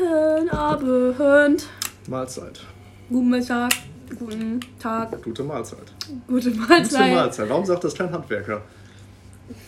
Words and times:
Guten 0.00 0.48
Abend. 0.50 1.66
Mahlzeit. 2.08 2.60
Guten 3.10 3.28
Mittag. 3.28 3.70
Guten 4.18 4.60
Tag. 4.78 5.22
Gute 5.22 5.44
Mahlzeit. 5.44 5.78
Gute 6.26 6.50
Gute 6.50 6.60
Mahlzeit. 6.68 7.14
Mahlzeit. 7.14 7.48
Warum 7.50 7.64
sagt 7.66 7.84
das 7.84 7.94
kein 7.94 8.10
Handwerker? 8.10 8.62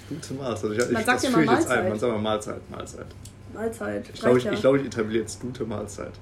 Gute 0.08 0.34
Mahlzeit. 0.34 0.70
Ich, 0.72 0.78
ich, 0.78 0.90
Man 0.90 1.04
sagt 1.04 1.24
das 1.24 1.26
führe 1.26 1.44
ich 1.44 1.50
jetzt 1.50 1.70
ein. 1.70 1.76
Mahlzeit. 1.76 1.88
Man 1.90 1.98
sagt 1.98 2.12
mal 2.12 2.22
Mahlzeit. 2.22 2.70
Mahlzeit. 2.70 3.06
Mahlzeit. 3.52 4.10
Ich 4.14 4.20
glaube, 4.20 4.38
ich, 4.38 4.46
ich, 4.46 4.60
glaube, 4.60 4.78
ich 4.78 4.86
etabliere 4.86 5.22
jetzt 5.22 5.40
gute 5.40 5.64
Mahlzeit. 5.64 6.12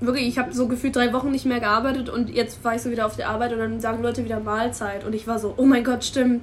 Wirklich, 0.00 0.26
ich 0.26 0.38
habe 0.38 0.54
so 0.54 0.66
gefühlt 0.66 0.96
drei 0.96 1.12
Wochen 1.12 1.30
nicht 1.30 1.44
mehr 1.44 1.60
gearbeitet 1.60 2.08
und 2.08 2.30
jetzt 2.30 2.64
war 2.64 2.74
ich 2.74 2.80
so 2.80 2.90
wieder 2.90 3.04
auf 3.04 3.16
der 3.16 3.28
Arbeit 3.28 3.52
und 3.52 3.58
dann 3.58 3.80
sagen 3.80 4.02
Leute 4.02 4.24
wieder 4.24 4.40
Mahlzeit 4.40 5.04
und 5.04 5.14
ich 5.14 5.26
war 5.26 5.38
so, 5.38 5.52
oh 5.56 5.66
mein 5.66 5.84
Gott, 5.84 6.04
stimmt. 6.04 6.42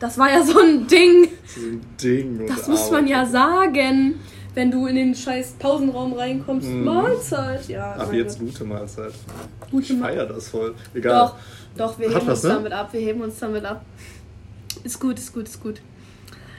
Das 0.00 0.16
war 0.16 0.30
ja 0.30 0.42
so 0.42 0.58
ein 0.60 0.86
Ding. 0.86 1.28
Ist 1.44 1.56
ein 1.58 1.80
Ding. 2.02 2.46
Das 2.46 2.68
muss 2.68 2.90
man 2.90 3.06
ja 3.06 3.26
sagen, 3.26 4.14
wenn 4.54 4.70
du 4.70 4.86
in 4.86 4.96
den 4.96 5.14
scheiß 5.14 5.52
Pausenraum 5.58 6.12
reinkommst. 6.14 6.68
Mhm. 6.68 6.84
Mahlzeit. 6.84 7.68
Ja, 7.68 7.92
Ab 7.94 8.12
jetzt 8.12 8.38
gute 8.38 8.64
Mahlzeit. 8.64 9.12
Gute 9.70 9.92
Ich 9.92 9.98
feiere 9.98 10.26
das 10.26 10.48
voll. 10.48 10.74
Egal. 10.94 11.12
Doch, 11.12 11.36
doch, 11.76 11.98
wir 11.98 12.08
Hat 12.08 12.16
heben 12.16 12.26
was, 12.28 12.38
uns 12.38 12.42
ne? 12.44 12.48
damit 12.50 12.72
ab. 12.72 12.88
Wir 12.92 13.00
heben 13.00 13.20
uns 13.22 13.38
damit 13.38 13.64
ab. 13.64 13.84
Ist 14.84 15.00
gut, 15.00 15.18
ist 15.18 15.32
gut, 15.32 15.48
ist 15.48 15.62
gut. 15.62 15.80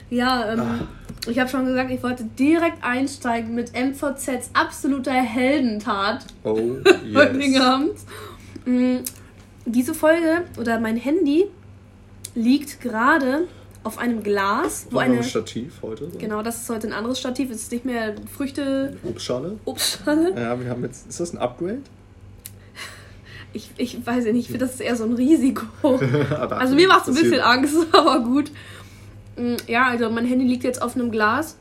Ja, 0.10 0.54
ähm, 0.54 0.60
Ah. 0.60 0.80
ich 1.28 1.40
habe 1.40 1.50
schon 1.50 1.66
gesagt, 1.66 1.90
ich 1.90 2.04
wollte 2.04 2.26
direkt 2.38 2.84
einsteigen 2.84 3.56
mit 3.56 3.72
MVZs 3.74 4.52
absoluter 4.54 5.14
Heldentat 5.14 6.26
Oh, 6.44 6.56
heute 7.16 7.38
yes. 7.40 7.62
Abend. 7.62 7.94
Mm, 8.66 8.98
Diese 9.66 9.94
Folge 9.96 10.44
oder 10.60 10.80
mein 10.80 10.96
Handy 10.98 11.46
liegt 12.36 12.82
gerade 12.82 13.48
auf 13.86 14.00
einem 14.00 14.24
Glas, 14.24 14.88
wo 14.90 14.98
eine 14.98 15.16
eine. 15.16 15.24
Stativ 15.24 15.82
heute. 15.84 16.10
So. 16.12 16.18
Genau, 16.18 16.42
das 16.42 16.64
ist 16.64 16.70
heute 16.70 16.88
ein 16.88 16.94
anderes 16.94 17.20
Stativ. 17.20 17.52
Es 17.52 17.62
ist 17.64 17.72
nicht 17.72 17.86
mehr 17.86 18.16
Früchte, 18.36 18.98
Obstschale. 19.04 19.58
Obstschale. 19.66 20.32
Ja, 20.36 20.60
wir 20.60 20.70
haben 20.70 20.84
jetzt. 20.84 21.08
Ist 21.08 21.20
das 21.20 21.34
ein 21.34 21.38
Upgrade? 21.38 21.80
Ich, 23.54 23.70
ich 23.78 24.06
weiß 24.06 24.26
ja 24.26 24.34
nicht, 24.34 24.42
ich 24.46 24.48
finde, 24.48 24.66
das 24.66 24.74
ist 24.76 24.82
eher 24.82 24.96
so 24.96 25.06
ein 25.06 25.14
Risiko. 25.14 25.66
Aber 26.32 26.58
Also 26.58 26.76
mir 26.76 26.88
macht 26.88 27.08
es 27.08 27.16
ein 27.16 27.22
bisschen 27.24 27.40
Angst, 27.42 27.76
aber 27.94 28.20
gut. 28.22 28.52
Mm, 29.38 29.56
Ja, 29.68 29.88
also 29.88 30.10
mein 30.10 30.26
Handy 30.26 30.46
liegt 30.46 30.64
jetzt 30.66 30.82
auf 30.82 30.96
einem 30.96 31.10
Glas, 31.10 31.56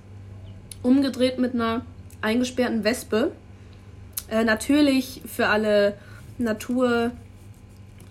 umgedreht 0.83 1.39
mit 1.39 1.55
einer 1.55 1.83
eingesperrten 2.21 2.83
Wespe. 2.83 3.31
Äh, 4.29 4.43
natürlich 4.45 5.21
für 5.27 5.47
alle 5.47 5.97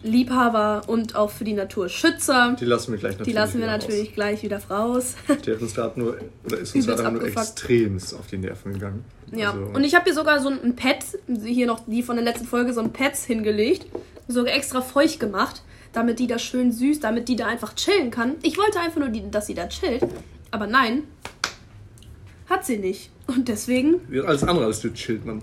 Naturliebhaber 0.04 0.84
und 0.88 1.16
auch 1.16 1.30
für 1.30 1.44
die 1.44 1.54
Naturschützer. 1.54 2.56
Die 2.60 2.66
lassen 2.66 2.92
wir 2.92 3.00
gleich 3.00 3.14
natürlich. 3.14 3.34
Die 3.34 3.34
lassen 3.34 3.54
wir 3.54 3.64
wieder 3.68 3.78
natürlich 3.78 4.14
gleich 4.14 4.44
wieder 4.44 4.58
raus. 4.58 4.74
Raus. 4.74 5.16
Die 5.46 5.52
hat 5.52 5.62
uns 5.62 5.74
gerade 5.76 6.00
nur. 6.00 6.18
Oder 6.46 6.58
ist 6.60 6.76
uns 6.76 6.88
gerade 6.88 7.12
nur 7.12 7.24
extremst 7.26 8.14
auf 8.16 8.28
die 8.28 8.38
Nerven 8.38 8.74
gegangen. 8.74 9.06
Ja, 9.32 9.52
Also, 9.52 9.66
und 9.74 9.84
ich 9.84 9.94
habe 9.94 10.06
hier 10.06 10.14
sogar 10.14 10.40
so 10.42 10.50
ein 10.50 10.76
Pad, 10.76 11.06
hier 11.44 11.68
noch 11.68 11.82
die 11.86 12.02
von 12.02 12.16
der 12.16 12.26
letzten 12.26 12.46
Folge, 12.46 12.74
so 12.74 12.82
ein 12.82 12.92
Pads 12.92 13.26
hingelegt. 13.26 13.86
Sogar 14.28 14.54
extra 14.54 14.82
feucht 14.82 15.20
gemacht, 15.20 15.62
damit 15.92 16.20
die 16.20 16.28
da 16.28 16.40
schön 16.40 16.72
süß, 16.72 17.00
damit 17.02 17.28
die 17.30 17.36
da 17.36 17.48
einfach 17.48 17.76
chillen 17.76 18.10
kann. 18.10 18.36
Ich 18.42 18.58
wollte 18.58 18.80
einfach 18.80 19.00
nur, 19.00 19.10
die, 19.10 19.30
dass 19.30 19.48
sie 19.48 19.54
da 19.54 19.68
chillt. 19.68 20.06
Aber 20.52 20.66
nein, 20.68 21.04
hat 22.50 22.66
sie 22.66 22.78
nicht. 22.78 23.12
Und 23.28 23.48
deswegen, 23.48 24.02
Wird 24.10 24.26
alles 24.26 24.44
andere 24.44 24.66
als 24.66 24.82
du 24.82 24.94
chillt, 24.94 25.26
man. 25.26 25.42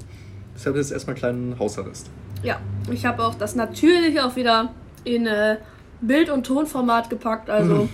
Deshalb 0.54 0.76
jetzt 0.76 0.92
erstmal 0.92 1.14
einen 1.14 1.20
kleinen 1.20 1.58
Hausarrest. 1.58 2.10
Ja, 2.42 2.60
ich 2.90 3.04
habe 3.06 3.24
auch 3.24 3.34
das 3.34 3.54
natürlich 3.54 4.20
auch 4.20 4.36
wieder 4.36 4.72
in 5.04 5.26
äh, 5.26 5.56
Bild- 6.00 6.30
und 6.30 6.46
Tonformat 6.46 7.10
gepackt. 7.10 7.50
Also 7.50 7.88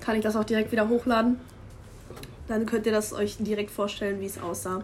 kann 0.00 0.16
ich 0.16 0.22
das 0.22 0.36
auch 0.36 0.44
direkt 0.44 0.72
wieder 0.72 0.88
hochladen. 0.88 1.38
Dann 2.48 2.64
könnt 2.66 2.86
ihr 2.86 2.92
das 2.92 3.12
euch 3.12 3.36
direkt 3.38 3.70
vorstellen, 3.70 4.20
wie 4.20 4.26
es 4.26 4.40
aussah. 4.40 4.82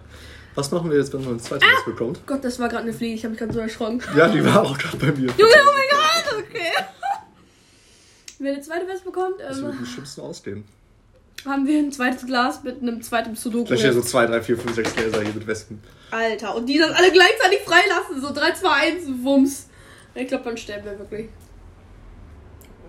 Was 0.54 0.70
machen 0.70 0.90
wir 0.90 0.98
jetzt, 0.98 1.12
wenn 1.12 1.24
man 1.24 1.34
ein 1.34 1.40
zweites 1.40 1.66
Ah! 1.68 1.82
Bekommt? 1.90 2.20
Gott, 2.26 2.44
das 2.44 2.58
war 2.60 2.68
gerade 2.68 2.82
eine 2.84 2.92
Fliege. 2.92 3.14
Ich 3.14 3.24
habe 3.24 3.30
mich 3.30 3.38
gerade 3.40 3.52
so 3.52 3.60
erschrocken. 3.60 4.00
Ja, 4.16 4.28
die 4.28 4.44
war 4.44 4.62
auch 4.62 4.76
gerade 4.78 4.96
bei 4.98 5.06
mir. 5.06 5.30
Junge, 5.36 5.36
oh 5.38 5.72
mein 5.74 5.90
Gott, 5.90 6.44
okay. 6.48 6.70
Wer 8.38 8.52
eine 8.52 8.60
zweite 8.62 8.86
West 8.86 9.04
bekommt, 9.04 9.36
Das 9.40 9.60
wird 9.62 9.72
ähm, 9.72 9.78
am 9.78 9.86
schlimmsten 9.86 10.20
ausgehen. 10.20 10.64
haben 11.46 11.66
wir 11.66 11.78
ein 11.78 11.90
zweites 11.90 12.26
Glas 12.26 12.62
mit 12.62 12.82
einem 12.82 13.02
zweiten 13.02 13.34
Sudoku. 13.34 13.66
Vielleicht 13.66 13.82
hier 13.84 13.92
so 13.94 14.02
2, 14.02 14.26
3, 14.26 14.42
4, 14.42 14.58
5, 14.58 14.74
6 14.74 14.94
Gläser 14.94 15.22
hier 15.22 15.34
mit 15.34 15.46
Wespen. 15.46 15.80
Alter, 16.14 16.54
und 16.56 16.66
die 16.66 16.78
dann 16.78 16.92
alle 16.92 17.10
gleichzeitig 17.10 17.60
freilassen. 17.60 18.20
So 18.20 18.32
3, 18.32 18.52
2, 18.52 18.68
1, 18.70 19.24
Wumms. 19.24 19.68
Ich 20.14 20.28
glaube, 20.28 20.44
dann 20.44 20.56
sterben 20.56 20.84
wir 20.84 20.98
wirklich. 20.98 21.28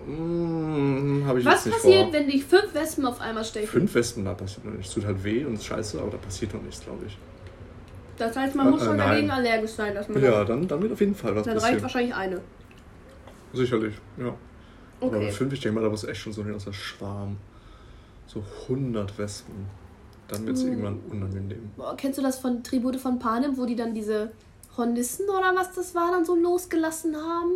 Ich 0.08 1.44
Was 1.44 1.64
passiert, 1.68 2.04
vor. 2.04 2.12
wenn 2.12 2.28
dich 2.28 2.44
fünf 2.44 2.72
Wespen 2.72 3.04
auf 3.06 3.20
einmal 3.20 3.44
stechen? 3.44 3.68
Fünf 3.68 3.92
Wespen, 3.94 4.24
da 4.24 4.34
passiert 4.34 4.64
noch 4.64 4.72
nichts. 4.72 4.94
Tut 4.94 5.04
halt 5.04 5.22
weh 5.24 5.44
und 5.44 5.54
ist 5.54 5.66
scheiße, 5.66 5.98
aber 6.00 6.10
da 6.12 6.16
passiert 6.18 6.54
noch 6.54 6.62
nichts, 6.62 6.80
glaube 6.84 7.04
ich. 7.06 7.18
Das 8.16 8.36
heißt, 8.36 8.54
man 8.54 8.70
muss 8.70 8.82
Äh, 8.82 8.84
schon 8.86 8.96
nein. 8.96 9.08
dagegen 9.08 9.30
allergisch 9.30 9.72
sein, 9.72 9.94
dass 9.94 10.08
man 10.08 10.22
Ja, 10.22 10.44
dann, 10.44 10.66
dann 10.68 10.80
wird 10.80 10.92
auf 10.92 11.00
jeden 11.00 11.14
Fall 11.14 11.34
was 11.34 11.42
dann 11.44 11.54
reicht 11.54 11.64
passieren. 11.64 11.82
wahrscheinlich 11.82 12.14
eine. 12.14 12.40
Sicherlich, 13.52 13.94
ja. 14.16 14.34
Aber 15.00 15.16
Okay. 15.16 15.30
fünf, 15.32 15.52
ich 15.52 15.60
denke 15.60 15.74
mal, 15.74 15.82
da 15.84 15.90
muss 15.90 16.04
echt 16.04 16.20
schon 16.20 16.32
so 16.32 16.42
ein 16.42 16.48
ganzer 16.48 16.72
Schwarm. 16.72 17.36
So 18.26 18.42
100 18.68 19.18
Wespen. 19.18 19.66
Dann 20.28 20.46
wird 20.46 20.56
es 20.56 20.62
Mhm. 20.64 20.70
irgendwann 20.70 21.00
unangenehm. 21.10 21.70
Kennst 21.96 22.18
du 22.18 22.22
das 22.22 22.38
von 22.38 22.62
Tribute 22.64 22.96
von 22.96 23.18
Panem, 23.18 23.56
wo 23.56 23.64
die 23.66 23.76
dann 23.76 23.94
diese 23.94 24.30
Hornissen 24.76 25.28
oder 25.28 25.54
was 25.54 25.72
das 25.74 25.94
war, 25.94 26.10
dann 26.10 26.24
so 26.24 26.34
losgelassen 26.34 27.16
haben? 27.16 27.50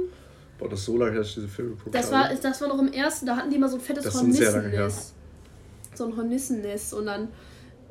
Boah, 0.59 0.69
das 0.69 0.81
ist 0.81 0.87
so 0.87 0.97
lange, 0.97 1.13
her, 1.13 1.21
dass 1.21 1.29
ich 1.29 1.35
diese 1.37 1.49
Filme 1.49 1.71
geguckt 1.73 1.95
Das 1.95 2.13
war, 2.13 2.29
das 2.35 2.61
war 2.61 2.69
noch 2.69 2.79
im 2.79 2.93
ersten, 2.93 3.27
da 3.27 3.37
hatten 3.37 3.51
die 3.51 3.59
mal 3.59 3.69
so 3.69 3.77
ein 3.77 3.81
fettes 3.81 4.05
Das. 4.05 4.15
Hornissennest. 4.15 5.15
So 5.95 6.05
ein 6.07 6.17
Hornissennest. 6.17 6.95
Und 6.95 7.07
dann, 7.07 7.29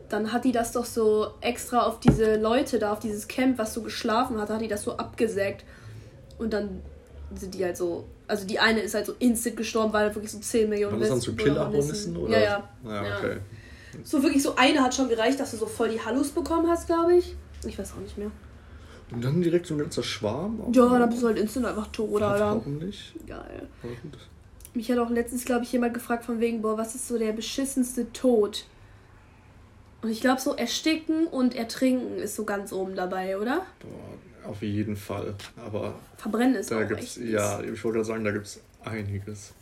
dann 0.08 0.32
hat 0.32 0.46
die 0.46 0.52
das 0.52 0.72
doch 0.72 0.86
so 0.86 1.28
extra 1.42 1.82
auf 1.86 2.00
diese 2.00 2.36
Leute 2.40 2.80
da, 2.80 2.94
auf 2.94 3.00
dieses 3.00 3.28
Camp, 3.28 3.58
was 3.58 3.74
so 3.74 3.82
geschlafen 3.82 4.40
hat, 4.40 4.50
hat 4.50 4.62
die 4.62 4.68
das 4.68 4.84
so 4.84 4.96
abgesägt. 4.98 5.66
Und 6.38 6.54
dann 6.54 6.82
sind 7.36 7.54
die 7.54 7.64
halt 7.66 7.76
so. 7.78 8.06
Also 8.28 8.46
die 8.46 8.60
eine 8.60 8.82
ist 8.82 8.94
halt 8.94 9.08
so 9.08 9.14
instant 9.20 9.58
gestorben, 9.58 9.92
weil 9.92 10.14
wirklich 10.16 10.32
so 10.32 10.40
10 10.40 10.70
Millionen 10.70 10.94
War 10.94 11.00
das 11.00 11.10
dann 11.10 11.20
so 11.22 11.32
Wespen 11.32 11.52
oder 11.52 11.66
Killer-Hornissen? 11.70 12.16
Hornissen- 12.16 12.18
Oder? 12.18 12.40
Ja, 12.40 12.70
ja. 12.86 13.04
Ja, 13.04 13.18
okay. 13.18 13.38
So 14.04 14.22
wirklich 14.24 14.44
so 14.44 14.56
eine 14.56 14.82
hat 14.82 14.94
schon 14.96 15.10
gereicht, 15.10 15.40
dass 15.40 15.52
du 15.52 15.58
so 15.58 15.66
voll 15.66 15.90
die 15.90 16.02
Hallus 16.02 16.30
bekommen 16.30 16.70
hast, 16.70 16.88
glaube 16.88 17.16
ich. 17.16 17.36
Ich 17.66 17.78
weiß 17.78 17.94
auch 17.94 18.02
nicht 18.02 18.18
mehr. 18.18 18.32
Und 19.12 19.24
dann 19.24 19.42
direkt 19.42 19.66
so 19.66 19.74
ein 19.74 19.80
ganzer 19.80 20.04
Schwarm? 20.04 20.62
Ja, 20.72 21.00
dann 21.00 21.10
bist 21.10 21.24
du 21.24 21.28
halt 21.28 21.40
instant 21.40 21.66
einfach 21.66 21.88
tot, 21.88 22.22
Alter. 22.22 22.56
Warum 22.58 22.78
nicht? 22.78 23.16
Geil. 23.26 23.68
Mich 24.76 24.92
hat 24.92 25.00
auch 25.00 25.10
letztens, 25.10 25.46
glaube 25.46 25.64
ich, 25.64 25.72
jemand 25.72 25.96
gefragt 25.96 26.26
von 26.26 26.40
wegen, 26.40 26.62
boah, 26.62 26.78
was 26.78 26.94
ist 26.94 27.08
so 27.08 27.18
der 27.18 27.34
beschissenste 27.34 28.12
Tod? 28.14 28.66
Und 30.02 30.10
ich 30.10 30.22
glaube, 30.22 30.40
so 30.40 30.54
ersticken 30.54 31.26
und 31.28 31.56
ertrinken 31.56 32.18
ist 32.18 32.36
so 32.36 32.46
ganz 32.46 32.72
oben 32.72 32.96
dabei, 32.96 33.38
oder? 33.38 33.66
Boah, 33.80 34.50
auf 34.50 34.62
jeden 34.62 34.96
Fall. 34.96 35.34
Aber 35.58 35.96
Verbrennen 36.18 36.56
ist 36.56 36.72
da 36.72 36.84
auch 36.84 36.88
gibt's, 36.88 37.18
ja, 37.18 37.62
ich 37.62 37.84
wollte 37.84 37.98
gerade 37.98 38.06
sagen, 38.06 38.24
da 38.24 38.32
gibt's 38.32 38.62
einiges. 38.86 39.54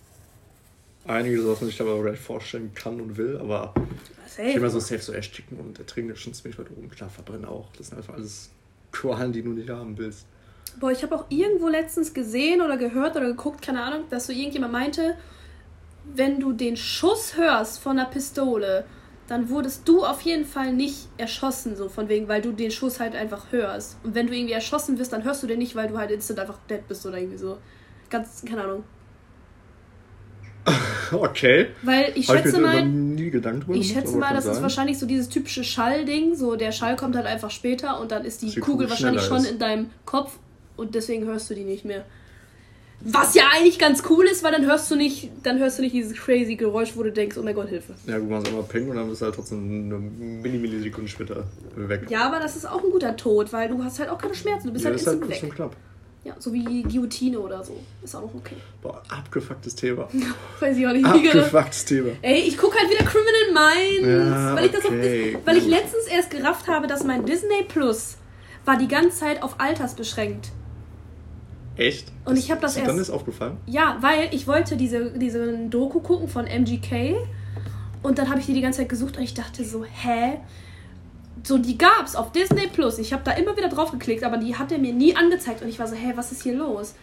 Einiges, 1.07 1.45
was 1.47 1.61
man 1.61 1.69
sich 1.69 1.79
aber 1.81 2.01
gleich 2.01 2.19
vorstellen 2.19 2.73
kann 2.73 2.99
und 2.99 3.17
will, 3.17 3.37
aber 3.37 3.73
ich 4.25 4.33
Safe. 4.33 4.51
immer 4.51 4.69
so 4.69 4.79
safe 4.79 5.01
so 5.01 5.13
ersticken 5.13 5.57
und 5.57 5.79
ertrinken 5.79 6.15
schon 6.15 6.33
ziemlich 6.33 6.59
weit 6.59 6.69
oben. 6.71 6.89
Klar, 6.89 7.09
verbrennen 7.09 7.45
auch. 7.45 7.69
Das 7.77 7.87
sind 7.87 7.97
einfach 7.97 8.15
alles 8.15 8.49
Qualen, 8.91 9.31
die 9.31 9.41
du 9.41 9.49
nicht 9.49 9.69
haben 9.69 9.97
willst. 9.97 10.25
Boah, 10.79 10.91
ich 10.91 11.01
habe 11.03 11.15
auch 11.15 11.25
irgendwo 11.29 11.69
letztens 11.69 12.13
gesehen 12.13 12.61
oder 12.61 12.77
gehört 12.77 13.15
oder 13.15 13.27
geguckt, 13.27 13.61
keine 13.61 13.81
Ahnung, 13.81 14.03
dass 14.09 14.27
so 14.27 14.33
irgendjemand 14.33 14.73
meinte, 14.73 15.15
wenn 16.13 16.39
du 16.39 16.51
den 16.51 16.77
Schuss 16.77 17.37
hörst 17.37 17.79
von 17.79 17.97
einer 17.97 18.09
Pistole, 18.09 18.85
dann 19.27 19.49
wurdest 19.49 19.87
du 19.87 20.05
auf 20.05 20.21
jeden 20.21 20.45
Fall 20.45 20.73
nicht 20.73 21.07
erschossen, 21.17 21.75
so 21.75 21.89
von 21.89 22.09
wegen, 22.09 22.27
weil 22.27 22.41
du 22.41 22.51
den 22.51 22.71
Schuss 22.71 22.99
halt 22.99 23.15
einfach 23.15 23.51
hörst. 23.51 23.97
Und 24.03 24.15
wenn 24.15 24.27
du 24.27 24.33
irgendwie 24.33 24.53
erschossen 24.53 24.99
wirst, 24.99 25.13
dann 25.13 25.23
hörst 25.23 25.43
du 25.43 25.47
den 25.47 25.59
nicht, 25.59 25.75
weil 25.75 25.87
du 25.87 25.97
halt 25.97 26.11
instant 26.11 26.39
einfach 26.39 26.59
dead 26.69 26.87
bist 26.87 27.05
oder 27.05 27.17
irgendwie 27.17 27.37
so. 27.37 27.57
Ganz, 28.09 28.43
keine 28.45 28.63
Ahnung. 28.63 28.83
Okay. 31.11 31.67
Weil 31.83 32.11
ich 32.15 32.17
ich 32.17 32.25
schätze 32.27 32.57
mir 32.59 32.67
mal, 32.67 32.85
nie 32.85 33.29
Gedanken 33.29 33.61
drüber 33.61 33.75
ich 33.77 33.93
schätze 33.93 34.17
mal, 34.17 34.33
das 34.33 34.45
ist 34.45 34.55
sein. 34.55 34.63
wahrscheinlich 34.63 34.99
so 34.99 35.05
dieses 35.05 35.29
typische 35.29 35.63
Schallding. 35.63 36.35
So, 36.35 36.55
der 36.57 36.71
Schall 36.73 36.95
kommt 36.97 37.15
halt 37.15 37.25
einfach 37.25 37.49
später 37.49 37.99
und 38.01 38.11
dann 38.11 38.25
ist 38.25 38.41
die, 38.41 38.47
die 38.47 38.59
Kugel, 38.59 38.73
Kugel 38.73 38.89
wahrscheinlich 38.89 39.21
schon 39.23 39.37
ist. 39.37 39.51
in 39.51 39.59
deinem 39.59 39.89
Kopf 40.05 40.37
und 40.75 40.95
deswegen 40.95 41.25
hörst 41.25 41.49
du 41.49 41.53
die 41.55 41.63
nicht 41.63 41.85
mehr. 41.85 42.03
Was 42.99 43.35
ja 43.35 43.43
eigentlich 43.55 43.77
ganz 43.77 44.01
cool 44.09 44.25
ist, 44.25 44.43
weil 44.43 44.51
dann 44.51 44.65
hörst 44.65 44.89
du 44.89 44.95
nicht, 44.95 45.29
dann 45.43 45.59
hörst 45.59 45.77
du 45.77 45.83
nicht 45.83 45.93
dieses 45.93 46.13
crazy 46.17 46.55
Geräusch, 46.55 46.93
wo 46.95 47.03
du 47.03 47.11
denkst, 47.11 47.37
oh 47.37 47.43
mein 47.43 47.53
Gott, 47.53 47.69
Hilfe. 47.69 47.93
Ja, 48.07 48.17
gut, 48.17 48.27
man 48.29 48.41
ist 48.41 48.47
einmal 48.49 48.63
peng 48.63 48.89
und 48.89 48.95
dann 48.97 49.07
bist 49.07 49.21
du 49.21 49.25
halt 49.27 49.35
trotzdem 49.35 49.59
eine 49.59 49.97
Millimillisekunde 49.99 51.07
später 51.07 51.43
weg. 51.75 52.07
Ja, 52.09 52.25
aber 52.25 52.39
das 52.39 52.55
ist 52.55 52.67
auch 52.67 52.83
ein 52.83 52.89
guter 52.89 53.15
Tod, 53.15 53.53
weil 53.53 53.69
du 53.69 53.83
hast 53.83 53.99
halt 53.99 54.09
auch 54.09 54.17
keine 54.17 54.33
Schmerzen, 54.33 54.67
du 54.67 54.73
bist 54.73 54.83
Ja, 54.83 54.89
halt 54.89 54.99
ist 54.99 55.05
halt 55.07 55.21
instant 55.21 55.41
und 55.43 55.49
weg. 55.49 55.55
knapp. 55.55 55.75
Ja, 56.27 56.35
so 56.39 56.51
wie 56.53 56.83
Guillotine 56.83 57.39
oder 57.39 57.63
so. 57.63 57.79
Ist 58.03 58.13
auch 58.13 58.21
noch 58.23 58.35
okay. 58.35 58.57
Boah, 58.81 59.01
abgefucktes 59.07 59.75
Thema. 59.75 60.09
Weiß 60.59 60.75
ich 60.75 60.85
auch 60.85 60.91
nicht. 60.91 61.05
Abgefucktes 61.05 61.85
Thema. 61.85 62.09
Ey, 62.21 62.41
ich 62.41 62.57
gucke 62.57 62.77
halt 62.77 62.89
wieder 62.89 63.05
Criminal 63.05 63.53
Minds, 63.53 64.35
Ja, 64.35 64.55
weil 64.55 64.65
ich 64.65 64.71
das 64.73 64.83
okay, 64.83 65.37
weil 65.45 65.55
ich 65.55 65.65
letztens 65.67 66.03
erst 66.07 66.29
gerafft 66.31 66.67
habe, 66.67 66.87
dass 66.87 67.05
mein 67.05 67.25
Disney 67.25 67.63
Plus 67.65 68.17
war 68.65 68.77
die 68.77 68.89
ganze 68.89 69.19
Zeit 69.19 69.41
auf 69.41 69.55
Alters 69.61 69.93
beschränkt. 69.95 70.49
Echt? 71.77 72.11
Und 72.25 72.37
ich 72.37 72.51
habe 72.51 72.59
das 72.59 72.75
Und 72.75 72.87
dann 72.87 72.97
erst 72.97 73.09
ist 73.09 73.15
aufgefallen? 73.15 73.55
ja, 73.65 73.97
weil 74.01 74.27
ich 74.33 74.47
wollte 74.47 74.75
diese 74.75 75.11
diese 75.11 75.57
Doku 75.69 76.01
gucken 76.01 76.27
von 76.27 76.45
MGK 76.45 77.15
und 78.03 78.17
dann 78.17 78.29
habe 78.29 78.41
ich 78.41 78.47
die 78.47 78.53
die 78.53 78.61
ganze 78.61 78.79
Zeit 78.79 78.89
gesucht 78.89 79.15
und 79.15 79.23
ich 79.23 79.33
dachte 79.33 79.63
so, 79.63 79.85
hä? 79.85 80.39
So, 81.43 81.57
die 81.57 81.77
gab's 81.77 82.15
auf 82.15 82.31
Disney 82.31 82.67
Plus. 82.67 82.99
Ich 82.99 83.13
habe 83.13 83.23
da 83.23 83.31
immer 83.31 83.55
wieder 83.57 83.69
drauf 83.69 83.91
geklickt, 83.91 84.23
aber 84.23 84.37
die 84.37 84.55
hat 84.55 84.71
er 84.71 84.77
mir 84.77 84.93
nie 84.93 85.15
angezeigt. 85.15 85.61
Und 85.61 85.69
ich 85.69 85.79
war 85.79 85.87
so, 85.87 85.95
hä, 85.95 86.13
was 86.15 86.31
ist 86.31 86.43
hier 86.43 86.55
los? 86.55 86.95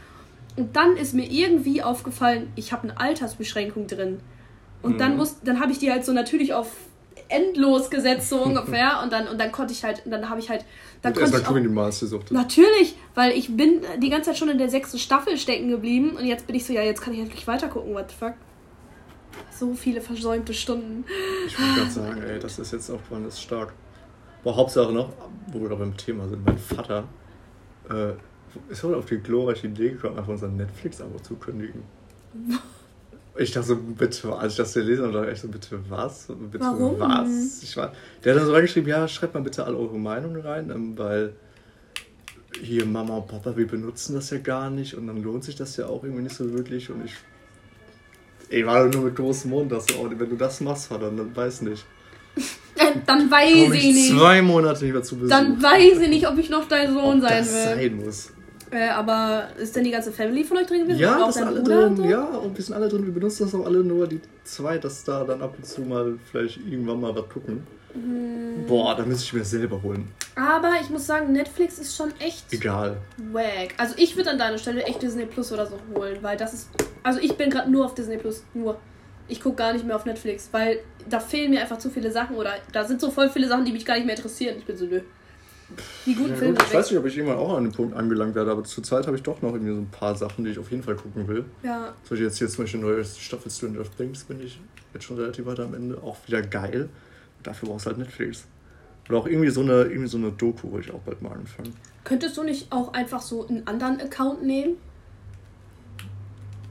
Und 0.56 0.76
dann 0.76 0.96
ist 0.96 1.14
mir 1.14 1.30
irgendwie 1.30 1.82
aufgefallen, 1.82 2.52
ich 2.54 2.72
habe 2.72 2.84
eine 2.84 2.98
Altersbeschränkung 2.98 3.86
drin. 3.86 4.20
Und 4.82 4.94
mhm. 4.94 4.98
dann 4.98 5.16
muss, 5.16 5.36
dann 5.42 5.60
habe 5.60 5.72
ich 5.72 5.78
die 5.78 5.90
halt 5.90 6.04
so 6.04 6.12
natürlich 6.12 6.54
auf 6.54 6.68
endlos 7.28 7.90
gesetzt, 7.90 8.28
so 8.28 8.42
ungefähr. 8.42 9.00
Und 9.02 9.12
dann, 9.12 9.28
und 9.28 9.40
dann 9.40 9.50
konnte 9.50 9.72
ich 9.72 9.84
halt, 9.84 10.02
dann 10.04 10.28
habe 10.28 10.40
ich 10.40 10.50
halt. 10.50 10.64
Dann 11.02 11.12
und 11.12 11.20
konnte 11.20 11.38
ich 11.38 11.46
auch, 11.46 11.54
die 11.54 11.68
Maße 11.68 12.06
sucht. 12.06 12.30
Natürlich, 12.30 12.96
weil 13.14 13.32
ich 13.32 13.56
bin 13.56 13.80
die 14.00 14.10
ganze 14.10 14.30
Zeit 14.30 14.38
schon 14.38 14.48
in 14.48 14.58
der 14.58 14.68
sechsten 14.68 14.98
Staffel 14.98 15.36
stecken 15.36 15.68
geblieben 15.68 16.16
und 16.16 16.24
jetzt 16.24 16.46
bin 16.46 16.56
ich 16.56 16.64
so, 16.64 16.72
ja, 16.72 16.82
jetzt 16.82 17.02
kann 17.02 17.12
ich 17.14 17.20
endlich 17.20 17.46
weiter 17.46 17.68
gucken, 17.68 17.94
what 17.94 18.10
the 18.10 18.16
fuck. 18.18 18.34
So 19.50 19.74
viele 19.74 20.00
versäumte 20.00 20.54
Stunden. 20.54 21.04
Ich 21.46 21.58
würde 21.58 21.74
gerade 21.74 21.90
sagen, 21.90 22.22
ey, 22.22 22.38
das 22.38 22.58
ist 22.58 22.72
jetzt 22.72 22.90
auch 22.90 23.00
das 23.10 23.34
ist 23.34 23.42
stark. 23.42 23.74
Boah, 24.44 24.56
Hauptsache 24.56 24.92
noch, 24.92 25.08
wo 25.46 25.60
wir 25.60 25.68
gerade 25.68 25.80
beim 25.80 25.96
Thema 25.96 26.28
sind, 26.28 26.44
mein 26.44 26.58
Vater 26.58 27.04
äh, 27.88 28.12
ist 28.70 28.82
heute 28.82 28.98
auf 28.98 29.06
die 29.06 29.16
glorreiche 29.16 29.66
Idee 29.66 29.92
gekommen, 29.92 30.18
einfach 30.18 30.32
unser 30.32 30.48
Netflix-Abo 30.48 31.18
zu 31.18 31.34
kündigen. 31.36 31.82
Ich 33.36 33.50
dachte 33.50 33.66
so, 33.66 33.76
bitte, 33.76 34.32
als 34.32 34.52
ich 34.52 34.58
das 34.58 34.74
gelesen 34.74 35.06
habe, 35.06 35.12
dachte 35.12 35.32
ich 35.32 35.40
so, 35.40 35.48
bitte 35.48 35.80
was? 35.88 36.28
Bitte 36.52 36.64
Warum? 36.64 37.00
was? 37.00 37.64
Ich 37.64 37.76
war, 37.76 37.92
der 38.22 38.32
hat 38.32 38.40
dann 38.40 38.46
so 38.46 38.52
reingeschrieben, 38.52 38.88
ja, 38.88 39.08
schreibt 39.08 39.34
mal 39.34 39.42
bitte 39.42 39.64
alle 39.64 39.76
eure 39.76 39.98
Meinungen 39.98 40.40
rein, 40.40 40.70
ähm, 40.70 40.96
weil 40.96 41.34
hier 42.62 42.86
Mama 42.86 43.16
und 43.16 43.26
Papa, 43.26 43.56
wir 43.56 43.66
benutzen 43.66 44.14
das 44.14 44.30
ja 44.30 44.38
gar 44.38 44.70
nicht 44.70 44.94
und 44.94 45.08
dann 45.08 45.20
lohnt 45.20 45.42
sich 45.42 45.56
das 45.56 45.76
ja 45.76 45.86
auch 45.86 46.04
irgendwie 46.04 46.22
nicht 46.22 46.36
so 46.36 46.52
wirklich 46.52 46.90
und 46.90 47.04
ich. 47.04 47.16
Ey, 48.50 48.64
war 48.64 48.86
nur 48.86 49.02
mit 49.02 49.16
großem 49.16 49.50
Mund, 49.50 49.72
dass 49.72 49.86
du, 49.86 50.08
wenn 50.08 50.30
du 50.30 50.36
das 50.36 50.60
machst, 50.60 50.86
Vater, 50.86 51.10
dann 51.10 51.34
weiß 51.34 51.62
nicht. 51.62 51.84
Dann 53.06 53.30
weiß 53.30 53.72
ich, 53.72 53.84
ich 53.84 53.94
nicht. 53.94 54.10
Zwei 54.10 54.42
Monate 54.42 54.84
nicht 54.84 54.92
mehr 54.92 55.02
zu 55.02 55.16
besuchen. 55.16 55.30
Dann 55.30 55.62
weiß 55.62 56.00
ich 56.00 56.08
nicht, 56.08 56.28
ob 56.28 56.38
ich 56.38 56.50
noch 56.50 56.66
dein 56.68 56.92
Sohn 56.92 57.22
ob 57.22 57.28
sein 57.28 57.44
das 57.44 57.52
will. 57.52 57.74
sein 57.76 58.04
muss. 58.04 58.30
Äh, 58.70 58.88
aber 58.88 59.48
ist 59.56 59.76
denn 59.76 59.84
die 59.84 59.90
ganze 59.90 60.10
Family 60.10 60.42
von 60.42 60.56
euch 60.56 60.66
drin 60.66 60.82
gewesen? 60.82 60.98
Ja, 60.98 61.18
das 61.18 61.34
sind 61.34 61.46
alle 61.46 61.62
drin. 61.62 61.96
So? 61.96 62.04
Ja, 62.04 62.24
und 62.24 62.56
wir 62.56 62.64
sind 62.64 62.74
alle 62.74 62.88
drin. 62.88 63.04
Wir 63.04 63.12
benutzen 63.12 63.44
das 63.44 63.54
auch 63.54 63.64
alle 63.66 63.84
nur 63.84 64.08
die 64.08 64.20
zwei, 64.42 64.78
dass 64.78 65.04
da 65.04 65.22
dann 65.24 65.42
ab 65.42 65.54
und 65.56 65.64
zu 65.64 65.82
mal 65.82 66.18
vielleicht 66.30 66.58
irgendwann 66.58 67.00
mal 67.00 67.14
was 67.14 67.28
gucken. 67.28 67.64
Hm. 67.92 68.66
Boah, 68.66 68.96
da 68.96 69.04
müsste 69.04 69.24
ich 69.24 69.32
mir 69.32 69.44
selber 69.44 69.80
holen. 69.80 70.08
Aber 70.34 70.72
ich 70.82 70.90
muss 70.90 71.06
sagen, 71.06 71.32
Netflix 71.32 71.78
ist 71.78 71.96
schon 71.96 72.12
echt. 72.18 72.52
Egal. 72.52 72.96
Wack. 73.32 73.74
Also 73.76 73.94
ich 73.96 74.16
würde 74.16 74.30
an 74.30 74.38
deiner 74.38 74.58
Stelle 74.58 74.82
echt 74.82 75.00
Disney 75.00 75.26
Plus 75.26 75.52
oder 75.52 75.66
so 75.66 75.78
holen, 75.94 76.18
weil 76.22 76.36
das 76.36 76.52
ist. 76.52 76.70
Also 77.04 77.20
ich 77.20 77.36
bin 77.36 77.50
gerade 77.50 77.70
nur 77.70 77.84
auf 77.84 77.94
Disney 77.94 78.16
Plus. 78.16 78.42
Nur. 78.54 78.76
Ich 79.28 79.40
gucke 79.40 79.56
gar 79.56 79.72
nicht 79.72 79.86
mehr 79.86 79.96
auf 79.96 80.04
Netflix, 80.04 80.48
weil 80.52 80.80
da 81.08 81.18
fehlen 81.18 81.50
mir 81.50 81.60
einfach 81.60 81.78
zu 81.78 81.90
viele 81.90 82.10
Sachen 82.10 82.36
oder 82.36 82.52
da 82.72 82.84
sind 82.84 83.00
so 83.00 83.10
voll 83.10 83.30
viele 83.30 83.48
Sachen, 83.48 83.64
die 83.64 83.72
mich 83.72 83.86
gar 83.86 83.94
nicht 83.94 84.06
mehr 84.06 84.16
interessieren. 84.16 84.56
Ich 84.58 84.64
bin 84.64 84.76
so, 84.76 84.84
nö. 84.84 85.00
Die 86.04 86.14
guten 86.14 86.30
ja, 86.30 86.36
Filme. 86.36 86.54
Gut, 86.54 86.66
ich 86.68 86.74
weiß 86.74 86.90
nicht, 86.90 87.00
ob 87.00 87.06
ich 87.06 87.16
irgendwann 87.16 87.38
auch 87.38 87.56
an 87.56 87.64
den 87.64 87.72
Punkt 87.72 87.96
angelangt 87.96 88.34
werde, 88.34 88.50
aber 88.50 88.64
zurzeit 88.64 89.06
habe 89.06 89.16
ich 89.16 89.22
doch 89.22 89.40
noch 89.40 89.52
irgendwie 89.52 89.72
so 89.72 89.80
ein 89.80 89.90
paar 89.90 90.14
Sachen, 90.14 90.44
die 90.44 90.50
ich 90.50 90.58
auf 90.58 90.70
jeden 90.70 90.82
Fall 90.82 90.94
gucken 90.94 91.26
will. 91.26 91.44
Ja. 91.62 91.94
Beispiel 92.02 92.26
jetzt 92.26 92.38
hier 92.38 92.48
zum 92.48 92.64
Beispiel 92.64 92.80
neue 92.80 93.04
Staffel 93.04 93.50
Stranger 93.50 93.84
Things 93.96 94.24
bin 94.24 94.40
ich 94.40 94.60
jetzt 94.92 95.04
schon 95.04 95.16
relativ 95.18 95.46
weit 95.46 95.60
am 95.60 95.74
Ende. 95.74 95.96
Auch 96.02 96.16
wieder 96.26 96.42
geil. 96.42 96.88
Dafür 97.42 97.68
brauchst 97.68 97.86
du 97.86 97.90
halt 97.90 97.98
Netflix. 97.98 98.46
Oder 99.08 99.18
auch 99.18 99.26
irgendwie 99.26 99.50
so 99.50 99.60
eine, 99.60 99.82
irgendwie 99.84 100.08
so 100.08 100.18
eine 100.18 100.32
Doku, 100.32 100.70
wo 100.70 100.78
ich 100.78 100.90
auch 100.92 101.00
bald 101.00 101.20
mal 101.22 101.32
anfangen. 101.32 101.74
Könntest 102.04 102.36
du 102.36 102.42
nicht 102.42 102.70
auch 102.70 102.92
einfach 102.92 103.20
so 103.20 103.46
einen 103.46 103.66
anderen 103.66 104.00
Account 104.00 104.42
nehmen? 104.42 104.76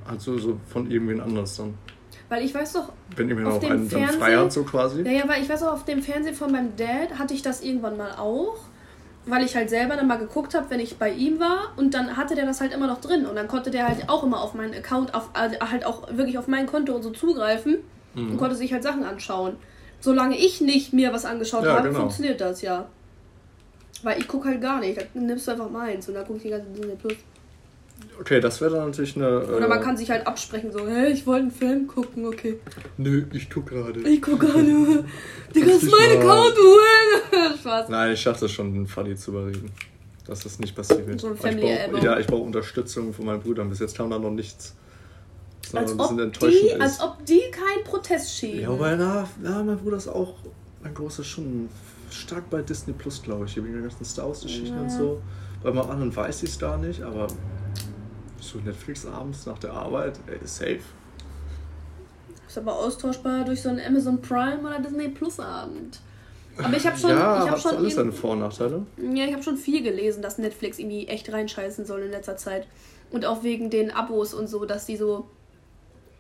Also 0.05 0.37
so 0.37 0.59
von 0.67 0.89
irgendwen 0.89 1.21
anders 1.21 1.57
dann. 1.57 1.75
Weil 2.33 2.45
ich 2.45 2.55
weiß 2.55 2.73
doch. 2.73 2.91
Wenn 3.15 3.29
ihr 3.29 3.35
mir 3.35 3.41
noch 3.41 3.61
einen 3.61 3.91
hat, 3.91 4.51
so 4.51 4.63
quasi. 4.63 5.03
Ja, 5.03 5.11
ja, 5.11 5.27
weil 5.27 5.43
ich 5.43 5.47
weiß 5.47 5.61
auch, 5.61 5.73
auf 5.73 5.85
dem 5.85 6.01
Fernsehen 6.01 6.33
von 6.33 6.51
meinem 6.51 6.75
Dad 6.75 7.19
hatte 7.19 7.35
ich 7.35 7.43
das 7.43 7.61
irgendwann 7.61 7.95
mal 7.95 8.15
auch 8.17 8.57
weil 9.25 9.45
ich 9.45 9.55
halt 9.55 9.69
selber 9.69 9.95
dann 9.95 10.07
mal 10.07 10.17
geguckt 10.17 10.53
habe, 10.53 10.69
wenn 10.69 10.81
ich 10.81 10.97
bei 10.97 11.09
ihm 11.09 11.39
war 11.39 11.71
und 11.77 11.93
dann 11.93 12.17
hatte 12.17 12.35
der 12.35 12.45
das 12.45 12.59
halt 12.59 12.73
immer 12.73 12.87
noch 12.87 12.99
drin 12.99 13.25
und 13.25 13.37
dann 13.37 13.47
konnte 13.47 13.71
der 13.71 13.87
halt 13.87 14.09
auch 14.09 14.21
immer 14.21 14.41
auf 14.41 14.53
meinen 14.53 14.73
Account, 14.73 15.13
auf, 15.13 15.29
also 15.31 15.55
halt 15.61 15.85
auch 15.85 16.09
wirklich 16.11 16.37
auf 16.37 16.47
mein 16.47 16.65
Konto 16.65 16.93
und 16.93 17.03
so 17.03 17.11
zugreifen 17.11 17.77
mhm. 18.15 18.31
und 18.31 18.37
konnte 18.37 18.57
sich 18.57 18.73
halt 18.73 18.83
Sachen 18.83 19.05
anschauen. 19.05 19.55
Solange 20.01 20.37
ich 20.37 20.59
nicht 20.59 20.91
mir 20.91 21.13
was 21.13 21.23
angeschaut 21.23 21.63
ja, 21.63 21.75
habe, 21.75 21.87
genau. 21.87 22.01
funktioniert 22.01 22.41
das 22.41 22.61
ja. 22.61 22.89
Weil 24.01 24.19
ich 24.19 24.27
gucke 24.27 24.49
halt 24.49 24.59
gar 24.59 24.81
nicht. 24.81 24.97
Dann 24.97 25.25
nimmst 25.25 25.47
du 25.47 25.51
einfach 25.51 25.69
meins 25.69 26.09
und 26.09 26.15
dann 26.15 26.25
gucke 26.25 26.37
ich 26.37 26.43
die 26.43 26.49
ganze 26.49 26.67
Disney 26.71 26.95
Plus. 26.95 27.15
Okay, 28.19 28.39
das 28.39 28.61
wäre 28.61 28.75
dann 28.75 28.85
natürlich 28.85 29.15
eine. 29.15 29.45
Oder 29.45 29.67
man 29.67 29.79
äh, 29.79 29.83
kann 29.83 29.97
sich 29.97 30.09
halt 30.09 30.25
absprechen, 30.25 30.71
so, 30.71 30.87
hey, 30.87 31.11
ich 31.11 31.25
wollte 31.25 31.43
einen 31.43 31.51
Film 31.51 31.87
gucken, 31.87 32.25
okay. 32.25 32.59
Nö, 32.97 33.25
ich 33.33 33.49
gucke 33.49 33.75
gerade. 33.75 33.99
Ich 34.01 34.21
gucke 34.21 34.47
gerade. 34.47 34.63
Du 35.53 35.59
kannst 35.59 35.83
meinen 35.83 36.17
Account 36.17 36.55
holen. 36.57 37.57
Spaß. 37.59 37.89
Nein, 37.89 38.13
ich 38.13 38.21
schaffe 38.21 38.45
es 38.45 38.51
schon, 38.51 38.87
Fanny 38.87 39.15
zu 39.15 39.31
überreden. 39.31 39.69
Dass 40.25 40.39
das 40.39 40.57
nicht 40.57 40.75
passiert 40.75 41.05
wird. 41.05 41.19
So 41.19 41.27
ein 41.27 41.35
Family 41.35 41.73
ich 41.73 41.91
brauch, 41.91 42.03
Ja, 42.03 42.17
ich 42.17 42.25
brauche 42.25 42.41
Unterstützung 42.41 43.13
von 43.13 43.25
meinen 43.25 43.41
Brüdern. 43.41 43.69
Bis 43.69 43.79
jetzt 43.79 43.95
kam 43.95 44.09
da 44.09 44.17
noch 44.17 44.31
nichts. 44.31 44.73
Als 45.73 45.99
ob, 45.99 46.17
die, 46.39 46.73
als 46.79 47.01
ob 47.01 47.25
die 47.25 47.41
kein 47.51 47.83
Protest 47.83 48.35
schieben. 48.35 48.61
Ja, 48.61 48.79
weil 48.79 48.97
na, 48.97 49.27
ja, 49.43 49.63
mein 49.63 49.77
Bruder 49.77 49.97
ist 49.97 50.07
auch, 50.07 50.35
mein 50.81 50.93
großer 50.93 51.23
schon 51.23 51.69
stark 52.09 52.49
bei 52.49 52.61
Disney 52.61 52.93
Plus, 52.93 53.21
glaube 53.21 53.45
ich. 53.45 53.53
Hier 53.53 53.63
wegen 53.63 53.73
den 53.73 53.83
ganzen 53.83 54.05
Star 54.05 54.27
Wars-Geschichten 54.27 54.75
ja. 54.75 54.81
und 54.81 54.89
so. 54.89 55.21
Bei 55.61 55.71
meinem 55.71 55.89
anderen 55.89 56.15
weiß 56.15 56.43
ich 56.43 56.51
es 56.51 56.59
gar 56.59 56.77
nicht, 56.77 57.01
aber 57.01 57.27
so 58.49 58.59
Netflix 58.59 59.05
abends 59.05 59.45
nach 59.45 59.59
der 59.59 59.73
Arbeit, 59.73 60.19
ey, 60.27 60.39
safe. 60.45 60.79
Ist 62.47 62.57
aber 62.57 62.77
austauschbar 62.77 63.45
durch 63.45 63.61
so 63.61 63.69
einen 63.69 63.79
Amazon 63.79 64.21
Prime 64.21 64.59
oder 64.59 64.79
Disney 64.79 65.09
Plus 65.09 65.39
Abend. 65.39 65.99
Aber 66.57 66.77
ich 66.77 66.85
habe 66.85 66.97
schon. 66.97 67.09
Ja, 67.09 67.43
ich 67.43 67.49
hab 67.49 67.59
schon 67.59 67.77
alles 67.77 67.95
seine 67.95 68.11
Vor- 68.11 68.31
und 68.31 68.39
Nachteile. 68.39 68.85
Ja, 68.97 69.25
ich 69.25 69.33
habe 69.33 69.41
schon 69.41 69.57
viel 69.57 69.81
gelesen, 69.81 70.21
dass 70.21 70.37
Netflix 70.37 70.77
irgendwie 70.77 71.07
echt 71.07 71.31
reinscheißen 71.31 71.85
soll 71.85 72.01
in 72.03 72.11
letzter 72.11 72.37
Zeit. 72.37 72.67
Und 73.09 73.25
auch 73.25 73.43
wegen 73.43 73.69
den 73.69 73.91
Abos 73.91 74.33
und 74.33 74.47
so, 74.47 74.65
dass 74.65 74.85
die 74.85 74.97
so. 74.97 75.27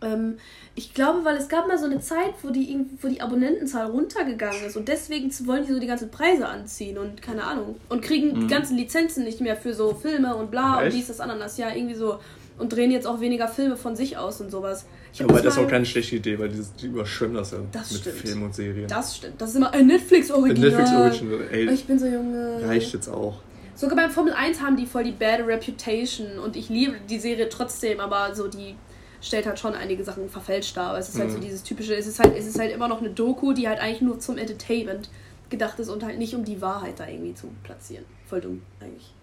Ähm, 0.03 0.37
ich 0.75 0.93
glaube, 0.93 1.23
weil 1.23 1.37
es 1.37 1.49
gab 1.49 1.67
mal 1.67 1.77
so 1.77 1.85
eine 1.85 1.99
Zeit, 1.99 2.33
wo 2.41 2.49
die, 2.49 2.77
wo 3.01 3.07
die 3.07 3.21
Abonnentenzahl 3.21 3.87
runtergegangen 3.87 4.65
ist 4.65 4.75
und 4.75 4.87
deswegen 4.87 5.31
wollen 5.45 5.65
die 5.65 5.73
so 5.73 5.79
die 5.79 5.87
ganzen 5.87 6.09
Preise 6.09 6.47
anziehen 6.47 6.97
und 6.97 7.21
keine 7.21 7.43
Ahnung. 7.43 7.75
Und 7.89 8.01
kriegen 8.01 8.35
mhm. 8.35 8.41
die 8.41 8.47
ganzen 8.47 8.77
Lizenzen 8.77 9.23
nicht 9.23 9.39
mehr 9.39 9.55
für 9.55 9.73
so 9.73 9.93
Filme 9.93 10.35
und 10.35 10.51
bla 10.51 10.77
echt? 10.77 10.85
und 10.85 10.99
dies, 10.99 11.07
das, 11.07 11.19
Ananas. 11.19 11.57
Ja, 11.57 11.73
irgendwie 11.73 11.95
so. 11.95 12.19
Und 12.57 12.71
drehen 12.71 12.91
jetzt 12.91 13.07
auch 13.07 13.19
weniger 13.19 13.47
Filme 13.47 13.75
von 13.77 13.95
sich 13.95 14.17
aus 14.17 14.39
und 14.39 14.51
sowas. 14.51 14.85
Ich 15.11 15.23
Aber 15.23 15.33
das, 15.33 15.43
das 15.43 15.57
ist 15.57 15.63
auch 15.63 15.67
keine 15.67 15.85
schlechte 15.85 16.15
Idee, 16.15 16.37
weil 16.37 16.49
die, 16.49 16.63
die 16.81 16.87
überschwemmen 16.87 17.35
das 17.35 17.51
ja 17.51 17.59
das 17.71 17.91
mit 17.91 18.01
stimmt. 18.01 18.15
Filmen 18.17 18.43
und 18.43 18.55
Serien. 18.55 18.87
Das 18.87 19.17
stimmt. 19.17 19.41
Das 19.41 19.49
ist 19.49 19.55
immer 19.55 19.71
ein 19.73 19.87
Netflix-Original. 19.87 20.69
Netflix-Original, 20.69 21.47
ey. 21.51 21.69
Ich 21.71 21.85
bin 21.85 21.97
so 21.97 22.05
junge. 22.05 22.61
Reicht 22.63 22.93
jetzt 22.93 23.09
auch. 23.09 23.39
Sogar 23.75 23.95
beim 23.95 24.11
Formel 24.11 24.33
1 24.33 24.61
haben 24.61 24.77
die 24.77 24.85
voll 24.85 25.03
die 25.03 25.11
bad 25.11 25.47
Reputation 25.47 26.39
und 26.39 26.55
ich 26.55 26.69
liebe 26.69 26.95
die 27.09 27.19
Serie 27.19 27.49
trotzdem, 27.49 27.99
aber 27.99 28.35
so 28.35 28.47
die 28.47 28.75
stellt 29.23 29.47
halt 29.47 29.57
schon 29.57 29.73
einige 29.73 30.03
Sachen 30.03 30.29
verfälscht 30.29 30.77
dar. 30.77 30.89
Aber 30.89 30.99
es 30.99 31.09
ist 31.09 31.17
halt 31.17 31.29
mhm. 31.29 31.35
so 31.35 31.39
dieses 31.39 31.63
typische, 31.63 31.95
es 31.95 32.05
ist 32.05 32.19
halt, 32.19 32.37
es 32.37 32.45
ist 32.45 32.59
halt 32.59 32.71
immer 32.71 32.87
noch 32.87 32.99
eine 32.99 33.09
Doku, 33.09 33.53
die 33.53 33.67
halt 33.67 33.79
eigentlich 33.79 34.01
nur 34.01 34.19
zum 34.19 34.37
Entertainment 34.37 35.09
gedacht 35.49 35.79
ist 35.79 35.89
und 35.89 36.03
halt 36.03 36.19
nicht 36.19 36.35
um 36.35 36.43
die 36.43 36.61
Wahrheit 36.61 36.99
da 36.99 37.07
irgendwie 37.07 37.33
zu 37.33 37.47
platzieren. 37.63 38.05
Voll 38.27 38.41
dumm 38.41 38.61
eigentlich. 38.79 39.13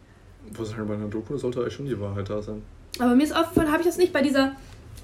Was 0.56 0.70
sagen 0.70 0.88
bei 0.88 0.94
einer 0.94 1.08
Doku 1.08 1.36
sollte 1.36 1.60
eigentlich 1.60 1.74
schon 1.74 1.86
die 1.86 2.00
Wahrheit 2.00 2.30
da 2.30 2.40
sein. 2.40 2.62
Aber 2.98 3.14
mir 3.14 3.24
ist 3.24 3.36
aufgefallen, 3.36 3.70
habe 3.70 3.82
ich 3.82 3.86
das 3.86 3.98
nicht 3.98 4.12
bei 4.12 4.22
dieser 4.22 4.52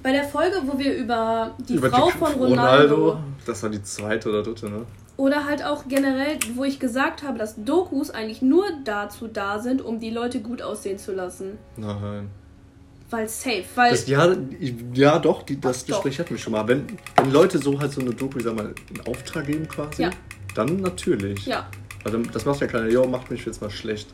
bei 0.03 0.13
der 0.13 0.25
Folge, 0.25 0.63
wo 0.67 0.79
wir 0.79 0.95
über 0.95 1.55
die 1.59 1.75
über 1.75 1.91
Frau 1.91 2.07
die 2.07 2.19
von 2.19 2.33
Ronaldo, 2.33 2.95
Ronaldo, 2.95 3.19
das 3.45 3.63
war 3.63 3.71
die 3.71 3.83
zweite 3.83 4.29
oder 4.29 4.43
dritte, 4.43 4.69
ne? 4.71 4.87
Oder 5.17 5.47
halt 5.47 5.65
auch 5.65 5.89
generell, 5.89 6.39
wo 6.55 6.65
ich 6.65 6.79
gesagt 6.79 7.23
habe, 7.23 7.39
dass 7.39 7.57
Dokus 7.57 8.11
eigentlich 8.11 8.43
nur 8.43 8.65
dazu 8.85 9.29
da 9.29 9.59
sind, 9.59 9.83
um 9.83 9.99
die 9.99 10.11
Leute 10.11 10.41
gut 10.41 10.61
aussehen 10.61 10.99
zu 10.99 11.13
lassen. 11.13 11.59
Nein. 11.77 12.29
Weil 13.11 13.29
safe, 13.29 13.65
weil. 13.75 13.91
Das, 13.91 14.09
ja, 14.09 14.37
ja, 14.95 15.19
doch, 15.19 15.43
die, 15.45 15.61
das 15.61 15.83
Ach, 15.83 15.87
Gespräch 15.87 16.15
doch. 16.15 16.25
hatten 16.25 16.31
wir 16.31 16.39
schon 16.39 16.53
mal. 16.53 16.67
Wenn, 16.67 16.87
wenn 17.17 17.31
Leute 17.31 17.59
so 17.59 17.79
halt 17.79 17.93
so 17.93 18.01
eine 18.01 18.11
Doku, 18.11 18.41
sag 18.41 18.57
mal, 18.57 18.67
einen 18.67 19.07
Auftrag 19.07 19.47
geben 19.47 19.69
quasi, 19.69 20.03
ja. 20.03 20.11
dann 20.55 20.81
natürlich. 20.81 21.47
Ja. 21.47 21.69
Also 22.05 22.19
das 22.19 22.45
macht 22.45 22.61
ja 22.61 22.67
keiner, 22.67 22.89
jo, 22.89 23.07
macht 23.07 23.31
mich 23.31 23.45
jetzt 23.45 23.61
mal 23.61 23.71
schlecht. 23.71 24.09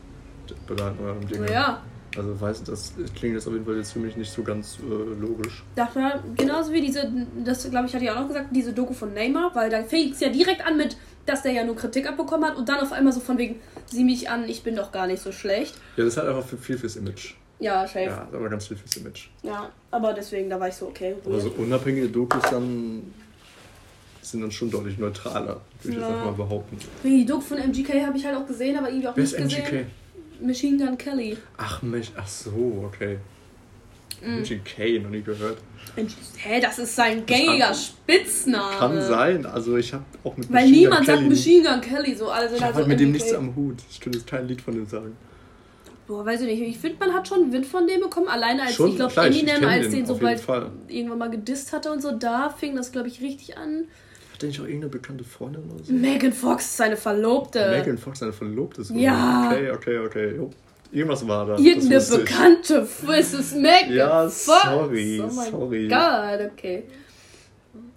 Oder, 0.69 0.93
oder 0.99 1.51
ja. 1.51 1.81
Also 2.15 2.39
weiß 2.39 2.63
das 2.63 2.93
klingt 3.15 3.35
jetzt 3.35 3.47
auf 3.47 3.53
jeden 3.53 3.65
Fall 3.65 3.77
jetzt 3.77 3.93
für 3.93 3.99
mich 3.99 4.15
nicht 4.15 4.31
so 4.31 4.43
ganz 4.43 4.77
äh, 4.79 5.19
logisch. 5.19 5.63
Das 5.75 5.95
war 5.95 6.23
genauso 6.35 6.71
wie 6.71 6.81
diese, 6.81 7.11
das 7.43 7.67
glaube 7.69 7.87
ich 7.87 7.93
hatte 7.95 8.05
ich 8.05 8.11
auch 8.11 8.19
noch 8.19 8.27
gesagt, 8.27 8.49
diese 8.51 8.71
Doku 8.71 8.93
von 8.93 9.13
Neymar, 9.13 9.51
weil 9.55 9.69
da 9.69 9.83
fängt 9.83 10.13
es 10.13 10.19
ja 10.19 10.29
direkt 10.29 10.65
an 10.65 10.77
mit, 10.77 10.95
dass 11.25 11.41
der 11.41 11.53
ja 11.53 11.63
nur 11.63 11.75
Kritik 11.75 12.07
abbekommen 12.07 12.47
hat 12.47 12.57
und 12.57 12.69
dann 12.69 12.79
auf 12.81 12.91
einmal 12.91 13.13
so 13.13 13.19
von 13.19 13.37
wegen, 13.37 13.59
sieh 13.87 14.03
mich 14.03 14.29
an, 14.29 14.47
ich 14.47 14.61
bin 14.61 14.75
doch 14.75 14.91
gar 14.91 15.07
nicht 15.07 15.23
so 15.23 15.31
schlecht. 15.31 15.75
Ja, 15.97 16.03
das 16.03 16.17
halt 16.17 16.27
einfach 16.27 16.45
viel 16.45 16.77
fürs 16.77 16.97
Image. 16.97 17.33
Ja, 17.59 17.85
safe. 17.87 18.03
Ja, 18.05 18.27
aber 18.33 18.49
ganz 18.49 18.67
viel 18.67 18.77
fürs 18.77 18.95
Image. 18.97 19.27
Ja, 19.43 19.69
aber 19.91 20.13
deswegen, 20.13 20.49
da 20.49 20.59
war 20.59 20.67
ich 20.67 20.75
so, 20.75 20.87
okay. 20.87 21.15
Aber 21.25 21.39
so 21.39 21.49
unabhängige 21.51 22.09
Dokus 22.09 22.41
dann 22.49 23.13
sind 24.21 24.41
dann 24.41 24.51
schon 24.51 24.71
deutlich 24.71 24.97
neutraler, 24.97 25.61
würde 25.81 25.97
ich 25.97 26.01
ja. 26.03 26.09
jetzt 26.09 26.19
auch 26.19 26.25
mal 26.25 26.31
behaupten. 26.31 26.77
Die 27.03 27.25
Doku 27.25 27.41
von 27.41 27.57
MGK 27.57 28.05
habe 28.05 28.17
ich 28.17 28.25
halt 28.25 28.35
auch 28.37 28.47
gesehen, 28.47 28.77
aber 28.77 28.89
irgendwie 28.89 29.07
auch 29.07 29.15
Wer 29.15 29.23
nicht 29.23 29.33
ist 29.33 29.41
gesehen. 29.43 29.63
MGK? 29.65 29.85
Machine 30.45 30.77
Gun 30.85 30.97
Kelly. 30.97 31.37
Ach, 31.57 31.81
Mensch, 31.81 32.11
ach 32.17 32.27
so, 32.27 32.83
okay. 32.87 33.17
Mm. 34.21 34.39
Machine 34.39 34.61
K, 34.63 34.99
noch 34.99 35.09
nie 35.09 35.21
gehört. 35.21 35.57
Hä, 36.37 36.59
das 36.61 36.79
ist 36.79 36.95
sein 36.95 37.25
gängiger 37.25 37.73
Spitzname. 37.73 38.77
Kann 38.77 39.01
sein, 39.01 39.45
also 39.45 39.77
ich 39.77 39.93
habe 39.93 40.03
auch 40.23 40.35
mit 40.37 40.47
Weil 40.51 40.61
Machine 40.61 40.77
niemand 40.77 40.99
Gun 40.99 41.05
sagt 41.05 41.17
Kelly- 41.19 41.29
Machine 41.29 41.69
Gun 41.69 41.81
Kelly 41.81 42.15
so. 42.15 42.25
Sind 42.27 42.55
Ich 42.57 42.63
habe 42.63 42.73
halt 42.75 42.87
mit 42.87 42.99
dem 42.99 43.09
MGK. 43.09 43.13
nichts 43.23 43.33
am 43.33 43.55
Hut. 43.55 43.77
Ich 43.91 43.99
könnte 43.99 44.17
jetzt 44.19 44.27
kein 44.27 44.47
Lied 44.47 44.61
von 44.61 44.73
dem 44.73 44.87
sagen. 44.87 45.15
Boah, 46.07 46.25
weiß 46.25 46.41
ich 46.41 46.47
nicht. 46.47 46.61
Ich 46.61 46.77
finde, 46.79 46.97
man 46.99 47.13
hat 47.13 47.27
schon 47.27 47.51
Wind 47.53 47.65
von 47.65 47.87
dem 47.87 48.01
bekommen. 48.01 48.27
Alleine 48.27 48.63
als, 48.63 48.73
Schon, 48.73 48.89
ich 48.89 48.95
glaube, 48.97 49.11
ich- 49.11 49.17
ich 49.17 49.41
Eminem, 49.43 49.59
kenn 49.61 49.69
als 49.69 49.85
den 49.85 49.91
den 49.91 50.05
so 50.05 50.13
auf 50.13 50.19
jeden 50.19 50.31
bald 50.31 50.39
Fall. 50.41 50.71
irgendwann 50.89 51.17
mal 51.17 51.29
gedisst 51.29 51.71
hatte 51.71 51.91
und 51.91 52.01
so, 52.01 52.11
da 52.11 52.49
fing 52.49 52.75
das, 52.75 52.91
glaube 52.91 53.07
ich, 53.07 53.21
richtig 53.21 53.57
an. 53.57 53.85
Hat 54.33 54.41
der 54.41 54.49
nicht 54.49 54.59
auch 54.59 54.65
irgendeine 54.65 54.89
bekannte 54.91 55.23
Freundin 55.23 55.63
oder 55.71 55.83
so? 55.83 55.93
Megan 55.93 56.33
Fox 56.33 56.65
ist 56.65 56.77
seine 56.77 56.97
Verlobte. 56.97 57.69
Megan 57.69 57.97
Fox, 57.97 58.19
seine 58.19 58.33
Verlobte 58.33 58.81
ist. 58.81 58.91
Ja. 58.91 59.47
Okay, 59.51 59.71
okay, 59.71 59.97
okay. 59.99 60.35
Jo. 60.35 60.49
Irgendwas 60.91 61.25
war 61.27 61.45
da. 61.45 61.57
Irgendeine 61.57 61.95
das 61.95 62.11
ich. 62.11 62.17
bekannte 62.17 62.87
es 63.17 63.33
ist 63.33 63.55
Megan 63.55 63.93
Ja, 63.93 64.23
Fox. 64.23 64.45
sorry, 64.45 65.21
oh 65.21 65.31
mein 65.33 65.51
sorry. 65.51 65.87
Gott, 65.87 66.51
okay. 66.51 66.83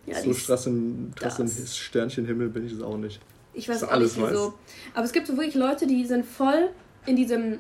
Ja, 0.07 0.23
So 0.23 0.33
strass 0.33 0.67
im, 0.67 1.13
das. 1.21 1.77
Sternchenhimmel 1.77 2.49
bin 2.49 2.65
ich 2.67 2.73
es 2.73 2.81
auch 2.81 2.97
nicht. 2.97 3.21
Ich 3.53 3.69
weiß 3.69 3.81
dass 3.81 3.89
auch 3.89 3.93
alles 3.93 4.17
nicht 4.17 4.31
wieso. 4.31 4.47
weiß. 4.47 4.53
Aber 4.95 5.05
es 5.05 5.13
gibt 5.13 5.27
so 5.27 5.37
wirklich 5.37 5.57
Leute, 5.57 5.87
die 5.87 6.05
sind 6.07 6.25
voll 6.25 6.69
in 7.07 7.17
diesem 7.17 7.59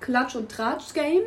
Klatsch- 0.00 0.36
und 0.36 0.50
Tratsch-Game 0.50 1.22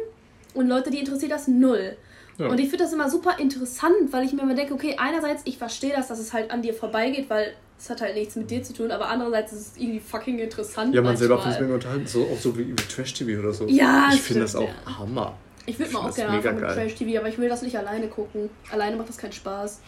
und 0.54 0.68
Leute, 0.68 0.90
die 0.92 1.00
interessiert 1.00 1.32
das 1.32 1.48
null. 1.48 1.96
Ja. 2.38 2.48
Und 2.48 2.60
ich 2.60 2.70
finde 2.70 2.86
das 2.86 2.94
immer 2.94 3.10
super 3.10 3.38
interessant, 3.38 3.94
weil 4.12 4.26
ich 4.26 4.34
mir 4.34 4.44
immer 4.44 4.56
denke, 4.56 4.74
okay, 4.74 4.96
einerseits, 4.98 5.42
ich 5.46 5.58
verstehe 5.58 5.94
das, 5.94 6.08
dass 6.08 6.20
es 6.20 6.32
halt 6.32 6.52
an 6.52 6.62
dir 6.62 6.74
vorbeigeht, 6.74 7.30
weil 7.30 7.54
es 7.78 7.90
hat 7.90 8.02
halt 8.02 8.16
nichts 8.16 8.36
mit 8.36 8.50
dir 8.50 8.64
zu 8.64 8.74
tun, 8.74 8.92
aber 8.92 9.10
andererseits 9.10 9.52
ist 9.54 9.60
es 9.60 9.78
irgendwie 9.78 10.00
fucking 10.00 10.40
interessant. 10.40 10.94
Ja, 10.94 11.02
man 11.02 11.18
selber 11.18 11.36
manchmal. 11.36 11.54
findet 11.54 11.62
es 11.62 11.68
mega 11.68 11.76
unterhalten, 11.76 12.08
so, 12.08 12.34
auch 12.34 12.40
so 12.40 12.58
wie, 12.58 12.70
wie 12.70 12.76
Trash-TV 12.76 13.40
oder 13.40 13.54
so. 13.54 13.68
Ja, 13.68 14.10
Ich 14.14 14.22
finde 14.22 14.42
das 14.42 14.56
auch 14.56 14.68
ja. 14.68 15.00
Hammer. 15.00 15.38
Ich 15.66 15.78
würde 15.78 15.92
mal 15.92 16.10
auch 16.10 16.16
gerne 16.16 16.38
anfangen 16.38 16.62
mit. 16.62 16.70
Trash-TV, 16.70 17.20
aber 17.20 17.30
ich 17.30 17.38
will 17.38 17.50
das 17.50 17.62
nicht 17.62 17.78
alleine 17.78 18.08
gucken. 18.08 18.50
Alleine 18.72 18.96
macht 18.96 19.10
das 19.10 19.18
keinen 19.18 19.34
Spaß. 19.34 19.82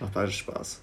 Macht 0.00 0.14
beides 0.14 0.34
Spaß. 0.34 0.80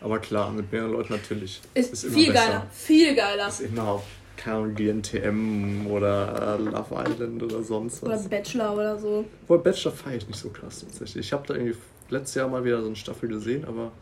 Aber 0.00 0.18
klar, 0.18 0.50
mit 0.52 0.70
mehreren 0.70 0.92
Leuten 0.92 1.14
natürlich. 1.14 1.60
Ist, 1.72 2.04
immer 2.04 2.14
viel 2.14 2.32
besser. 2.32 2.46
geiler, 2.46 2.66
viel 2.72 3.14
geiler. 3.14 3.48
Ist 3.48 3.60
immer 3.60 3.88
auf 3.88 4.02
keine 4.36 4.72
GNTM 4.72 5.86
oder 5.86 6.56
äh, 6.58 6.62
Love 6.62 6.94
Island 6.94 7.42
oder 7.42 7.62
sonst 7.62 8.02
Oder 8.02 8.12
was. 8.14 8.28
Bachelor 8.28 8.74
oder 8.74 8.98
so. 8.98 9.24
Obwohl 9.42 9.58
Bachelor 9.58 9.92
feiere 9.92 10.16
ich 10.16 10.26
nicht 10.26 10.38
so 10.38 10.50
krass 10.50 10.80
tatsächlich. 10.80 11.26
Ich 11.26 11.32
habe 11.32 11.46
da 11.46 11.54
irgendwie 11.54 11.76
letztes 12.10 12.34
Jahr 12.34 12.48
mal 12.48 12.64
wieder 12.64 12.80
so 12.80 12.86
eine 12.86 12.96
Staffel 12.96 13.28
gesehen, 13.28 13.64
aber 13.64 13.92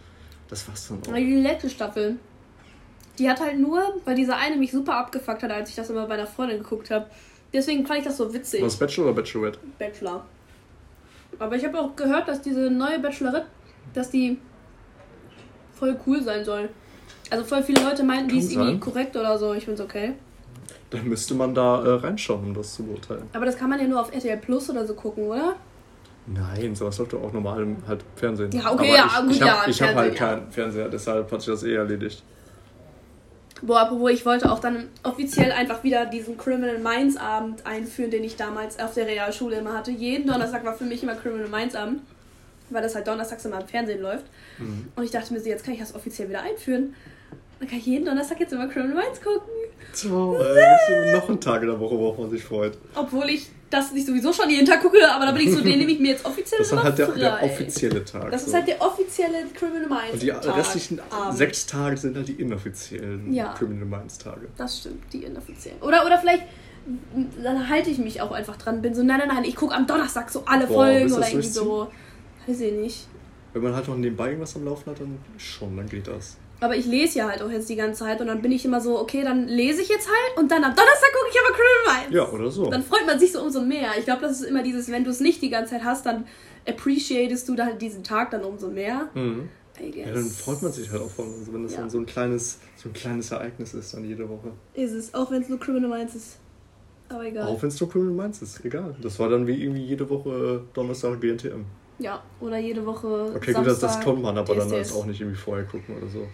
das 0.48 0.66
war's 0.68 0.88
dann 0.88 0.98
auch. 1.12 1.16
Die 1.16 1.34
letzte 1.36 1.70
Staffel. 1.70 2.16
Die 3.18 3.28
hat 3.28 3.40
halt 3.40 3.58
nur, 3.58 3.82
weil 4.04 4.14
dieser 4.14 4.36
eine 4.36 4.56
mich 4.56 4.72
super 4.72 4.96
abgefuckt 4.96 5.42
hat, 5.42 5.50
als 5.50 5.68
ich 5.70 5.76
das 5.76 5.90
immer 5.90 6.06
bei 6.06 6.14
einer 6.14 6.26
Freundin 6.26 6.58
geguckt 6.62 6.90
habe. 6.90 7.06
Deswegen 7.52 7.86
fand 7.86 8.00
ich 8.00 8.04
das 8.06 8.16
so 8.16 8.32
witzig. 8.32 8.62
Was 8.62 8.76
Bachelor 8.76 9.06
oder 9.08 9.14
Bachelorette? 9.14 9.58
Bachelor. 9.78 10.24
Aber 11.38 11.56
ich 11.56 11.64
habe 11.64 11.78
auch 11.78 11.94
gehört, 11.94 12.28
dass 12.28 12.40
diese 12.40 12.70
neue 12.70 12.98
Bachelorette, 12.98 13.46
dass 13.92 14.10
die 14.10 14.38
voll 15.74 15.98
cool 16.06 16.22
sein 16.22 16.44
soll. 16.44 16.70
Also 17.32 17.44
voll 17.44 17.62
viele 17.62 17.82
Leute 17.82 18.04
meinten, 18.04 18.28
die 18.28 18.38
ist 18.38 18.52
irgendwie 18.52 18.78
korrekt 18.78 19.16
oder 19.16 19.38
so. 19.38 19.54
Ich 19.54 19.64
find's 19.64 19.80
okay. 19.80 20.12
Da 20.90 20.98
müsste 20.98 21.34
man 21.34 21.54
da 21.54 21.82
äh, 21.82 21.94
reinschauen, 21.94 22.44
um 22.44 22.54
das 22.54 22.74
zu 22.74 22.84
beurteilen. 22.84 23.22
Aber 23.32 23.46
das 23.46 23.56
kann 23.56 23.70
man 23.70 23.80
ja 23.80 23.86
nur 23.86 24.00
auf 24.00 24.12
RTL 24.12 24.36
Plus 24.36 24.68
oder 24.68 24.86
so 24.86 24.92
gucken, 24.92 25.24
oder? 25.24 25.56
Nein, 26.26 26.74
sowas 26.74 26.98
läuft 26.98 27.14
doch 27.14 27.22
auch 27.22 27.32
normal 27.32 27.62
im 27.62 27.76
halt 27.88 28.04
Fernsehen. 28.14 28.52
Ja, 28.52 28.70
okay, 28.70 28.72
Aber 28.72 28.86
ja, 28.86 29.06
ich, 29.06 29.22
gut, 29.22 29.30
ich 29.30 29.42
hab, 29.42 29.48
ja, 29.48 29.70
Ich 29.70 29.82
habe 29.82 29.94
halt 29.94 30.14
keinen 30.14 30.50
Fernseher, 30.50 30.88
deshalb 30.90 31.32
hat 31.32 31.40
sich 31.40 31.52
das 31.52 31.62
eh 31.62 31.74
erledigt. 31.74 32.22
Boah, 33.62 33.80
apropos, 33.80 34.10
ich 34.10 34.26
wollte 34.26 34.50
auch 34.50 34.58
dann 34.58 34.88
offiziell 35.02 35.52
einfach 35.52 35.82
wieder 35.84 36.04
diesen 36.04 36.36
Criminal 36.36 36.78
Minds 36.78 37.16
Abend 37.16 37.64
einführen, 37.64 38.10
den 38.10 38.24
ich 38.24 38.36
damals 38.36 38.78
auf 38.78 38.92
der 38.92 39.06
Realschule 39.06 39.56
immer 39.56 39.72
hatte. 39.72 39.92
Jeden 39.92 40.26
Donnerstag 40.26 40.64
war 40.64 40.74
für 40.74 40.84
mich 40.84 41.02
immer 41.02 41.14
Criminal 41.14 41.48
Minds 41.48 41.74
Abend, 41.74 42.02
weil 42.70 42.82
das 42.82 42.94
halt 42.94 43.06
donnerstags 43.06 43.44
immer 43.44 43.60
im 43.60 43.66
Fernsehen 43.66 44.02
läuft. 44.02 44.26
Mhm. 44.58 44.88
Und 44.94 45.04
ich 45.04 45.10
dachte 45.10 45.32
mir 45.32 45.40
so, 45.40 45.48
jetzt 45.48 45.64
kann 45.64 45.74
ich 45.74 45.80
das 45.80 45.94
offiziell 45.94 46.28
wieder 46.28 46.42
einführen. 46.42 46.94
Dann 47.62 47.68
kann 47.70 47.78
ich 47.78 47.86
jeden 47.86 48.04
Donnerstag 48.04 48.40
jetzt 48.40 48.52
immer 48.52 48.66
Criminal 48.66 48.96
Minds 48.96 49.20
gucken. 49.22 49.48
So, 49.92 50.34
äh, 50.34 50.38
das 50.56 51.06
ist 51.06 51.14
noch 51.14 51.28
ein 51.28 51.40
Tag 51.40 51.62
in 51.62 51.68
der 51.68 51.78
Woche, 51.78 51.96
worauf 51.96 52.18
man 52.18 52.28
sich 52.28 52.42
freut. 52.42 52.76
Obwohl 52.96 53.30
ich 53.30 53.50
das 53.70 53.92
nicht 53.92 54.04
sowieso 54.04 54.32
schon 54.32 54.50
jeden 54.50 54.66
Tag 54.66 54.82
gucke, 54.82 54.98
aber 55.08 55.26
da 55.26 55.30
bin 55.30 55.42
ich 55.46 55.54
so, 55.54 55.60
den 55.60 55.78
nehme 55.78 55.92
ich 55.92 56.00
mir 56.00 56.08
jetzt 56.10 56.24
offiziell 56.24 56.58
Das 56.58 56.72
ist 56.72 56.82
halt 56.82 56.98
der, 56.98 57.06
frei. 57.06 57.18
der 57.20 57.40
offizielle 57.44 58.04
Tag. 58.04 58.32
Das 58.32 58.42
ist 58.42 58.48
so. 58.50 58.56
halt 58.56 58.66
der 58.66 58.82
offizielle 58.82 59.46
Criminal 59.54 59.86
Minds 59.88 60.12
Und 60.14 60.22
die 60.22 60.26
Tag, 60.30 60.56
restlichen 60.56 60.98
Abend. 61.08 61.38
sechs 61.38 61.64
Tage 61.64 61.96
sind 61.96 62.16
halt 62.16 62.26
die 62.26 62.32
inoffiziellen 62.32 63.32
Ja. 63.32 63.52
Criminal 63.52 63.84
Minds 63.86 64.18
Tage. 64.18 64.48
Das 64.56 64.80
stimmt, 64.80 65.04
die 65.12 65.22
inoffiziellen. 65.22 65.80
Oder, 65.82 66.04
oder 66.04 66.18
vielleicht 66.18 66.42
dann 67.44 67.68
halte 67.68 67.90
ich 67.90 67.98
mich 67.98 68.20
auch 68.20 68.32
einfach 68.32 68.56
dran. 68.56 68.82
Bin 68.82 68.92
so, 68.92 69.04
nein, 69.04 69.18
nein, 69.20 69.28
nein, 69.28 69.44
ich 69.44 69.54
gucke 69.54 69.72
am 69.72 69.86
Donnerstag 69.86 70.30
so 70.30 70.42
alle 70.46 70.66
Boah, 70.66 70.74
Folgen 70.86 71.12
oder 71.12 71.28
irgendwie 71.28 71.46
so. 71.46 71.92
Weiß 72.48 72.60
ich 72.60 72.72
nicht. 72.72 73.06
Wenn 73.52 73.62
man 73.62 73.76
halt 73.76 73.86
noch 73.86 73.96
nebenbei 73.96 74.30
irgendwas 74.30 74.56
am 74.56 74.64
Laufen 74.64 74.90
hat, 74.90 74.98
dann 74.98 75.16
schon, 75.38 75.76
dann 75.76 75.88
geht 75.88 76.08
das. 76.08 76.38
Aber 76.62 76.76
ich 76.76 76.86
lese 76.86 77.18
ja 77.18 77.28
halt 77.28 77.42
auch 77.42 77.50
jetzt 77.50 77.68
die 77.68 77.74
ganze 77.74 78.04
Zeit 78.04 78.20
und 78.20 78.28
dann 78.28 78.40
bin 78.40 78.52
ich 78.52 78.64
immer 78.64 78.80
so, 78.80 78.98
okay, 79.00 79.22
dann 79.24 79.48
lese 79.48 79.82
ich 79.82 79.88
jetzt 79.88 80.06
halt 80.06 80.38
und 80.38 80.48
dann 80.50 80.62
am 80.62 80.74
Donnerstag 80.74 81.10
gucke 81.12 81.28
ich 81.30 81.38
aber 81.40 81.54
Criminal 81.56 82.00
Minds. 82.02 82.14
Ja, 82.14 82.28
oder 82.30 82.50
so. 82.50 82.70
Dann 82.70 82.82
freut 82.84 83.04
man 83.04 83.18
sich 83.18 83.32
so 83.32 83.42
umso 83.42 83.60
mehr. 83.62 83.90
Ich 83.98 84.04
glaube, 84.04 84.22
das 84.22 84.40
ist 84.40 84.46
immer 84.46 84.62
dieses, 84.62 84.88
wenn 84.90 85.02
du 85.02 85.10
es 85.10 85.18
nicht 85.18 85.42
die 85.42 85.50
ganze 85.50 85.72
Zeit 85.72 85.84
hast, 85.84 86.06
dann 86.06 86.24
appreciatest 86.68 87.48
du 87.48 87.56
dann 87.56 87.78
diesen 87.78 88.04
Tag 88.04 88.30
dann 88.30 88.44
umso 88.44 88.68
mehr. 88.68 89.08
Mhm. 89.14 89.48
Ja, 89.80 90.12
dann 90.12 90.26
freut 90.26 90.62
man 90.62 90.70
sich 90.70 90.88
halt 90.92 91.02
auch 91.02 91.10
von, 91.10 91.26
also 91.26 91.52
wenn 91.52 91.64
das 91.64 91.72
Ja. 91.72 91.80
dann 91.80 91.90
so 91.90 91.98
ein 91.98 92.06
kleines, 92.06 92.60
so 92.76 92.88
ein 92.90 92.92
kleines 92.92 93.32
Ereignis 93.32 93.74
ist 93.74 93.94
dann 93.94 94.04
jede 94.04 94.28
Woche. 94.28 94.52
Ist 94.74 94.92
es, 94.92 95.12
auch 95.14 95.30
wenn 95.32 95.42
es 95.42 95.48
nur 95.48 95.58
Criminal 95.58 95.90
Minds 95.90 96.14
ist. 96.14 96.36
Aber 97.08 97.24
egal. 97.24 97.48
Auch 97.48 97.60
wenn 97.60 97.68
es 97.70 97.80
nur 97.80 97.90
Criminal 97.90 98.14
Minds 98.14 98.40
ist, 98.42 98.64
egal. 98.64 98.94
Das 99.02 99.18
war 99.18 99.28
dann 99.28 99.46
wie 99.48 99.60
irgendwie 99.60 99.82
jede 99.82 100.08
Woche 100.08 100.62
Donnerstag 100.74 101.20
GNTM. 101.20 101.64
Ja, 101.98 102.22
oder 102.40 102.58
jede 102.58 102.86
Woche. 102.86 103.32
Okay, 103.34 103.52
gut, 103.52 103.66
das, 103.66 103.80
das 103.80 103.94
Samstag 103.94 104.04
konnte 104.04 104.22
man 104.22 104.38
aber 104.38 104.54
dann 104.54 104.68
DSDS. 104.68 104.78
jetzt 104.78 104.92
auch 104.92 105.06
nicht 105.06 105.20
irgendwie 105.20 105.38
vorher 105.38 105.64
gucken 105.64 105.96
oder 105.96 106.06
so. 106.08 106.26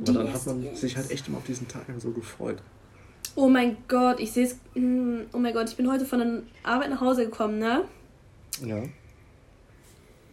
Aber 0.00 0.12
dann 0.12 0.32
hat 0.32 0.46
man 0.46 0.74
sich 0.74 0.96
halt 0.96 1.10
echt 1.10 1.28
immer 1.28 1.38
auf 1.38 1.44
diesen 1.44 1.68
Tag 1.68 1.82
so 1.98 2.10
gefreut. 2.10 2.58
Oh 3.36 3.48
mein 3.48 3.76
Gott, 3.88 4.20
ich 4.20 4.32
sehe 4.32 4.44
es. 4.46 4.56
Oh 5.32 5.38
mein 5.38 5.54
Gott, 5.54 5.68
ich 5.68 5.76
bin 5.76 5.90
heute 5.90 6.04
von 6.04 6.18
der 6.18 6.42
Arbeit 6.62 6.90
nach 6.90 7.00
Hause 7.00 7.24
gekommen, 7.24 7.58
ne? 7.58 7.84
Ja. 8.64 8.82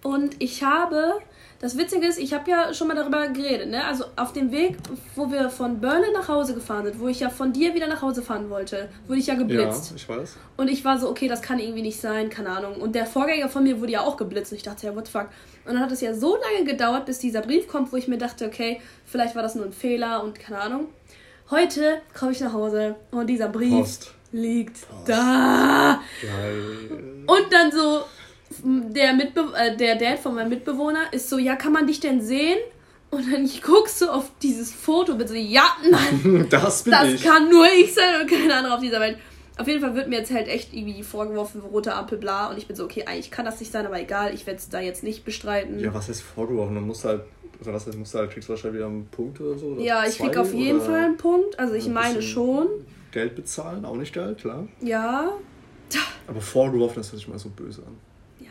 Und 0.04 0.36
ich 0.40 0.64
habe. 0.64 1.20
Das 1.62 1.78
Witzige 1.78 2.08
ist, 2.08 2.18
ich 2.18 2.34
habe 2.34 2.50
ja 2.50 2.74
schon 2.74 2.88
mal 2.88 2.96
darüber 2.96 3.28
geredet, 3.28 3.70
ne? 3.70 3.86
Also 3.86 4.06
auf 4.16 4.34
dem 4.34 4.52
Weg, 4.52 4.78
wo 5.16 5.32
wir 5.32 5.48
von 5.52 5.80
Berlin 5.80 6.12
nach 6.12 6.28
Hause 6.28 6.56
gefahren 6.56 6.86
sind, 6.86 7.00
wo 7.00 7.08
ich 7.08 7.20
ja 7.20 7.30
von 7.30 7.54
dir 7.54 7.76
wieder 7.76 7.86
nach 7.88 8.02
Hause 8.02 8.24
fahren 8.24 8.50
wollte, 8.50 8.90
wurde 9.08 9.20
ich 9.20 9.28
ja 9.28 9.36
Ja, 9.36 9.40
geblitzt. 9.42 9.94
ich 9.96 10.10
weiß. 10.10 10.38
Und 10.58 10.70
ich 10.70 10.84
war 10.84 10.98
so, 10.98 11.08
okay, 11.08 11.28
das 11.28 11.44
kann 11.44 11.60
irgendwie 11.60 11.84
nicht 11.84 12.02
sein, 12.02 12.32
keine 12.32 12.50
Ahnung. 12.50 12.78
Und 12.82 12.96
der 12.96 13.06
Vorgänger 13.06 13.48
von 13.48 13.64
mir 13.64 13.80
wurde 13.80 13.92
ja 13.92 14.02
auch 14.02 14.18
geblitzt. 14.18 14.52
Und 14.52 14.58
ich 14.58 14.64
dachte, 14.64 14.88
ja, 14.88 14.96
what 14.96 15.06
the 15.06 15.12
fuck. 15.12 15.28
Und 15.66 15.74
dann 15.76 15.80
hat 15.80 15.92
es 15.92 16.02
ja 16.02 16.16
so 16.16 16.36
lange 16.36 16.66
gedauert, 16.66 17.06
bis 17.06 17.20
dieser 17.20 17.42
Brief 17.42 17.68
kommt, 17.68 17.94
wo 17.94 17.98
ich 17.98 18.08
mir 18.08 18.18
dachte, 18.18 18.48
okay, 18.48 18.82
vielleicht 19.06 19.36
war 19.36 19.44
das 19.44 19.54
nur 19.54 19.66
ein 19.66 19.74
Fehler 19.74 20.24
und 20.24 20.40
keine 20.40 20.60
Ahnung. 20.60 20.88
Heute 21.52 22.02
komme 22.18 22.32
ich 22.32 22.40
nach 22.40 22.54
Hause 22.54 22.96
und 23.12 23.28
dieser 23.28 23.50
Brief 23.50 23.70
Post. 23.72 24.14
liegt 24.32 24.80
da. 25.06 26.02
Geil. 26.24 27.24
Und 27.28 27.46
dann 27.54 27.72
so, 27.72 28.02
der, 28.64 29.14
Mitbe 29.14 29.52
äh, 29.58 29.76
der 29.76 29.96
Dad 29.96 30.20
von 30.20 30.36
meinem 30.36 30.50
Mitbewohner 30.50 31.12
ist 31.12 31.30
so, 31.30 31.38
ja, 31.38 31.56
kann 31.56 31.74
man 31.74 31.88
dich 31.88 32.00
denn 32.00 32.22
sehen? 32.22 32.58
Und 33.10 33.32
dann 33.32 33.50
guckst 33.62 34.02
du 34.02 34.10
auf 34.10 34.32
dieses 34.42 34.72
Foto 34.74 35.14
und 35.14 35.18
bin 35.18 35.28
so, 35.28 35.36
ja, 35.36 35.64
nein, 35.90 36.48
Das 36.50 36.84
bin 36.84 36.92
das 36.92 37.08
ich. 37.10 37.24
kann 37.24 37.50
nur 37.50 37.66
ich 37.80 37.94
sein 37.94 38.22
und 38.22 38.30
kein 38.30 38.50
anderer 38.52 38.76
auf 38.76 38.82
dieser 38.82 39.00
Welt. 39.00 39.18
Auf 39.58 39.68
jeden 39.68 39.82
Fall 39.82 39.94
wird 39.96 40.08
mir 40.08 40.20
jetzt 40.20 40.32
halt 40.32 40.48
echt 40.48 40.74
irgendwie 40.74 41.04
vorgeworfen, 41.04 41.62
rote 41.62 41.94
Ampel, 41.94 42.18
bla. 42.18 42.50
Und 42.50 42.58
ich 42.58 42.68
bin 42.68 42.76
so, 42.76 42.86
okay, 42.86 43.04
eigentlich 43.06 43.30
kann 43.32 43.46
das 43.46 43.60
nicht 43.60 43.72
sein, 43.72 43.86
aber 43.86 44.00
egal, 44.00 44.34
ich 44.34 44.48
werde 44.48 44.58
es 44.58 44.70
da 44.70 44.80
jetzt 44.80 45.04
nicht 45.04 45.24
bestreiten. 45.26 45.78
Ja, 45.80 45.94
was 45.94 46.08
heißt 46.08 46.22
vorgeworfen? 46.24 46.76
Dann 46.76 46.88
musst 46.88 47.04
du 47.04 47.10
halt, 47.10 47.22
oder 47.62 47.74
was 47.74 47.86
heißt, 47.86 47.98
musst 47.98 48.14
du 48.14 48.20
halt, 48.20 48.32
kriegst 48.32 48.48
du 48.50 48.54
wahrscheinlich 48.54 48.80
wieder 48.80 48.88
einen 48.88 49.06
Punkt 49.08 49.40
oder 49.42 49.58
so? 49.58 49.68
Oder 49.68 49.82
Ja, 49.82 50.06
ich 50.06 50.16
zwei 50.16 50.30
krieg 50.30 50.38
auf 50.38 50.54
jeden 50.54 50.82
Fall 50.82 51.04
einen 51.04 51.18
Punkt. 51.18 51.60
Also 51.60 51.74
ich 51.76 51.86
ein 51.86 51.94
meine 51.94 52.22
schon. 52.22 52.68
Geld 53.12 53.36
bezahlen, 53.36 53.84
auch 53.86 53.98
nicht 53.98 54.14
geil, 54.14 54.36
klar. 54.36 54.68
Ja. 54.82 55.32
Aber 56.28 56.42
vorgeworfen, 56.42 56.96
das 56.98 57.12
hört 57.12 57.20
sich 57.20 57.28
mal 57.28 57.38
so 57.38 57.50
böse 57.50 57.84
an. 57.86 57.98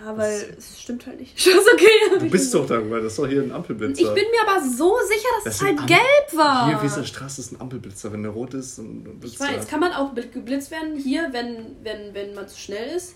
Ja, 0.03 0.17
weil 0.17 0.55
es 0.57 0.81
stimmt 0.81 1.07
halt 1.07 1.21
nicht. 1.21 1.37
Ist 1.47 1.73
okay. 1.73 2.19
Du 2.19 2.31
bist 2.31 2.55
doch 2.55 2.67
darüber, 2.67 3.01
das 3.01 3.13
ist 3.13 3.19
doch 3.19 3.27
hier 3.29 3.43
ein 3.43 3.53
Ampelblitzer. 3.53 4.01
Ich 4.01 4.09
bin 4.15 4.25
mir 4.31 4.49
aber 4.49 4.61
so 4.67 4.97
sicher, 5.07 5.29
dass 5.37 5.45
Das 5.45 5.55
es 5.57 5.63
halt 5.63 5.79
Am- 5.79 5.87
gelb 5.87 6.01
war. 6.35 6.69
Hier, 6.69 6.83
Wieser 6.83 7.05
Straße 7.05 7.41
ist 7.43 7.53
ein 7.53 7.61
Ampelblitzer, 7.61 8.11
wenn 8.13 8.23
der 8.23 8.33
rot 8.33 8.55
ist. 8.55 8.79
Und, 8.79 9.07
und 9.07 9.25
Ich 9.25 9.39
weiß, 9.39 9.67
kann 9.69 9.81
man 9.81 9.93
auch 9.93 10.15
bl- 10.15 10.31
geblitzt 10.31 10.71
werden 10.71 10.97
hier, 10.97 11.29
wenn, 11.33 11.77
wenn, 11.83 12.15
wenn 12.15 12.35
man 12.35 12.49
zu 12.49 12.59
schnell 12.59 12.97
ist? 12.97 13.15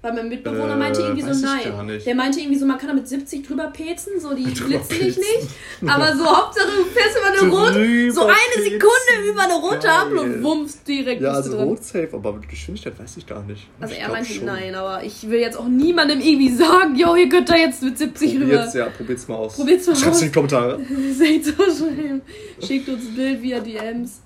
Weil 0.00 0.12
mein 0.12 0.28
Mitbewohner 0.28 0.74
Äh, 0.74 0.76
meinte 0.76 1.00
irgendwie 1.02 1.22
so, 1.32 1.44
nein. 1.44 2.00
Der 2.06 2.14
meinte 2.14 2.38
irgendwie 2.38 2.56
so, 2.58 2.66
man 2.66 2.78
kann 2.78 2.86
da 2.86 2.94
mit 2.94 3.08
70 3.08 3.44
drüber 3.44 3.66
pezen, 3.72 4.20
so 4.20 4.32
die 4.32 4.44
blitzen 4.44 4.96
dich 4.96 5.16
nicht. 5.16 5.48
Aber 5.88 6.16
so 6.16 6.24
Hauptsache 6.24 6.68
du 6.68 6.84
fährst 6.84 7.18
über 7.18 7.26
eine 7.26 7.52
rote, 7.52 8.12
so 8.12 8.24
eine 8.26 8.32
pezen. 8.54 8.62
Sekunde 8.64 9.28
über 9.28 9.42
eine 9.42 9.54
rote. 9.54 9.90
Ampel 9.90 10.18
und 10.18 10.42
wummst 10.44 10.86
direkt 10.86 11.20
Ja, 11.20 11.32
also 11.32 11.58
rot 11.60 11.82
safe, 11.82 12.10
aber 12.12 12.32
mit 12.34 12.48
Geschwindigkeit 12.48 12.96
weiß 12.96 13.16
ich 13.16 13.26
gar 13.26 13.42
nicht. 13.42 13.66
Also 13.80 13.92
Ich 13.94 14.00
er 14.00 14.08
meinte 14.10 14.32
schon. 14.32 14.44
nein, 14.44 14.74
aber 14.76 15.02
ich 15.02 15.28
will 15.28 15.40
jetzt 15.40 15.56
auch 15.58 15.66
niemandem 15.66 16.20
irgendwie 16.20 16.52
sagen, 16.54 16.94
yo, 16.94 17.16
ihr 17.16 17.28
könnt 17.28 17.48
da 17.50 17.56
jetzt 17.56 17.82
mit 17.82 17.98
70 17.98 18.34
rüber. 18.36 18.44
Probiert's, 18.44 18.74
ja, 18.74 18.86
probiert's 18.90 19.26
mal 19.26 19.34
aus. 19.34 19.56
Probiert's 19.56 19.86
mal 19.88 19.96
Schreib's 19.96 20.16
aus. 20.18 20.22
in 20.22 20.28
die 20.28 20.32
Kommentare. 20.32 20.80
Seht 21.12 21.44
so 21.44 21.52
schön. 21.54 22.22
Schickt 22.64 22.88
uns 22.88 23.04
ein 23.04 23.14
Bild 23.16 23.42
via 23.42 23.58
DMs. 23.58 24.20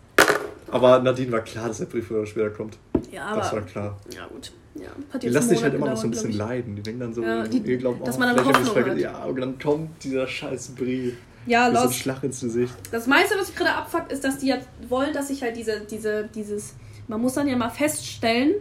Aber 0.71 0.99
Nadine 1.01 1.33
war 1.33 1.41
klar, 1.41 1.69
dass 1.69 1.79
der 1.79 1.87
Brief 1.87 2.07
früher 2.09 2.19
oder 2.19 2.27
später 2.27 2.51
kommt. 2.51 2.77
Ja, 3.11 3.35
Das 3.35 3.53
war 3.53 3.59
aber. 3.61 3.67
klar. 3.67 3.99
Ja, 4.15 4.27
gut. 4.27 4.53
Ja, 4.75 4.89
hat 5.13 5.23
Die 5.23 5.29
lassen 5.29 5.51
sich 5.51 5.63
halt 5.63 5.75
immer 5.75 5.89
noch 5.91 5.97
so 5.97 6.07
ein 6.07 6.11
bisschen 6.11 6.33
leiden. 6.33 6.75
Die 6.77 6.83
denken 6.83 7.01
dann 7.01 7.13
so, 7.13 7.23
Ja, 7.23 7.47
die- 7.47 7.59
ihr 7.59 7.77
glaubt, 7.77 8.07
dass 8.07 8.17
oh, 8.17 8.21
man 8.21 8.35
dann 8.35 8.45
Hoffnung 8.47 8.73
vergessen. 8.73 9.01
Ja, 9.01 9.25
und 9.25 9.39
dann 9.41 9.59
kommt 9.59 10.03
dieser 10.03 10.27
scheiß 10.27 10.69
Brief. 10.71 11.15
Ja, 11.47 11.71
so 11.71 11.77
ein 11.79 11.85
los. 11.85 11.95
Schlag 11.97 12.23
ins 12.23 12.41
Gesicht. 12.41 12.73
Das 12.91 13.07
meiste, 13.07 13.35
was 13.39 13.51
ich 13.51 13.57
gerade 13.57 13.75
abfuckt, 13.75 14.13
ist, 14.13 14.25
dass 14.25 14.39
die 14.39 14.47
jetzt 14.47 14.67
wollen, 14.89 15.13
dass 15.13 15.29
ich 15.29 15.43
halt 15.43 15.57
diese, 15.57 15.81
diese, 15.91 16.29
dieses. 16.35 16.75
Man 17.09 17.21
muss 17.21 17.35
dann 17.35 17.49
ja 17.49 17.57
mal 17.57 17.69
feststellen, 17.69 18.55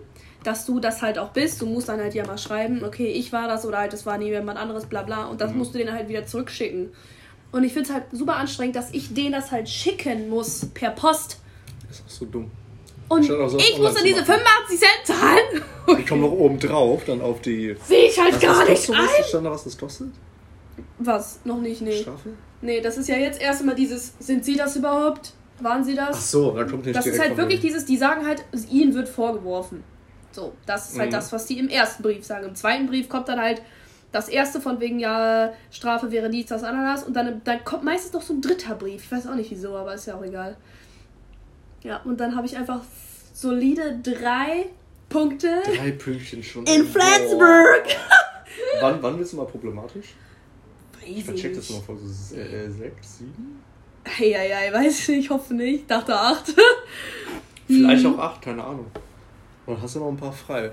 dass 0.43 0.65
du 0.65 0.79
das 0.79 1.01
halt 1.03 1.17
auch 1.19 1.29
bist. 1.29 1.61
Du 1.61 1.65
musst 1.67 1.87
dann 1.89 1.99
halt 1.99 2.13
ja 2.15 2.25
mal 2.25 2.39
schreiben, 2.39 2.83
okay, 2.83 3.07
ich 3.07 3.31
war 3.31 3.47
das 3.47 3.65
oder 3.65 3.77
halt, 3.77 3.93
das 3.93 4.05
war 4.07 4.17
nie 4.17 4.29
jemand 4.29 4.57
anderes, 4.57 4.87
bla 4.87 5.03
bla. 5.03 5.25
Und 5.27 5.39
das 5.39 5.51
Mhm. 5.51 5.59
musst 5.59 5.73
du 5.75 5.77
denen 5.77 5.93
halt 5.93 6.09
wieder 6.09 6.25
zurückschicken. 6.25 6.89
Und 7.51 7.63
ich 7.63 7.71
finde 7.73 7.89
es 7.89 7.93
halt 7.93 8.05
super 8.11 8.37
anstrengend, 8.37 8.75
dass 8.75 8.91
ich 8.93 9.13
denen 9.13 9.33
das 9.33 9.51
halt 9.51 9.69
schicken 9.69 10.29
muss 10.29 10.65
per 10.73 10.89
Post. 10.89 11.37
ist 11.89 12.03
auch 12.05 12.09
so 12.09 12.25
dumm. 12.25 12.49
Und 13.11 13.23
so 13.23 13.57
ich 13.57 13.77
muss 13.77 13.93
dann 13.93 14.03
diese 14.03 14.21
machen. 14.21 14.39
85 14.69 14.79
Cent 14.79 14.91
zahlen. 15.05 15.97
Die 15.97 16.05
kommen 16.05 16.21
noch 16.21 16.31
oben 16.31 16.57
drauf, 16.59 17.03
dann 17.05 17.21
auf 17.21 17.41
die. 17.41 17.75
Sehe 17.85 18.07
ich 18.07 18.19
halt 18.19 18.35
Was 18.35 18.39
gar 18.41 18.69
nicht 18.69 18.89
ein. 18.89 18.97
was? 18.97 19.27
Stand 19.29 19.45
da, 19.45 19.51
was 19.51 19.63
das 19.65 19.77
kostet? 19.77 20.07
Was? 20.99 21.39
Noch 21.43 21.59
nicht, 21.59 21.81
nee. 21.81 21.91
Strafe? 22.01 22.29
Nee, 22.61 22.79
das 22.79 22.97
ist 22.97 23.09
ja 23.09 23.17
jetzt 23.17 23.41
erstmal 23.41 23.75
dieses, 23.75 24.13
sind 24.19 24.45
sie 24.45 24.55
das 24.55 24.75
überhaupt? 24.75 25.33
Waren 25.59 25.83
sie 25.83 25.95
das? 25.95 26.15
Ach 26.17 26.21
so, 26.21 26.51
da 26.51 26.63
kommt 26.63 26.85
nicht 26.85 26.95
Das 26.95 27.05
ist 27.05 27.19
halt 27.19 27.35
wirklich 27.37 27.59
dieses, 27.59 27.85
die 27.85 27.97
sagen 27.97 28.25
halt, 28.25 28.43
ihnen 28.69 28.93
wird 28.93 29.09
vorgeworfen. 29.09 29.83
So, 30.31 30.53
das 30.65 30.91
ist 30.91 30.97
halt 30.99 31.09
Mhm. 31.09 31.15
das, 31.15 31.31
was 31.33 31.45
die 31.47 31.59
im 31.59 31.67
ersten 31.67 32.01
Brief 32.03 32.25
sagen. 32.25 32.47
Im 32.47 32.55
zweiten 32.55 32.87
Brief 32.87 33.09
kommt 33.09 33.27
dann 33.27 33.39
halt 33.41 33.61
das 34.11 34.29
erste 34.29 34.61
von 34.61 34.79
wegen, 34.79 34.99
ja, 34.99 35.51
Strafe 35.71 36.11
wäre 36.11 36.29
dies, 36.29 36.45
das, 36.47 36.63
Ananas. 36.63 37.03
Und 37.03 37.13
dann, 37.15 37.41
dann 37.43 37.63
kommt 37.65 37.83
meistens 37.83 38.13
noch 38.13 38.21
so 38.21 38.33
ein 38.33 38.41
dritter 38.41 38.75
Brief. 38.75 39.03
Ich 39.03 39.11
weiß 39.11 39.27
auch 39.27 39.35
nicht 39.35 39.51
wieso, 39.51 39.75
aber 39.75 39.93
ist 39.93 40.05
ja 40.07 40.15
auch 40.15 40.23
egal. 40.23 40.55
Ja, 41.83 41.97
und 42.03 42.19
dann 42.19 42.35
habe 42.35 42.45
ich 42.47 42.55
einfach 42.57 42.81
solide 43.33 44.00
drei 44.03 44.67
Punkte 45.09 45.61
Drei 45.65 45.91
Pünktchen 45.91 46.43
schon. 46.43 46.65
in. 46.65 46.85
Flensburg. 46.85 47.83
Wann, 48.81 49.01
wann 49.01 49.17
wird 49.17 49.27
es 49.27 49.33
mal 49.33 49.45
problematisch? 49.45 50.13
Weiß 51.00 51.09
Ich 51.09 51.23
vercheck 51.25 51.53
das 51.55 51.69
mal 51.69 51.81
vor 51.81 51.97
so 51.97 52.35
äh, 52.35 52.69
sechs, 52.69 53.17
sieben? 53.19 53.61
Hey, 54.03 54.33
hey, 54.33 54.50
hey, 54.50 54.73
weiß 54.73 55.00
ich 55.00 55.07
nicht, 55.09 55.19
ich 55.25 55.29
hoffe 55.29 55.53
nicht. 55.53 55.89
Dachte 55.89 56.15
acht. 56.15 56.53
Vielleicht 57.67 58.03
Mhm. 58.03 58.15
auch 58.15 58.19
acht, 58.19 58.41
keine 58.41 58.63
Ahnung. 58.63 58.85
Und 59.65 59.81
hast 59.81 59.95
du 59.95 60.00
noch 60.00 60.09
ein 60.09 60.17
paar 60.17 60.31
frei. 60.33 60.71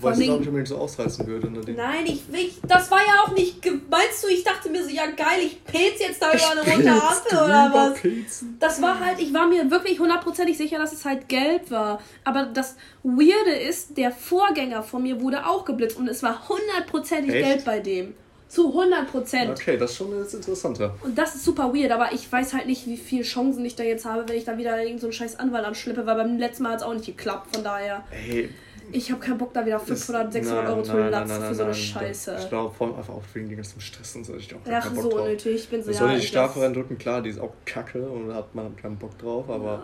Weil 0.00 0.12
ich 0.12 0.20
allem- 0.28 0.34
auch 0.34 0.38
nicht 0.40 0.48
unbedingt 0.48 0.68
so 0.68 0.76
ausreißen 0.76 1.26
würde. 1.26 1.50
Ne? 1.50 1.60
Nein, 1.74 2.04
ich, 2.04 2.22
ich, 2.32 2.60
das 2.68 2.90
war 2.90 2.98
ja 2.98 3.22
auch 3.24 3.32
nicht. 3.32 3.64
Meinst 3.90 4.22
du, 4.22 4.28
ich 4.28 4.44
dachte 4.44 4.68
mir 4.68 4.84
so, 4.84 4.90
ja 4.90 5.06
geil, 5.06 5.40
ich 5.42 5.64
pilz 5.64 6.00
jetzt 6.00 6.20
da 6.20 6.32
über 6.34 6.50
eine 6.50 6.60
rote 6.60 6.90
Ampel 7.02 7.38
oder 7.38 7.70
was? 7.72 8.00
pilzen. 8.00 8.56
Das 8.60 8.82
war 8.82 9.00
halt, 9.00 9.18
ich 9.20 9.32
war 9.32 9.46
mir 9.46 9.70
wirklich 9.70 9.98
hundertprozentig 9.98 10.58
sicher, 10.58 10.78
dass 10.78 10.92
es 10.92 11.04
halt 11.06 11.28
gelb 11.30 11.70
war. 11.70 12.00
Aber 12.24 12.44
das 12.44 12.76
Weirde 13.02 13.56
ist, 13.58 13.96
der 13.96 14.10
Vorgänger 14.12 14.82
von 14.82 15.02
mir 15.02 15.20
wurde 15.22 15.46
auch 15.46 15.64
geblitzt 15.64 15.96
und 15.96 16.08
es 16.08 16.22
war 16.22 16.46
hundertprozentig 16.48 17.32
gelb 17.32 17.64
bei 17.64 17.80
dem. 17.80 18.14
Zu 18.48 18.68
100 18.68 19.10
Prozent. 19.10 19.50
Okay, 19.50 19.76
das 19.76 19.90
ist 19.90 19.96
schon 19.96 20.16
jetzt 20.16 20.32
interessanter. 20.34 20.94
Und 21.02 21.18
das 21.18 21.34
ist 21.34 21.44
super 21.44 21.74
weird, 21.74 21.90
aber 21.90 22.12
ich 22.12 22.30
weiß 22.30 22.54
halt 22.54 22.66
nicht, 22.66 22.86
wie 22.86 22.96
viele 22.96 23.24
Chancen 23.24 23.64
ich 23.64 23.74
da 23.74 23.82
jetzt 23.82 24.04
habe, 24.04 24.28
wenn 24.28 24.36
ich 24.36 24.44
da 24.44 24.56
wieder 24.56 24.72
irgendeinen 24.76 25.00
so 25.00 25.06
einen 25.06 25.12
scheiß 25.14 25.38
Anwalt 25.40 25.64
anschleppe, 25.64 26.06
weil 26.06 26.14
beim 26.14 26.38
letzten 26.38 26.62
Mal 26.62 26.72
hat 26.72 26.78
es 26.80 26.84
auch 26.84 26.94
nicht 26.94 27.06
geklappt. 27.06 27.54
Von 27.56 27.64
daher, 27.64 28.04
Ey, 28.28 28.48
ich 28.92 29.10
habe 29.10 29.20
keinen 29.20 29.38
Bock, 29.38 29.52
da 29.52 29.64
wieder 29.64 29.78
500, 29.78 30.32
600 30.32 30.68
Euro 30.68 30.82
zu 30.82 30.96
latzen 30.96 31.42
für 31.42 31.54
so 31.54 31.64
eine 31.64 31.74
Scheiße. 31.74 32.36
Ich 32.40 32.48
glaube, 32.48 32.74
vor 32.74 32.86
allem 32.88 32.96
einfach 32.96 33.14
auch 33.14 33.22
wegen 33.34 33.48
dem 33.48 33.56
ganzen 33.56 33.80
Stress 33.80 34.16
und 34.16 34.24
so. 34.24 34.34
Ich 34.36 34.54
auch 34.54 34.58
Ach, 34.70 34.94
so 34.94 35.02
drauf. 35.10 35.20
unnötig. 35.22 35.54
Ich 35.54 35.68
bin 35.68 35.82
so, 35.82 35.88
Das 35.90 35.98
soll 35.98 36.14
die 36.18 36.26
Strafe 36.26 36.60
reindrücken, 36.60 36.98
klar, 36.98 37.22
die 37.22 37.30
ist 37.30 37.40
auch 37.40 37.52
kacke 37.64 38.08
und 38.08 38.32
hat 38.34 38.54
man 38.54 38.76
keinen 38.76 38.96
Bock 38.96 39.18
drauf, 39.18 39.48
aber 39.48 39.64
Ja. 39.72 39.82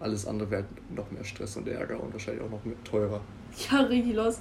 alles 0.00 0.26
andere 0.26 0.50
wäre 0.50 0.64
noch 0.94 1.10
mehr 1.10 1.24
Stress 1.24 1.56
und 1.56 1.68
Ärger 1.68 2.00
und 2.02 2.12
wahrscheinlich 2.12 2.42
auch 2.44 2.50
noch 2.50 2.64
mehr 2.64 2.76
teurer. 2.84 3.20
Ja, 3.70 3.80
richtig 3.80 4.14
los. 4.14 4.38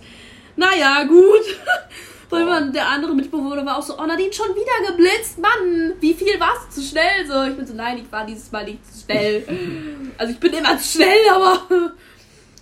Naja, 0.55 1.03
gut. 1.03 1.57
Weil 2.29 2.43
man, 2.45 2.73
der 2.73 2.85
andere 2.89 3.15
Mitbewohner 3.15 3.65
war 3.65 3.77
auch 3.77 3.81
so, 3.81 3.97
oh 3.97 4.05
Nadine, 4.05 4.33
schon 4.33 4.49
wieder 4.49 4.91
geblitzt, 4.91 5.39
Mann, 5.39 5.93
wie 6.01 6.13
viel 6.13 6.37
warst 6.39 6.67
du 6.75 6.81
zu 6.81 6.87
schnell? 6.89 7.25
So, 7.25 7.41
ich 7.43 7.55
bin 7.55 7.65
so, 7.65 7.73
nein, 7.73 7.99
ich 7.99 8.11
war 8.11 8.25
dieses 8.25 8.51
Mal 8.51 8.65
nicht 8.65 8.85
zu 8.85 9.05
schnell. 9.05 9.43
also 10.17 10.33
ich 10.33 10.39
bin 10.39 10.51
immer 10.53 10.77
zu 10.77 10.97
schnell, 10.97 11.29
aber 11.33 11.93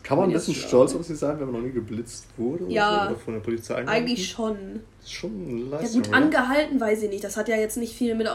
Kann 0.06 0.20
man 0.20 0.30
ein 0.30 0.34
bisschen 0.34 0.54
stolz 0.54 0.94
auf 0.94 1.04
sich 1.04 1.18
sein, 1.18 1.40
wenn 1.40 1.48
man 1.52 1.62
noch 1.62 1.68
nie 1.68 1.74
geblitzt 1.74 2.28
wurde? 2.38 2.66
Ja. 2.70 2.90
Oder, 2.90 3.04
so, 3.06 3.10
oder 3.12 3.20
von 3.20 3.34
der 3.34 3.42
Polizei 3.42 3.76
angehalten? 3.76 4.04
eigentlich 4.06 4.30
schon. 4.30 4.58
Das 5.00 5.06
ist 5.10 5.14
schon 5.14 5.32
eine 5.32 5.84
Ja 5.84 5.88
gut, 5.94 6.14
angehalten 6.14 6.80
weiß 6.80 7.04
ich 7.04 7.10
nicht. 7.10 7.24
Das 7.24 7.36
hat 7.38 7.48
ja 7.50 7.56
jetzt 7.56 7.78
nicht 7.78 7.96
viel 7.96 8.14
mit, 8.14 8.28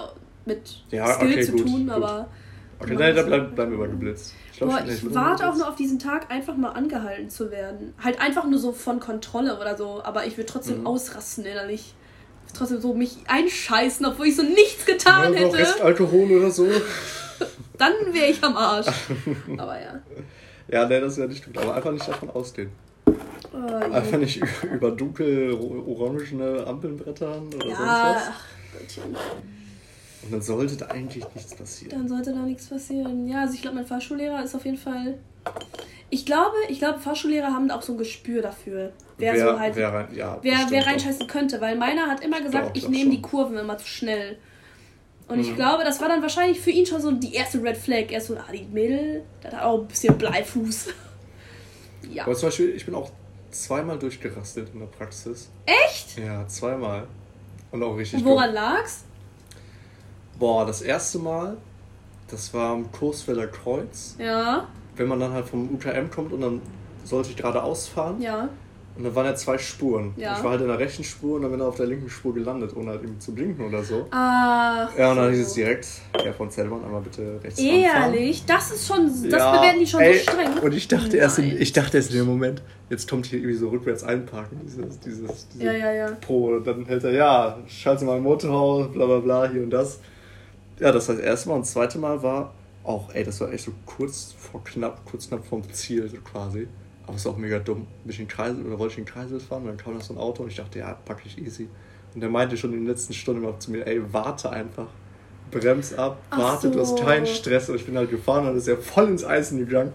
mit 0.46 0.82
Ja, 0.90 1.12
Skill 1.14 1.30
okay, 1.30 1.42
zu 1.46 1.52
gut, 1.52 1.62
tun, 1.66 1.86
gut. 1.86 1.90
aber 1.94 2.28
Okay, 2.80 2.94
nein, 2.98 3.14
da 3.14 3.22
bleiben, 3.22 3.54
bleiben 3.54 3.72
wir 3.72 3.78
bei 3.78 3.86
geblitzt. 3.88 4.34
Ich, 4.52 4.58
glaub, 4.58 4.70
boah, 4.70 4.82
ich 4.88 5.04
wurde 5.04 5.14
warte 5.14 5.48
auch 5.48 5.54
nur 5.54 5.68
auf 5.68 5.76
diesen 5.76 5.98
Tag, 5.98 6.30
einfach 6.30 6.56
mal 6.56 6.70
angehalten 6.70 7.28
zu 7.28 7.50
werden. 7.50 7.92
Halt 8.02 8.20
einfach 8.20 8.46
nur 8.46 8.58
so 8.58 8.72
von 8.72 8.98
Kontrolle 9.00 9.60
oder 9.60 9.76
so, 9.76 10.02
aber 10.02 10.26
ich 10.26 10.38
würde 10.38 10.50
trotzdem 10.50 10.80
Mhm. 10.80 10.86
ausrasten 10.86 11.44
innerlich. 11.44 11.94
Trotzdem 12.52 12.80
so 12.80 12.94
mich 12.94 13.18
einscheißen, 13.28 14.04
obwohl 14.06 14.26
ich 14.26 14.36
so 14.36 14.42
nichts 14.42 14.86
getan 14.86 15.34
ja, 15.34 15.40
hätte. 15.40 15.56
Restalkohol 15.58 16.32
oder 16.32 16.50
so. 16.50 16.66
Dann 17.78 17.92
wäre 18.12 18.26
ich 18.26 18.42
am 18.42 18.56
Arsch. 18.56 18.86
Aber 19.58 19.80
ja. 19.80 20.00
Ja, 20.70 20.86
nee, 20.86 21.00
das 21.00 21.12
ist 21.12 21.18
ja 21.18 21.26
nicht 21.26 21.44
gut. 21.44 21.58
Aber 21.58 21.74
einfach 21.74 21.92
nicht 21.92 22.06
davon 22.06 22.30
ausgehen. 22.30 22.70
Oh, 23.52 23.74
Einfach 23.92 24.18
nicht 24.18 24.40
über 24.72 24.90
dunkel 24.92 25.52
orangene 25.52 26.64
Ampeln 26.66 26.96
brettern 26.96 27.46
oder 27.48 27.66
sonst 27.66 27.78
ja, 27.78 28.14
was. 28.14 28.22
ach 28.28 28.44
Gottchen. 28.78 29.16
Und 30.22 30.32
dann 30.32 30.42
sollte 30.42 30.76
da 30.76 30.86
eigentlich 30.86 31.24
nichts 31.34 31.54
passieren. 31.54 31.98
Dann 31.98 32.08
sollte 32.08 32.32
da 32.32 32.40
nichts 32.40 32.66
passieren. 32.66 33.26
Ja, 33.26 33.40
also 33.40 33.54
ich 33.54 33.62
glaube, 33.62 33.76
mein 33.76 33.86
Fahrschullehrer 33.86 34.44
ist 34.44 34.54
auf 34.54 34.64
jeden 34.64 34.76
Fall. 34.76 35.18
Ich 36.10 36.26
glaube, 36.26 36.56
ich 36.68 36.78
glaube, 36.78 36.98
Fahrschullehrer 36.98 37.48
haben 37.48 37.70
auch 37.70 37.82
so 37.82 37.92
ein 37.92 37.98
Gespür 37.98 38.42
dafür. 38.42 38.92
Wer, 39.16 39.38
so 39.38 39.58
halt. 39.58 39.76
wer 39.76 39.92
rein, 39.92 40.08
ja, 40.14 40.38
wer, 40.42 40.58
wer 40.68 40.86
reinscheißen 40.86 41.26
könnte, 41.26 41.60
weil 41.60 41.76
meiner 41.76 42.06
hat 42.06 42.22
immer 42.22 42.40
gesagt, 42.40 42.70
Doch, 42.70 42.74
ich 42.74 42.88
nehme 42.88 43.10
die. 43.10 43.22
Kurven 43.22 43.56
immer 43.56 43.78
zu 43.78 43.86
schnell. 43.86 44.36
Und 45.30 45.38
ich 45.40 45.50
Mhm. 45.50 45.56
glaube, 45.56 45.84
das 45.84 46.00
war 46.00 46.08
dann 46.08 46.22
wahrscheinlich 46.22 46.60
für 46.60 46.70
ihn 46.70 46.84
schon 46.86 47.00
so 47.00 47.10
die 47.12 47.34
erste 47.34 47.62
Red 47.62 47.76
Flag. 47.76 48.10
Er 48.10 48.18
ist 48.18 48.26
so, 48.26 48.36
ah, 48.36 48.50
die 48.52 48.64
Mädel, 48.64 49.22
das 49.42 49.54
hat 49.54 49.62
auch 49.62 49.80
ein 49.80 49.86
bisschen 49.88 50.18
Bleifuß. 50.18 50.88
ja. 52.12 52.24
Aber 52.24 52.34
zum 52.34 52.48
Beispiel, 52.48 52.70
ich 52.74 52.84
bin 52.84 52.94
auch 52.94 53.10
zweimal 53.50 53.98
durchgerastet 53.98 54.68
in 54.74 54.80
der 54.80 54.86
Praxis. 54.86 55.48
Echt? 55.66 56.18
Ja, 56.18 56.46
zweimal. 56.48 57.06
Und 57.70 57.82
auch 57.82 57.96
richtig 57.96 58.20
Und 58.20 58.26
woran 58.26 58.46
dumm. 58.46 58.54
lag's? 58.56 59.04
Boah, 60.38 60.66
das 60.66 60.82
erste 60.82 61.18
Mal, 61.18 61.56
das 62.28 62.52
war 62.54 62.70
am 62.72 62.90
Coesfelder 62.90 63.46
Kreuz. 63.48 64.16
Ja, 64.18 64.66
Wenn 64.96 65.08
man 65.08 65.20
dann 65.20 65.32
halt 65.32 65.46
vom 65.48 65.72
UKM 65.74 66.10
kommt 66.10 66.32
und 66.32 66.40
dann 66.40 66.60
sollte 67.04 67.30
ich 67.30 67.36
geradeaus 67.36 67.86
fahren. 67.88 68.20
ja. 68.20 68.48
Und 69.00 69.06
dann 69.06 69.14
waren 69.14 69.24
ja 69.24 69.34
zwei 69.34 69.56
Spuren. 69.56 70.12
Ja. 70.18 70.36
Ich 70.36 70.44
war 70.44 70.50
halt 70.50 70.60
in 70.60 70.66
der 70.66 70.78
rechten 70.78 71.02
Spur 71.02 71.36
und 71.36 71.42
dann 71.42 71.50
bin 71.52 71.60
ich 71.60 71.66
auf 71.66 71.76
der 71.76 71.86
linken 71.86 72.10
Spur 72.10 72.34
gelandet, 72.34 72.76
ohne 72.76 72.90
halt 72.90 73.00
irgendwie 73.00 73.18
zu 73.18 73.34
blinken 73.34 73.64
oder 73.64 73.82
so. 73.82 74.06
Ach. 74.10 74.90
Ja, 74.98 75.12
und 75.12 75.16
dann 75.16 75.32
so. 75.32 75.38
hieß 75.38 75.46
es 75.46 75.54
direkt, 75.54 75.88
Herr 76.22 76.34
von 76.34 76.50
Zellmann, 76.50 76.84
einmal 76.84 77.00
bitte 77.00 77.40
rechts. 77.42 77.58
Ehrlich? 77.58 78.44
Das 78.44 78.70
ist 78.72 78.86
schon. 78.86 79.06
Das 79.06 79.40
Ja, 79.40 79.56
bewerten 79.56 79.78
die 79.80 79.86
schon 79.86 80.00
ey, 80.00 80.18
so 80.18 80.30
streng. 80.30 80.58
Und 80.62 80.74
ich 80.74 80.86
dachte, 80.86 81.16
erst 81.16 81.38
in, 81.38 81.58
ich 81.58 81.72
dachte 81.72 81.96
erst 81.96 82.10
in 82.10 82.18
dem 82.18 82.26
Moment, 82.26 82.60
jetzt 82.90 83.08
kommt 83.08 83.24
hier 83.24 83.38
irgendwie 83.38 83.56
so 83.56 83.70
rückwärts 83.70 84.04
einparken, 84.04 84.60
dieses, 84.66 85.00
dieses, 85.00 85.48
diese 85.48 85.64
Ja, 85.64 85.72
ja, 85.72 85.92
ja. 85.92 86.10
Pro. 86.20 86.48
Und 86.48 86.66
dann 86.66 86.84
hält 86.84 87.02
er, 87.04 87.12
ja, 87.12 87.58
schalte 87.68 88.04
mal 88.04 88.18
ein 88.18 88.22
Motorhaus, 88.22 88.92
bla 88.92 89.06
bla 89.06 89.20
bla, 89.20 89.48
hier 89.48 89.62
und 89.62 89.70
das. 89.70 89.98
Ja, 90.78 90.92
das 90.92 91.08
war 91.08 91.14
das 91.14 91.24
erste 91.24 91.48
Mal. 91.48 91.54
Und 91.54 91.62
das 91.62 91.72
zweite 91.72 91.98
Mal 91.98 92.22
war 92.22 92.52
auch, 92.84 93.14
ey, 93.14 93.24
das 93.24 93.40
war 93.40 93.50
echt 93.50 93.64
so 93.64 93.72
kurz 93.86 94.34
vor 94.38 94.62
knapp, 94.62 95.06
kurz 95.06 95.28
knapp 95.28 95.46
vom 95.46 95.62
Ziel, 95.72 96.06
so 96.06 96.18
quasi. 96.18 96.68
Aber 97.10 97.16
es 97.16 97.22
ist 97.22 97.26
auch 97.26 97.36
mega 97.36 97.58
dumm. 97.58 97.88
Bin 98.04 98.12
ich 98.12 98.20
in 98.20 98.28
Kreisel, 98.28 98.64
oder 98.64 98.78
wollte 98.78 98.92
ich 98.92 98.98
in 98.98 99.04
Kreisel 99.04 99.40
fahren? 99.40 99.62
Und 99.62 99.70
dann 99.70 99.76
kam 99.78 99.98
da 99.98 100.00
so 100.00 100.14
ein 100.14 100.16
Auto 100.16 100.44
und 100.44 100.48
ich 100.48 100.54
dachte, 100.54 100.78
ja, 100.78 100.96
pack 101.04 101.22
ich 101.24 101.36
easy. 101.38 101.68
Und 102.14 102.20
der 102.20 102.30
meinte 102.30 102.56
schon 102.56 102.72
in 102.72 102.82
den 102.82 102.86
letzten 102.86 103.14
Stunden 103.14 103.42
immer 103.42 103.58
zu 103.58 103.72
mir, 103.72 103.84
ey, 103.84 104.00
warte 104.12 104.48
einfach. 104.48 104.86
Brems 105.50 105.92
ab, 105.94 106.18
warte, 106.30 106.70
du 106.70 106.78
hast 106.78 106.90
so. 106.96 107.04
keinen 107.04 107.26
Stress. 107.26 107.68
Und 107.68 107.74
ich 107.74 107.84
bin 107.84 107.96
halt 107.98 108.10
gefahren 108.10 108.48
und 108.48 108.56
ist 108.56 108.68
ja 108.68 108.76
voll 108.76 109.08
ins 109.08 109.24
Eisen 109.24 109.58
gegangen. 109.58 109.92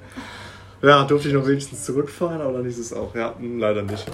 Ja, 0.82 1.06
durfte 1.06 1.30
ich 1.30 1.34
noch 1.34 1.48
wenigstens 1.48 1.86
zurückfahren, 1.86 2.42
aber 2.42 2.58
dann 2.58 2.66
hieß 2.66 2.80
es 2.80 2.92
auch, 2.92 3.16
ja, 3.16 3.34
hm, 3.40 3.60
leider 3.60 3.84
nicht. 3.84 4.06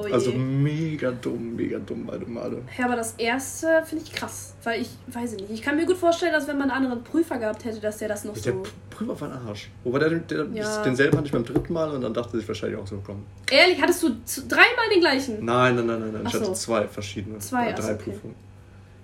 Oh. 0.00 0.12
Also 0.12 0.32
mega 0.32 1.10
dumm, 1.10 1.56
mega 1.56 1.78
dumm 1.78 2.04
beide 2.06 2.26
Male. 2.26 2.62
Ja, 2.78 2.84
aber 2.86 2.96
das 2.96 3.14
erste 3.18 3.82
finde 3.84 4.04
ich 4.04 4.12
krass, 4.12 4.54
weil 4.64 4.82
ich 4.82 4.88
weiß 5.08 5.32
ich 5.34 5.40
nicht. 5.42 5.50
Ich 5.50 5.62
kann 5.62 5.76
mir 5.76 5.86
gut 5.86 5.96
vorstellen, 5.96 6.32
dass 6.32 6.46
wenn 6.46 6.58
man 6.58 6.70
einen 6.70 6.84
anderen 6.84 7.04
Prüfer 7.04 7.38
gehabt 7.38 7.64
hätte, 7.64 7.80
dass 7.80 7.98
der 7.98 8.08
das 8.08 8.24
noch 8.24 8.34
Der 8.34 8.52
so. 8.52 8.62
Prüfer 8.90 9.20
war 9.20 9.30
ein 9.32 9.46
Arsch. 9.48 9.70
Wobei 9.84 9.98
der, 10.00 10.10
der 10.10 10.46
Ja. 10.52 10.82
denselben 10.82 11.16
hatte 11.16 11.26
ich 11.26 11.32
beim 11.32 11.44
dritten 11.44 11.72
Mal 11.72 11.90
und 11.90 12.02
dann 12.02 12.14
dachte 12.14 12.38
sich 12.38 12.46
wahrscheinlich 12.46 12.78
auch 12.78 12.86
so, 12.86 13.00
komm. 13.04 13.24
Ehrlich, 13.50 13.80
hattest 13.80 14.02
du 14.02 14.08
dreimal 14.48 14.88
den 14.92 15.00
gleichen? 15.00 15.44
Nein, 15.44 15.76
nein, 15.76 15.86
nein, 15.86 16.00
nein, 16.00 16.12
nein. 16.12 16.22
Ach 16.24 16.28
ich 16.28 16.34
hatte 16.34 16.46
so. 16.46 16.52
zwei 16.54 16.86
verschiedene. 16.86 17.38
Zwei, 17.38 17.72
drei 17.72 17.94
okay. 17.94 18.04
Prüfungen. 18.04 18.34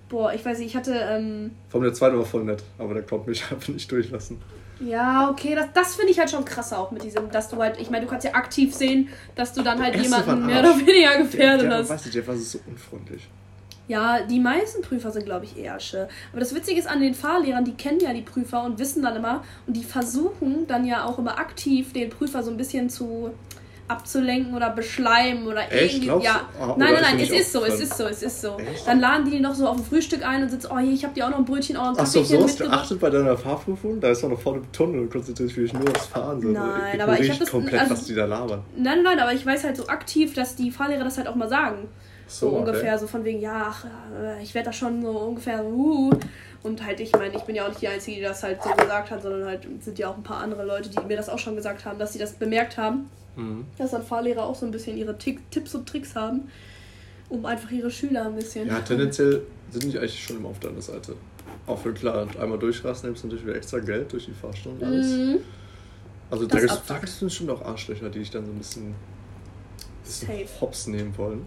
Boah, 0.09 0.33
ich 0.33 0.45
weiß 0.45 0.59
nicht, 0.59 0.67
ich 0.67 0.75
hatte. 0.75 0.93
Ähm, 0.93 1.51
Vor 1.69 1.79
allem 1.81 1.85
der 1.89 1.93
zweite 1.93 2.17
war 2.17 2.25
voll 2.25 2.43
nett, 2.43 2.63
aber 2.77 2.93
der 2.93 3.03
konnte 3.03 3.29
mich 3.29 3.43
einfach 3.51 3.69
nicht 3.69 3.91
durchlassen. 3.91 4.37
Ja, 4.79 5.29
okay, 5.29 5.55
das, 5.55 5.67
das 5.73 5.95
finde 5.95 6.11
ich 6.11 6.19
halt 6.19 6.29
schon 6.29 6.45
krasser 6.45 6.79
auch 6.79 6.91
mit 6.91 7.03
diesem, 7.03 7.31
dass 7.31 7.49
du 7.49 7.57
halt. 7.57 7.79
Ich 7.79 7.89
meine, 7.89 8.05
du 8.05 8.11
kannst 8.11 8.25
ja 8.25 8.33
aktiv 8.33 8.73
sehen, 8.73 9.09
dass 9.35 9.53
du 9.53 9.61
dann 9.61 9.81
halt 9.81 9.95
erste 9.95 10.09
jemanden 10.09 10.45
mehr 10.45 10.59
oder 10.59 10.77
weniger 10.77 11.17
gefährdet 11.17 11.69
der, 11.69 11.77
hast. 11.77 11.89
weißt 11.89 12.05
du, 12.07 12.09
der 12.09 12.27
war 12.27 12.35
so 12.35 12.59
unfreundlich. 12.67 13.27
Ja, 13.87 14.21
die 14.21 14.39
meisten 14.39 14.81
Prüfer 14.81 15.11
sind, 15.11 15.25
glaube 15.25 15.45
ich, 15.45 15.57
Ärsche. 15.57 16.09
Aber 16.31 16.39
das 16.39 16.55
Witzige 16.55 16.79
ist 16.79 16.87
an 16.87 17.01
den 17.01 17.13
Fahrlehrern, 17.13 17.63
die 17.63 17.73
kennen 17.73 17.99
ja 17.99 18.13
die 18.13 18.23
Prüfer 18.23 18.63
und 18.63 18.79
wissen 18.79 19.03
dann 19.03 19.15
immer, 19.15 19.43
und 19.67 19.77
die 19.77 19.83
versuchen 19.83 20.65
dann 20.65 20.85
ja 20.85 21.05
auch 21.05 21.19
immer 21.19 21.37
aktiv 21.37 21.93
den 21.93 22.09
Prüfer 22.09 22.41
so 22.41 22.49
ein 22.49 22.57
bisschen 22.57 22.89
zu 22.89 23.31
abzulenken 23.87 24.55
oder 24.55 24.71
beschleimen 24.71 25.45
oder 25.47 25.71
Echt? 25.71 25.93
irgendwie. 25.93 26.05
Glaubst 26.07 26.25
Ja. 26.25 26.41
Ah, 26.59 26.75
nein, 26.77 26.93
nein, 26.93 27.01
nein, 27.01 27.19
es 27.19 27.29
ist 27.29 27.51
so, 27.51 27.63
es 27.63 27.79
ist 27.79 27.95
so, 27.97 28.05
es 28.07 28.23
ist 28.23 28.41
so. 28.41 28.57
Echt? 28.57 28.87
Dann 28.87 28.99
laden 28.99 29.25
die 29.25 29.31
die 29.31 29.39
noch 29.39 29.53
so 29.53 29.67
auf 29.67 29.77
ein 29.77 29.83
Frühstück 29.83 30.25
ein 30.25 30.41
und 30.43 30.49
sitzen, 30.49 30.69
oh 30.71 30.79
hier, 30.79 30.93
ich 30.93 31.05
hab 31.05 31.13
dir 31.13 31.25
auch 31.25 31.29
noch 31.29 31.37
ein 31.39 31.45
Brötchen, 31.45 31.77
auch 31.77 31.89
ein 31.89 31.95
Ach 31.97 32.05
so, 32.05 32.23
so 32.23 32.43
hast 32.43 32.59
du 32.59 32.65
achtet 32.67 32.99
bei 32.99 33.09
deiner 33.09 33.37
Fahrprüfung? 33.37 33.99
Da 33.99 34.09
ist 34.09 34.23
doch 34.23 34.29
noch 34.29 34.39
vorne 34.39 34.61
Tunnel 34.71 35.01
und 35.01 35.11
konzentrierst 35.11 35.55
dich 35.57 35.73
nur 35.73 35.87
aufs 35.89 36.07
Fahren. 36.07 36.41
So. 36.41 36.47
Nein, 36.49 36.95
ich 36.95 37.03
aber 37.03 37.19
ich 37.19 37.29
hab 37.29 37.39
das- 37.39 37.51
komplett, 37.51 37.81
also- 37.81 37.93
was 37.93 38.05
die 38.05 38.15
da 38.15 38.25
labern. 38.25 38.61
Nein, 38.75 39.03
nein, 39.03 39.19
aber 39.19 39.33
ich 39.33 39.45
weiß 39.45 39.63
halt 39.63 39.77
so 39.77 39.87
aktiv, 39.87 40.33
dass 40.33 40.55
die 40.55 40.71
Fahrlehrer 40.71 41.03
das 41.03 41.17
halt 41.17 41.27
auch 41.27 41.35
mal 41.35 41.49
sagen. 41.49 41.87
So, 42.27 42.49
So, 42.49 42.55
okay. 42.55 42.57
ungefähr, 42.69 42.97
so 42.97 43.05
von 43.05 43.23
wegen, 43.23 43.39
ja, 43.39 43.67
ach, 43.69 43.85
äh, 44.19 44.41
ich 44.41 44.55
werde 44.55 44.65
da 44.69 44.73
schon 44.73 44.99
so 45.03 45.09
ungefähr, 45.11 45.63
uh. 45.63 46.09
Und 46.63 46.83
halt, 46.83 46.99
ich 46.99 47.11
meine, 47.13 47.35
ich 47.35 47.43
bin 47.43 47.53
ja 47.55 47.65
auch 47.65 47.69
nicht 47.69 47.81
die 47.83 47.87
Einzige, 47.87 48.17
die 48.17 48.23
das 48.23 48.41
halt 48.41 48.63
so 48.63 48.71
gesagt 48.71 49.11
hat, 49.11 49.21
sondern 49.21 49.45
halt 49.45 49.67
sind 49.81 49.99
ja 49.99 50.09
auch 50.09 50.17
ein 50.17 50.23
paar 50.23 50.37
andere 50.41 50.65
Leute, 50.65 50.89
die 50.89 50.99
mir 51.07 51.15
das 51.17 51.29
auch 51.29 51.37
schon 51.37 51.55
gesagt 51.55 51.85
haben, 51.85 51.99
dass 51.99 52.13
sie 52.13 52.17
das 52.19 52.33
bemerkt 52.33 52.79
haben, 52.79 53.11
Mhm. 53.35 53.65
dass 53.77 53.91
dann 53.91 54.03
Fahrlehrer 54.03 54.43
auch 54.43 54.55
so 54.55 54.65
ein 54.65 54.71
bisschen 54.71 54.97
ihre 54.97 55.17
Tick, 55.17 55.49
Tipps 55.51 55.75
und 55.75 55.87
Tricks 55.87 56.15
haben, 56.15 56.49
um 57.29 57.45
einfach 57.45 57.71
ihre 57.71 57.91
Schüler 57.91 58.25
ein 58.27 58.35
bisschen. 58.35 58.67
Ja, 58.67 58.79
tendenziell 58.79 59.41
sind 59.71 59.91
die 59.91 59.97
eigentlich 59.97 60.23
schon 60.23 60.37
immer 60.37 60.49
auf 60.49 60.59
deiner 60.59 60.81
Seite. 60.81 61.15
Auch 61.67 61.83
wenn 61.83 61.93
klar, 61.93 62.27
einmal 62.39 62.59
durchrasten, 62.59 63.09
nimmst 63.09 63.23
du 63.23 63.27
natürlich 63.27 63.45
wieder 63.45 63.55
extra 63.55 63.79
Geld 63.79 64.11
durch 64.13 64.25
die 64.25 64.31
Fahrstunde 64.33 64.85
und 64.85 64.91
alles. 64.91 65.07
Mhm. 65.11 65.37
Also 66.29 66.45
da 66.45 66.53
Das 66.55 66.61
gibt 66.61 66.71
abfuckt. 66.71 66.89
da 66.89 66.97
gibt's 66.99 67.15
bestimmt 67.19 67.49
auch 67.51 67.61
Arschlöcher, 67.63 68.09
die 68.09 68.19
dich 68.19 68.31
dann 68.31 68.45
so 68.45 68.51
ein 68.51 68.57
bisschen, 68.57 68.95
bisschen 70.03 70.27
Safe. 70.27 70.61
hops 70.61 70.87
nehmen 70.87 71.15
wollen. 71.17 71.45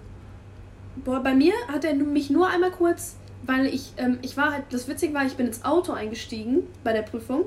Boah, 1.04 1.20
bei 1.22 1.34
mir 1.34 1.52
hat 1.68 1.84
er 1.84 1.94
mich 1.94 2.30
nur 2.30 2.48
einmal 2.48 2.70
kurz, 2.70 3.16
weil 3.44 3.66
ich, 3.66 3.92
ähm, 3.96 4.18
ich 4.22 4.36
war 4.36 4.52
halt, 4.52 4.64
das 4.70 4.88
Witzige 4.88 5.14
war, 5.14 5.24
ich 5.26 5.34
bin 5.34 5.46
ins 5.46 5.64
Auto 5.64 5.92
eingestiegen 5.92 6.64
bei 6.84 6.92
der 6.92 7.02
Prüfung. 7.02 7.44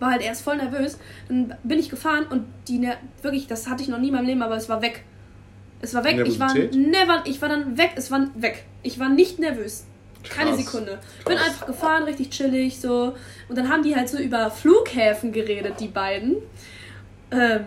War 0.00 0.10
halt 0.12 0.22
erst 0.22 0.42
voll 0.42 0.56
nervös. 0.56 0.98
Dann 1.28 1.54
bin 1.62 1.78
ich 1.78 1.88
gefahren 1.88 2.26
und 2.28 2.44
die, 2.68 2.78
ner- 2.78 2.96
wirklich, 3.22 3.46
das 3.46 3.68
hatte 3.68 3.82
ich 3.82 3.88
noch 3.88 3.98
nie 3.98 4.08
in 4.08 4.14
meinem 4.14 4.26
Leben, 4.26 4.42
aber 4.42 4.56
es 4.56 4.68
war 4.68 4.82
weg. 4.82 5.04
Es 5.80 5.94
war 5.94 6.04
weg. 6.04 6.22
Ich 6.26 6.40
war 6.40 6.52
never, 6.54 7.22
ich 7.26 7.40
war 7.42 7.48
dann 7.48 7.76
weg. 7.78 7.92
Es 7.96 8.10
war 8.10 8.26
weg. 8.34 8.64
Ich 8.82 8.98
war 8.98 9.08
nicht 9.08 9.38
nervös. 9.38 9.84
Keine 10.28 10.50
Krass. 10.52 10.64
Sekunde. 10.64 10.98
Bin 11.26 11.36
Krass. 11.36 11.46
einfach 11.48 11.66
gefahren, 11.66 12.04
richtig 12.04 12.30
chillig, 12.30 12.80
so. 12.80 13.14
Und 13.48 13.58
dann 13.58 13.68
haben 13.68 13.82
die 13.82 13.94
halt 13.94 14.08
so 14.08 14.18
über 14.18 14.50
Flughäfen 14.50 15.32
geredet, 15.32 15.74
die 15.80 15.88
beiden. 15.88 16.36
Ähm, 17.30 17.64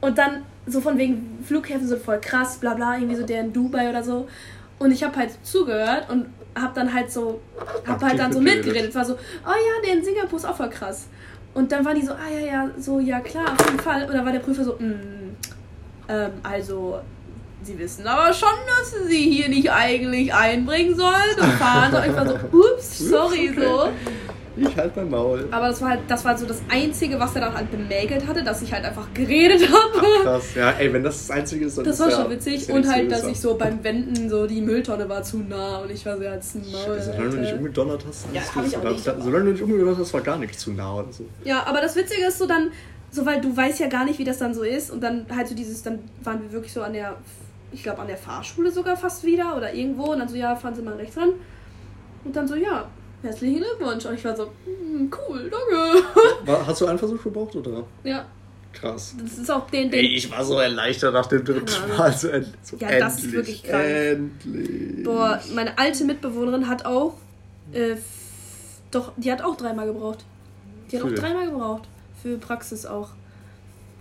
und 0.00 0.16
dann 0.18 0.42
so 0.66 0.80
von 0.80 0.96
wegen 0.98 1.38
Flughäfen 1.44 1.86
sind 1.88 2.00
voll 2.02 2.20
krass, 2.20 2.58
bla 2.58 2.74
bla, 2.74 2.94
irgendwie 2.96 3.16
so 3.16 3.24
der 3.26 3.40
in 3.40 3.52
Dubai 3.52 3.90
oder 3.90 4.04
so. 4.04 4.28
Und 4.78 4.92
ich 4.92 5.02
habe 5.02 5.16
halt 5.16 5.30
zugehört 5.44 6.08
und 6.08 6.26
hab 6.60 6.74
dann 6.74 6.92
halt 6.92 7.10
so, 7.10 7.40
hab 7.86 8.02
halt 8.02 8.18
dann 8.18 8.32
so 8.32 8.40
mitgeredet. 8.40 8.94
War 8.94 9.04
so, 9.04 9.14
oh 9.14 9.48
ja, 9.48 9.86
der 9.86 9.94
in 9.94 10.04
Singapur 10.04 10.38
ist 10.38 10.44
auch 10.44 10.56
voll 10.56 10.70
krass. 10.70 11.06
Und 11.54 11.72
dann 11.72 11.84
war 11.84 11.94
die 11.94 12.02
so, 12.02 12.12
ah 12.12 12.30
ja, 12.32 12.40
ja, 12.40 12.70
so, 12.78 13.00
ja 13.00 13.20
klar, 13.20 13.52
auf 13.52 13.66
jeden 13.66 13.80
Fall. 13.80 14.04
Und 14.04 14.14
dann 14.14 14.24
war 14.24 14.32
der 14.32 14.40
Prüfer 14.40 14.64
so, 14.64 14.74
mm, 14.74 15.36
ähm, 16.08 16.30
also, 16.42 17.00
Sie 17.60 17.76
wissen 17.76 18.06
aber 18.06 18.32
schon, 18.32 18.48
dass 18.66 18.92
Sie 18.92 19.08
sie 19.08 19.30
hier 19.30 19.48
nicht 19.48 19.70
eigentlich 19.70 20.32
einbringen 20.32 20.94
sollen 20.94 21.40
und 21.40 21.52
fahren. 21.54 21.92
Und 21.92 22.06
ich 22.06 22.16
war 22.16 22.26
so, 22.26 22.34
ups, 22.56 22.98
sorry, 22.98 23.50
okay. 23.50 23.60
so. 23.60 23.88
Ich 24.58 24.76
halt 24.76 24.96
mein 24.96 25.10
Maul. 25.10 25.46
Aber 25.50 25.68
das 25.68 25.80
war 25.80 25.90
halt, 25.90 26.00
das 26.08 26.24
war 26.24 26.36
so 26.36 26.46
das 26.46 26.60
Einzige, 26.68 27.18
was 27.18 27.34
er 27.34 27.42
dann 27.42 27.54
halt 27.54 27.70
bemägelt 27.70 28.26
hatte, 28.26 28.42
dass 28.42 28.62
ich 28.62 28.72
halt 28.72 28.84
einfach 28.84 29.06
geredet 29.14 29.68
habe. 29.68 30.22
Krass. 30.22 30.54
Ja, 30.54 30.70
ey, 30.72 30.92
wenn 30.92 31.02
das 31.02 31.26
das 31.26 31.30
Einzige 31.36 31.66
ist, 31.66 31.78
dann 31.78 31.84
Das 31.84 31.94
ist 31.94 32.00
war 32.00 32.10
ja, 32.10 32.16
schon 32.16 32.30
witzig. 32.30 32.68
Und 32.70 32.88
halt, 32.88 33.10
dass 33.10 33.24
ich 33.24 33.40
so 33.40 33.56
beim 33.56 33.82
Wenden 33.84 34.28
so 34.28 34.46
die 34.46 34.60
Mülltonne 34.60 35.08
war 35.08 35.22
zu 35.22 35.38
nah 35.38 35.78
und 35.78 35.90
ich 35.90 36.04
war 36.04 36.16
so 36.18 36.26
als 36.26 36.54
ein 36.54 36.62
Maul. 36.70 36.96
Scheiße, 36.96 37.12
Solange 37.12 37.30
du 37.30 37.36
nicht 37.38 37.54
umgedonnert 37.54 38.04
hast, 38.08 38.26
Ja, 38.32 38.40
hab 38.54 38.66
ich 38.66 38.76
auch 38.76 38.84
nicht, 38.84 39.04
Solange 39.04 39.44
du 39.44 39.50
nicht 39.52 39.62
umgedonnert 39.62 39.98
hast, 39.98 40.14
war 40.14 40.20
gar 40.20 40.38
nichts 40.38 40.58
zu 40.58 40.72
nah 40.72 40.94
oder 40.94 41.12
so. 41.12 41.24
Ja, 41.44 41.64
aber 41.66 41.80
das 41.80 41.96
Witzige 41.96 42.26
ist 42.26 42.38
so 42.38 42.46
dann, 42.46 42.70
so 43.10 43.24
weil 43.24 43.40
du 43.40 43.56
weißt 43.56 43.80
ja 43.80 43.86
gar 43.88 44.04
nicht, 44.04 44.18
wie 44.18 44.24
das 44.24 44.38
dann 44.38 44.54
so 44.54 44.62
ist. 44.62 44.90
Und 44.90 45.00
dann 45.02 45.26
halt 45.34 45.48
so 45.48 45.54
dieses, 45.54 45.82
dann 45.82 46.00
waren 46.22 46.42
wir 46.42 46.52
wirklich 46.52 46.72
so 46.72 46.82
an 46.82 46.92
der, 46.92 47.16
ich 47.72 47.82
glaube 47.82 48.00
an 48.00 48.08
der 48.08 48.16
Fahrschule 48.16 48.70
sogar 48.70 48.96
fast 48.96 49.24
wieder 49.24 49.56
oder 49.56 49.72
irgendwo. 49.72 50.12
Und 50.12 50.18
dann 50.18 50.28
so, 50.28 50.36
ja, 50.36 50.56
fahren 50.56 50.74
Sie 50.74 50.82
mal 50.82 50.94
rechts 50.94 51.16
ran. 51.16 51.30
Und 52.24 52.34
dann 52.34 52.48
so, 52.48 52.54
ja, 52.56 52.88
herzlichen 53.22 53.56
Glückwunsch. 53.62 54.04
Und 54.06 54.14
ich 54.14 54.24
war 54.24 54.36
so, 54.36 54.50
hm, 54.64 55.10
cool, 55.28 55.50
danke. 55.50 56.04
War, 56.44 56.66
hast 56.66 56.80
du 56.80 56.86
einen 56.86 56.98
Versuch 56.98 57.22
gebraucht 57.22 57.54
oder? 57.56 57.84
Ja, 58.04 58.26
Krass. 58.72 59.14
das 59.22 59.38
ist 59.38 59.50
auch 59.50 59.68
den, 59.70 59.90
den 59.90 60.00
Ey, 60.00 60.14
ich 60.16 60.30
war 60.30 60.44
so 60.44 60.58
erleichtert 60.58 61.12
nach 61.14 61.26
dem 61.26 61.44
dritten. 61.44 61.66
Mal. 61.96 62.12
So, 62.12 62.28
so 62.62 62.76
Ja, 62.76 62.88
endlich, 62.88 62.98
das 63.00 63.18
ist 63.18 63.32
wirklich 63.32 63.62
krank. 63.64 63.84
Endlich. 63.84 65.04
Boah, 65.04 65.40
meine 65.54 65.76
alte 65.78 66.04
Mitbewohnerin 66.04 66.68
hat 66.68 66.84
auch, 66.84 67.14
äh, 67.72 67.96
doch, 68.90 69.12
die 69.16 69.30
hat 69.32 69.42
auch 69.42 69.56
dreimal 69.56 69.86
gebraucht. 69.86 70.24
Die 70.90 70.96
hat 70.96 71.06
Für? 71.06 71.12
auch 71.12 71.18
dreimal 71.18 71.46
gebraucht. 71.46 71.82
Für 72.22 72.36
Praxis 72.38 72.86
auch. 72.86 73.10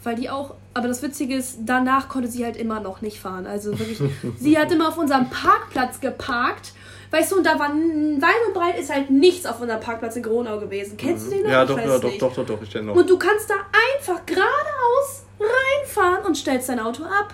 Weil 0.03 0.15
die 0.15 0.29
auch, 0.29 0.53
aber 0.73 0.88
das 0.88 1.01
Witzige 1.01 1.36
ist, 1.36 1.57
danach 1.65 2.07
konnte 2.07 2.29
sie 2.29 2.45
halt 2.45 2.55
immer 2.55 2.79
noch 2.79 3.01
nicht 3.01 3.19
fahren. 3.19 3.45
Also 3.45 3.77
wirklich, 3.77 3.99
sie 4.39 4.57
hat 4.57 4.71
immer 4.71 4.89
auf 4.89 4.97
unserem 4.97 5.29
Parkplatz 5.29 5.99
geparkt. 5.99 6.73
Weißt 7.10 7.31
du, 7.31 7.38
und 7.38 7.45
da 7.45 7.57
war 7.57 7.69
weit 7.69 8.47
und 8.47 8.53
breit 8.53 8.77
ist 8.77 8.93
halt 8.93 9.10
nichts 9.10 9.45
auf 9.45 9.62
unserem 9.62 9.79
Parkplatz 9.79 10.17
in 10.17 10.23
Gronau 10.23 10.60
gewesen. 10.60 10.97
Kennst 10.97 11.27
du 11.27 11.31
den 11.31 11.43
noch? 11.43 11.49
Ja, 11.49 11.65
doch, 11.65 11.77
ja, 11.77 11.97
doch, 11.97 12.17
doch, 12.17 12.36
doch, 12.36 12.45
doch, 12.45 12.62
ich 12.62 12.69
kenne 12.69 12.88
noch. 12.88 12.95
Und 12.95 13.10
du 13.10 13.17
kannst 13.17 13.49
da 13.49 13.55
einfach 13.95 14.25
geradeaus 14.25 15.23
reinfahren 15.39 16.25
und 16.25 16.36
stellst 16.36 16.67
dein 16.69 16.79
Auto 16.79 17.03
ab. 17.03 17.33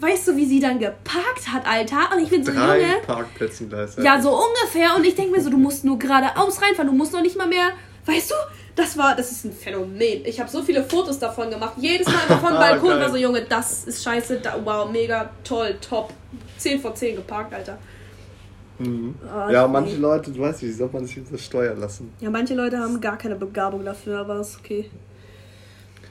Weißt 0.00 0.28
du, 0.28 0.36
wie 0.36 0.46
sie 0.46 0.60
dann 0.60 0.78
geparkt 0.78 1.48
hat, 1.52 1.66
Alter? 1.66 2.14
Und 2.14 2.22
ich 2.22 2.28
bin 2.28 2.44
so, 2.44 2.52
Drei 2.52 2.82
Junge. 2.82 2.94
Parkplätzen 3.04 3.68
gleichzeitig. 3.68 4.04
Ja, 4.04 4.20
so 4.20 4.30
ungefähr. 4.30 4.94
Und 4.94 5.04
ich 5.04 5.16
denke 5.16 5.32
mir 5.32 5.40
so, 5.42 5.50
du 5.50 5.56
musst 5.56 5.84
nur 5.84 5.98
geradeaus 5.98 6.62
reinfahren. 6.62 6.88
Du 6.88 6.96
musst 6.96 7.12
noch 7.12 7.22
nicht 7.22 7.36
mal 7.36 7.48
mehr. 7.48 7.70
Weißt 8.06 8.30
du, 8.30 8.34
das 8.78 8.96
war, 8.96 9.16
das 9.16 9.30
ist 9.32 9.44
ein 9.44 9.52
Phänomen. 9.52 10.24
Ich 10.24 10.38
habe 10.40 10.48
so 10.50 10.62
viele 10.62 10.82
Fotos 10.84 11.18
davon 11.18 11.50
gemacht. 11.50 11.74
Jedes 11.78 12.06
Mal 12.06 12.14
einfach 12.16 12.40
vom 12.40 12.50
Balkon 12.58 13.00
war 13.00 13.10
so, 13.10 13.16
Junge, 13.16 13.42
das 13.42 13.84
ist 13.84 14.02
scheiße. 14.02 14.40
Da, 14.40 14.58
wow, 14.64 14.90
mega 14.90 15.30
toll, 15.44 15.76
top. 15.80 16.12
10 16.58 16.80
von 16.80 16.94
10 16.94 17.16
geparkt, 17.16 17.52
Alter. 17.54 17.78
Mhm. 18.78 19.14
Ah, 19.28 19.50
Ja, 19.50 19.66
nee. 19.66 19.72
manche 19.72 19.96
Leute, 19.96 20.30
du 20.30 20.40
weißt 20.40 20.62
nicht, 20.62 20.72
wie 20.72 20.76
soll 20.76 20.90
man 20.92 21.04
sich 21.06 21.20
das 21.30 21.44
steuern 21.44 21.78
lassen? 21.80 22.12
Ja, 22.20 22.30
manche 22.30 22.54
Leute 22.54 22.78
haben 22.78 23.00
gar 23.00 23.18
keine 23.18 23.36
Begabung 23.36 23.84
dafür, 23.84 24.20
aber 24.20 24.40
ist 24.40 24.58
okay. 24.58 24.88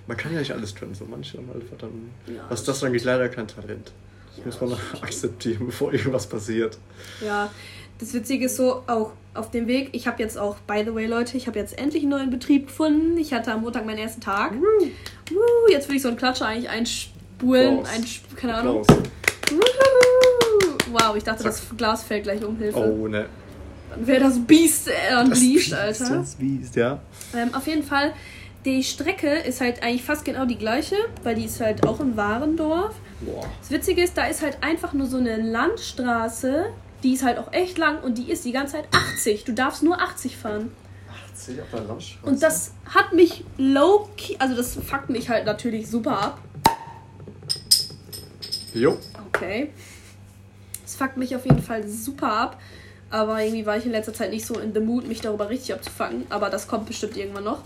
Man 0.06 0.16
kann 0.18 0.34
ja 0.34 0.40
nicht 0.40 0.52
alles 0.52 0.74
können, 0.76 0.94
so 0.96 1.06
manche 1.06 1.38
haben 1.38 1.50
einfach 1.54 1.78
dann. 1.78 2.12
Ja, 2.28 2.44
was 2.50 2.64
das 2.64 2.84
angeht, 2.84 3.04
leider 3.04 3.28
kein 3.30 3.48
Talent. 3.48 3.92
Das 4.46 4.60
muss 4.62 4.70
man 4.70 4.80
akzeptieren, 5.02 5.66
bevor 5.66 5.92
irgendwas 5.94 6.28
passiert. 6.28 6.78
Ja, 7.26 7.50
das 8.00 8.14
Witzige 8.14 8.46
ist 8.46 8.58
so, 8.58 8.84
auch 8.88 9.12
auf 9.34 9.52
dem 9.52 9.68
Weg, 9.68 9.90
ich 9.94 10.08
habe 10.08 10.22
jetzt 10.22 10.38
auch, 10.38 10.58
by 10.68 10.84
the 10.86 10.94
way, 10.94 11.06
Leute, 11.06 11.38
ich 11.38 11.48
habe 11.48 11.60
jetzt 11.60 11.78
endlich 11.78 12.04
einen 12.04 12.12
neuen 12.12 12.30
Betrieb 12.30 12.68
gefunden. 12.68 13.18
Ich 13.18 13.34
hatte 13.34 13.52
am 13.52 13.62
Montag 13.62 13.86
meinen 13.86 14.00
ersten 14.00 14.22
Tag. 14.22 14.54
Woo, 14.54 15.72
jetzt 15.72 15.88
will 15.90 15.96
ich 15.96 16.02
so 16.02 16.08
einen 16.08 16.18
Klatscher 16.18 16.48
eigentlich 16.48 16.70
einspulen. 16.70 17.80
Ein, 17.86 18.06
keine 18.36 18.56
Ahnung. 18.56 18.86
Wow, 20.92 21.16
ich 21.16 21.24
dachte, 21.24 21.44
Zack. 21.44 21.52
das 21.52 21.78
Glas 21.78 22.04
fällt 22.04 22.24
gleich 22.24 22.44
um 22.44 22.58
Hilfe. 22.58 22.80
Oh, 22.80 23.08
ne. 23.08 23.28
Dann 23.90 24.08
wäre 24.08 24.22
das 24.22 24.40
Biest 24.40 24.90
äh, 24.90 25.22
unleashed, 25.22 25.72
Das 25.72 26.02
Alter. 26.02 26.18
Das 26.18 26.36
Biest, 26.36 26.76
ja. 26.76 27.00
Ähm, 27.36 27.54
auf 27.54 27.68
jeden 27.68 27.84
Fall, 27.84 28.14
die 28.66 28.84
Strecke 28.84 29.30
ist 29.30 29.62
halt 29.62 29.84
eigentlich 29.84 30.04
fast 30.04 30.26
genau 30.26 30.46
die 30.46 30.58
gleiche, 30.58 30.96
weil 31.24 31.36
die 31.36 31.46
ist 31.46 31.62
halt 31.62 31.86
auch 31.86 32.00
in 32.00 32.18
Warendorf. 32.18 32.96
Boah. 33.22 33.46
Das 33.62 33.72
Witzige 33.72 34.04
ist, 34.04 34.18
da 34.18 34.28
ist 34.28 34.42
halt 34.42 34.58
einfach 34.62 34.94
nur 34.94 35.08
so 35.08 35.18
eine 35.18 35.38
Landstraße, 35.38 36.66
die 37.04 37.14
ist 37.14 37.24
halt 37.24 37.38
auch 37.38 37.52
echt 37.54 37.78
lang 37.78 38.02
und 38.02 38.18
die 38.18 38.32
ist 38.32 38.46
die 38.46 38.52
ganze 38.52 38.74
Zeit 38.74 38.88
80. 38.92 39.44
Du 39.44 39.54
darfst 39.54 39.84
nur 39.84 40.02
80 40.02 40.38
fahren. 40.38 40.72
80 41.34 41.62
auf 41.62 41.68
der 41.72 41.82
Landstraße. 41.82 42.30
Und 42.30 42.42
das 42.42 42.72
hat 42.86 43.14
mich 43.14 43.44
low 43.58 44.10
key, 44.18 44.36
also 44.40 44.56
das 44.56 44.76
fuckt 44.76 45.10
mich 45.10 45.30
halt 45.30 45.46
natürlich 45.46 45.90
super 45.90 46.20
ab. 46.20 46.40
Jo. 48.74 48.98
Okay. 49.28 49.72
Das 50.84 50.96
fuckt 50.96 51.18
mich 51.18 51.36
auf 51.36 51.46
jeden 51.46 51.62
Fall 51.62 51.88
super 51.88 52.32
ab. 52.32 52.62
Aber 53.10 53.42
irgendwie 53.42 53.66
war 53.66 53.78
ich 53.78 53.86
in 53.86 53.92
letzter 53.92 54.14
Zeit 54.14 54.32
nicht 54.32 54.46
so 54.46 54.60
in 54.60 54.74
the 54.74 54.82
mood, 54.82 55.08
mich 55.08 55.22
darüber 55.22 55.50
richtig 55.50 55.74
abzufangen. 55.74 56.26
Aber 56.30 56.50
das 56.50 56.68
kommt 56.68 56.88
bestimmt 56.88 57.16
irgendwann 57.16 57.46
noch. 57.46 57.62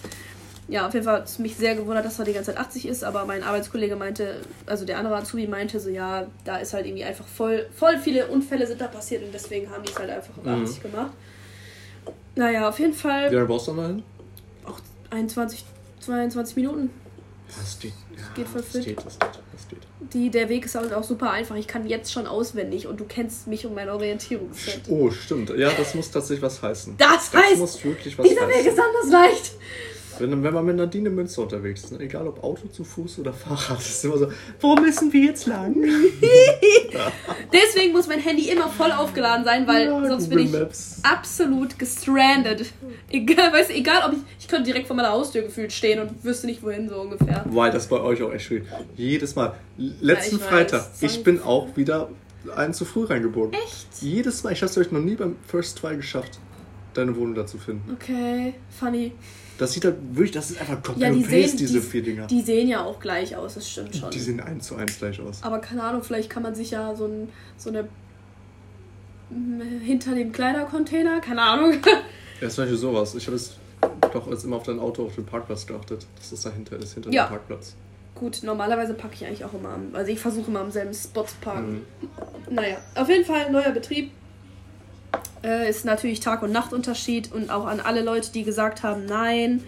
Ja, 0.72 0.88
auf 0.88 0.94
jeden 0.94 1.06
Fall 1.06 1.18
hat 1.18 1.28
es 1.28 1.38
mich 1.38 1.56
sehr 1.58 1.76
gewundert, 1.76 2.06
dass 2.06 2.16
da 2.18 2.24
die 2.24 2.32
ganze 2.34 2.52
Zeit 2.54 2.58
80 2.66 2.88
ist. 2.88 3.04
Aber 3.04 3.26
mein 3.26 3.44
Arbeitskollege 3.44 3.96
meinte, 3.98 4.40
also 4.66 4.86
der 4.86 4.98
andere 4.98 5.18
Azubi 5.18 5.46
meinte 5.46 5.80
so, 5.82 5.90
ja, 5.90 6.26
da 6.46 6.58
ist 6.58 6.74
halt 6.74 6.86
irgendwie 6.86 7.04
einfach 7.04 7.28
voll, 7.28 7.68
voll 7.76 7.98
viele 8.00 8.28
Unfälle 8.28 8.66
sind 8.66 8.80
da 8.80 8.88
passiert 8.88 9.22
und 9.24 9.34
deswegen 9.34 9.70
haben 9.70 9.84
die 9.84 9.92
es 9.92 10.00
halt 10.00 10.10
einfach 10.10 10.38
auf 10.38 10.44
Mhm. 10.46 10.64
80 10.64 10.82
gemacht. 10.82 11.12
Naja, 12.36 12.70
auf 12.70 12.80
jeden 12.80 12.94
Fall 12.94 13.30
Wie 13.30 13.36
lange 13.36 13.48
brauchst 13.48 13.68
du 13.68 13.74
noch 13.74 13.86
hin? 13.86 14.04
auch 14.66 14.80
21, 15.10 15.66
22 16.00 16.56
Minuten. 16.56 16.90
Das 17.48 17.78
geht. 17.80 17.92
Ja, 18.16 18.24
geht 18.34 18.48
voll 18.48 18.62
das 18.62 18.72
fit. 18.72 18.86
geht, 18.86 18.98
das 19.06 19.20
geht, 19.20 19.30
das 19.52 19.68
geht. 19.68 19.80
Die, 20.14 20.30
der 20.30 20.48
Weg 20.48 20.66
ist 20.66 20.76
halt 20.76 20.94
auch 20.94 21.04
super 21.04 21.32
einfach. 21.32 21.56
Ich 21.58 21.68
kann 21.68 21.86
jetzt 21.86 22.14
schon 22.14 22.26
auswendig 22.28 22.88
und 22.88 22.98
du 22.98 23.04
kennst 23.06 23.48
mich 23.48 23.66
und 23.66 23.76
mein 23.76 23.90
Orientierungsset. 23.90 24.84
Oh, 24.88 25.12
stimmt. 25.12 25.50
Ja, 25.58 25.70
das 25.72 25.94
muss 25.96 26.10
tatsächlich 26.12 26.42
was 26.42 26.62
heißen. 26.62 26.96
Das 26.98 27.30
Das 27.30 27.42
heißt, 27.44 27.58
muss 27.58 27.84
wirklich 27.84 28.18
was 28.18 28.26
dieser 28.26 28.48
Weg 28.48 28.56
heißen. 28.56 28.72
ist 28.72 28.80
anders 28.80 29.10
leicht. 29.12 29.52
Wenn, 30.22 30.44
wenn 30.44 30.54
man 30.54 30.66
mit 30.66 30.76
Nadine 30.76 31.10
Münster 31.10 31.42
unterwegs 31.44 31.84
ist, 31.86 31.92
ne? 31.94 32.00
egal 32.00 32.28
ob 32.28 32.44
Auto, 32.44 32.68
zu 32.68 32.84
Fuß 32.84 33.20
oder 33.20 33.34
Fahrrad, 33.34 33.80
ist 33.80 34.06
immer 34.06 34.18
so, 34.18 34.32
wo 34.60 34.76
müssen 34.76 35.12
wir 35.12 35.22
jetzt 35.26 35.48
lang? 35.48 35.76
Deswegen 37.54 37.92
muss 37.94 38.08
mein 38.08 38.20
Handy 38.20 38.50
immer 38.50 38.68
voll 38.70 38.92
aufgeladen 38.92 39.44
sein, 39.46 39.68
weil 39.68 39.86
Ja, 39.86 40.08
sonst 40.08 40.30
Google 40.30 40.38
bin 40.46 40.54
ich 40.54 40.60
Maps. 40.60 41.00
absolut 41.04 41.78
gestrandet. 41.80 42.66
Egal, 43.10 43.52
weißt, 43.54 43.72
egal 43.72 44.04
ob 44.08 44.14
ich, 44.14 44.20
ich 44.40 44.48
könnte 44.48 44.66
direkt 44.66 44.88
vor 44.88 44.96
meiner 44.96 45.12
Haustür 45.12 45.42
gefühlt 45.44 45.72
stehen 45.72 46.00
und 46.00 46.24
wüsste 46.24 46.48
nicht 46.48 46.64
wohin 46.64 46.90
so 46.90 47.02
ungefähr. 47.02 47.44
Weil 47.50 47.72
das 47.72 47.88
bei 47.88 48.00
euch 48.00 48.22
auch 48.24 48.32
echt 48.32 48.46
schwierig. 48.46 48.68
Jedes 48.96 49.36
Mal. 49.36 49.54
Letzten 49.78 50.38
Ja, 50.38 50.42
ich 50.44 50.48
Freitag, 50.50 50.82
weiß. 50.82 51.04
ich 51.04 51.24
bin 51.24 51.42
auch 51.42 51.76
wieder 51.76 52.10
einen 52.56 52.74
zu 52.74 52.86
früh 52.86 53.06
reingebogen. 53.06 53.54
Echt? 53.54 53.88
Jedes 54.02 54.44
Mal, 54.44 54.54
ich 54.54 54.62
habe 54.62 54.70
es 54.72 54.78
euch 54.78 54.92
noch 54.92 55.00
nie 55.02 55.16
beim 55.16 55.36
First 55.48 55.78
Try 55.78 55.96
geschafft, 55.96 56.40
deine 56.94 57.16
Wohnung 57.16 57.36
da 57.36 57.46
zu 57.46 57.58
finden. 57.58 57.96
Okay, 58.00 58.56
funny. 58.80 59.12
Das 59.62 59.74
sieht 59.74 59.86
halt 59.86 59.97
wirklich, 60.13 60.32
das 60.32 60.50
ist 60.50 60.60
einfach 60.60 60.82
Copy 60.82 61.02
Ja, 61.02 61.12
die 61.12 61.17
and 61.17 61.24
Paste, 61.30 61.50
sehen, 61.50 61.58
diese 61.58 61.74
die, 61.82 61.86
vier 61.86 62.02
Dinger. 62.02 62.26
die 62.26 62.41
sehen 62.41 62.67
ja 62.67 62.84
auch 62.84 63.00
gleich 63.00 63.36
aus, 63.36 63.54
das 63.54 63.69
stimmt 63.69 63.95
schon. 63.95 64.10
Die 64.10 64.19
sehen 64.19 64.39
eins 64.39 64.65
zu 64.65 64.76
eins 64.76 64.97
gleich 64.97 65.19
aus. 65.21 65.43
Aber 65.43 65.60
keine 65.60 65.84
Ahnung, 65.84 66.02
vielleicht 66.02 66.32
kann 66.32 66.41
man 66.41 66.56
sich 66.56 66.71
ja 66.71 66.95
so, 66.95 67.06
ein, 67.06 67.30
so 67.58 67.69
eine 67.69 67.88
hinter 69.84 70.15
dem 70.15 70.32
Kleidercontainer, 70.32 71.19
keine 71.21 71.43
Ahnung. 71.43 71.74
Ja, 72.41 72.47
ist 72.47 72.56
zum 72.56 72.63
Beispiel 72.63 72.80
sowas. 72.80 73.13
Ich 73.13 73.28
habe 73.28 73.36
es 73.36 73.58
doch 74.12 74.28
jetzt 74.32 74.43
immer 74.45 74.56
auf 74.56 74.63
dein 74.63 74.80
Auto 74.80 75.06
auf 75.06 75.13
den 75.13 75.28
Parkplatz 75.28 75.67
geachtet, 75.67 76.08
dass 76.17 76.32
das 76.32 76.41
dahinter 76.41 76.76
ist, 76.78 76.95
hinter 76.95 77.12
Ja. 77.12 77.26
dem 77.28 77.30
Parkplatz. 77.30 77.76
Gut, 78.15 78.41
normalerweise 78.41 78.95
packe 78.95 79.13
ich 79.13 79.26
eigentlich 79.28 79.45
auch 79.45 79.54
immer 79.54 79.69
am, 79.76 79.89
also 79.93 80.12
ich 80.12 80.19
versuche 80.19 80.50
immer 80.50 80.62
am 80.62 80.71
selben 80.71 80.91
Spot 80.91 81.21
zu 81.24 81.36
parken. 81.39 81.82
Mhm. 82.50 82.56
Naja, 82.56 82.78
auf 82.95 83.08
jeden 83.10 83.26
Fall 83.26 83.52
neuer 83.52 83.69
Betrieb. 83.69 84.10
Äh, 85.43 85.69
ist 85.69 85.86
natürlich 85.86 86.19
Tag- 86.19 86.43
und 86.43 86.52
Nachtunterschied 86.52 87.32
und 87.32 87.50
auch 87.50 87.65
an 87.65 87.80
alle 87.80 88.02
Leute, 88.02 88.32
die 88.32 88.43
gesagt 88.43 88.84
haben, 88.84 89.06
nein. 89.06 89.63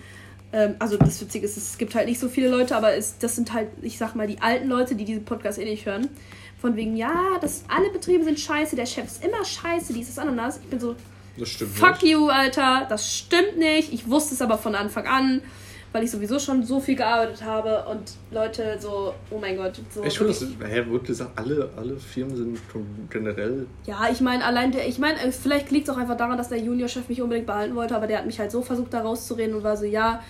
Ähm, 0.52 0.76
also 0.80 0.98
das 0.98 1.20
Witzige 1.20 1.46
ist, 1.46 1.58
es 1.58 1.78
gibt 1.80 1.96
halt 1.96 2.08
nicht 2.08 2.20
so 2.20 2.30
viele 2.30 2.48
Leute, 2.50 2.76
aber 2.76 2.94
es, 2.96 3.18
das 3.18 3.36
sind 3.36 3.54
halt, 3.54 3.70
ich 3.82 3.98
sag 3.98 4.14
mal, 4.16 4.28
die 4.28 4.40
alten 4.40 4.68
Leute, 4.68 4.94
die 4.96 5.04
diesen 5.06 5.26
Podcast 5.26 5.58
eh 5.58 5.66
nicht 5.66 5.86
hören. 5.86 6.10
Von 6.62 6.76
wegen, 6.76 6.96
ja, 6.96 7.12
das, 7.42 7.64
alle 7.68 7.90
Betriebe 7.90 8.24
sind 8.24 8.40
scheiße, 8.40 8.76
der 8.76 8.86
Chef 8.86 9.06
ist 9.06 9.26
immer 9.26 9.44
scheiße, 9.44 9.94
dieses 9.94 10.18
Ananas. 10.20 10.58
Ich 10.64 10.70
bin 10.70 10.80
so, 10.80 10.96
Das 11.38 11.50
stimmt 11.50 11.76
fuck 11.76 12.02
nicht. 12.04 12.12
you, 12.12 12.28
Alter, 12.30 12.86
das 12.88 13.12
stimmt 13.18 13.58
nicht. 13.58 13.92
Ich 13.92 14.08
wusste 14.10 14.36
es 14.36 14.42
aber 14.42 14.58
von 14.60 14.76
Anfang 14.76 15.08
an, 15.08 15.42
weil 15.94 16.04
ich 16.04 16.12
sowieso 16.12 16.40
schon 16.40 16.64
so 16.64 16.80
viel 16.80 16.96
gearbeitet 16.96 17.44
habe 17.44 17.86
und 17.90 18.02
Leute 18.32 18.78
so, 18.80 19.14
oh 19.30 19.38
mein 19.40 19.56
Gott, 19.56 19.74
so. 19.94 20.04
Ich 20.04 20.18
finde, 20.18 20.34
wirklich- 20.34 20.58
das, 20.60 20.70
hä, 20.70 20.84
wird 20.90 21.06
gesagt, 21.06 21.32
alle, 21.36 21.70
alle 21.78 21.96
Firmen 21.98 22.36
sind 22.36 22.60
schon 22.72 22.86
generell. 23.10 23.68
Ja, 23.86 24.10
ich 24.12 24.20
meine, 24.20 24.44
allein 24.44 24.72
der, 24.72 24.88
ich 24.88 24.98
meine, 25.00 25.20
äh, 25.22 25.32
vielleicht 25.32 25.72
liegt 25.72 25.88
es 25.88 25.94
auch 25.94 26.00
einfach 26.00 26.18
daran, 26.18 26.38
dass 26.38 26.50
der 26.50 26.58
Juniorchef 26.58 27.08
mich 27.08 27.22
unbedingt 27.22 27.48
behalten 27.48 27.76
wollte, 27.76 27.96
aber 27.96 28.08
der 28.08 28.18
hat 28.18 28.26
mich 28.26 28.40
halt 28.40 28.52
so 28.52 28.62
versucht, 28.62 28.92
da 28.94 29.02
rauszureden 29.02 29.56
und 29.56 29.64
war 29.64 29.78
so, 29.78 29.86
ja, 29.86 30.22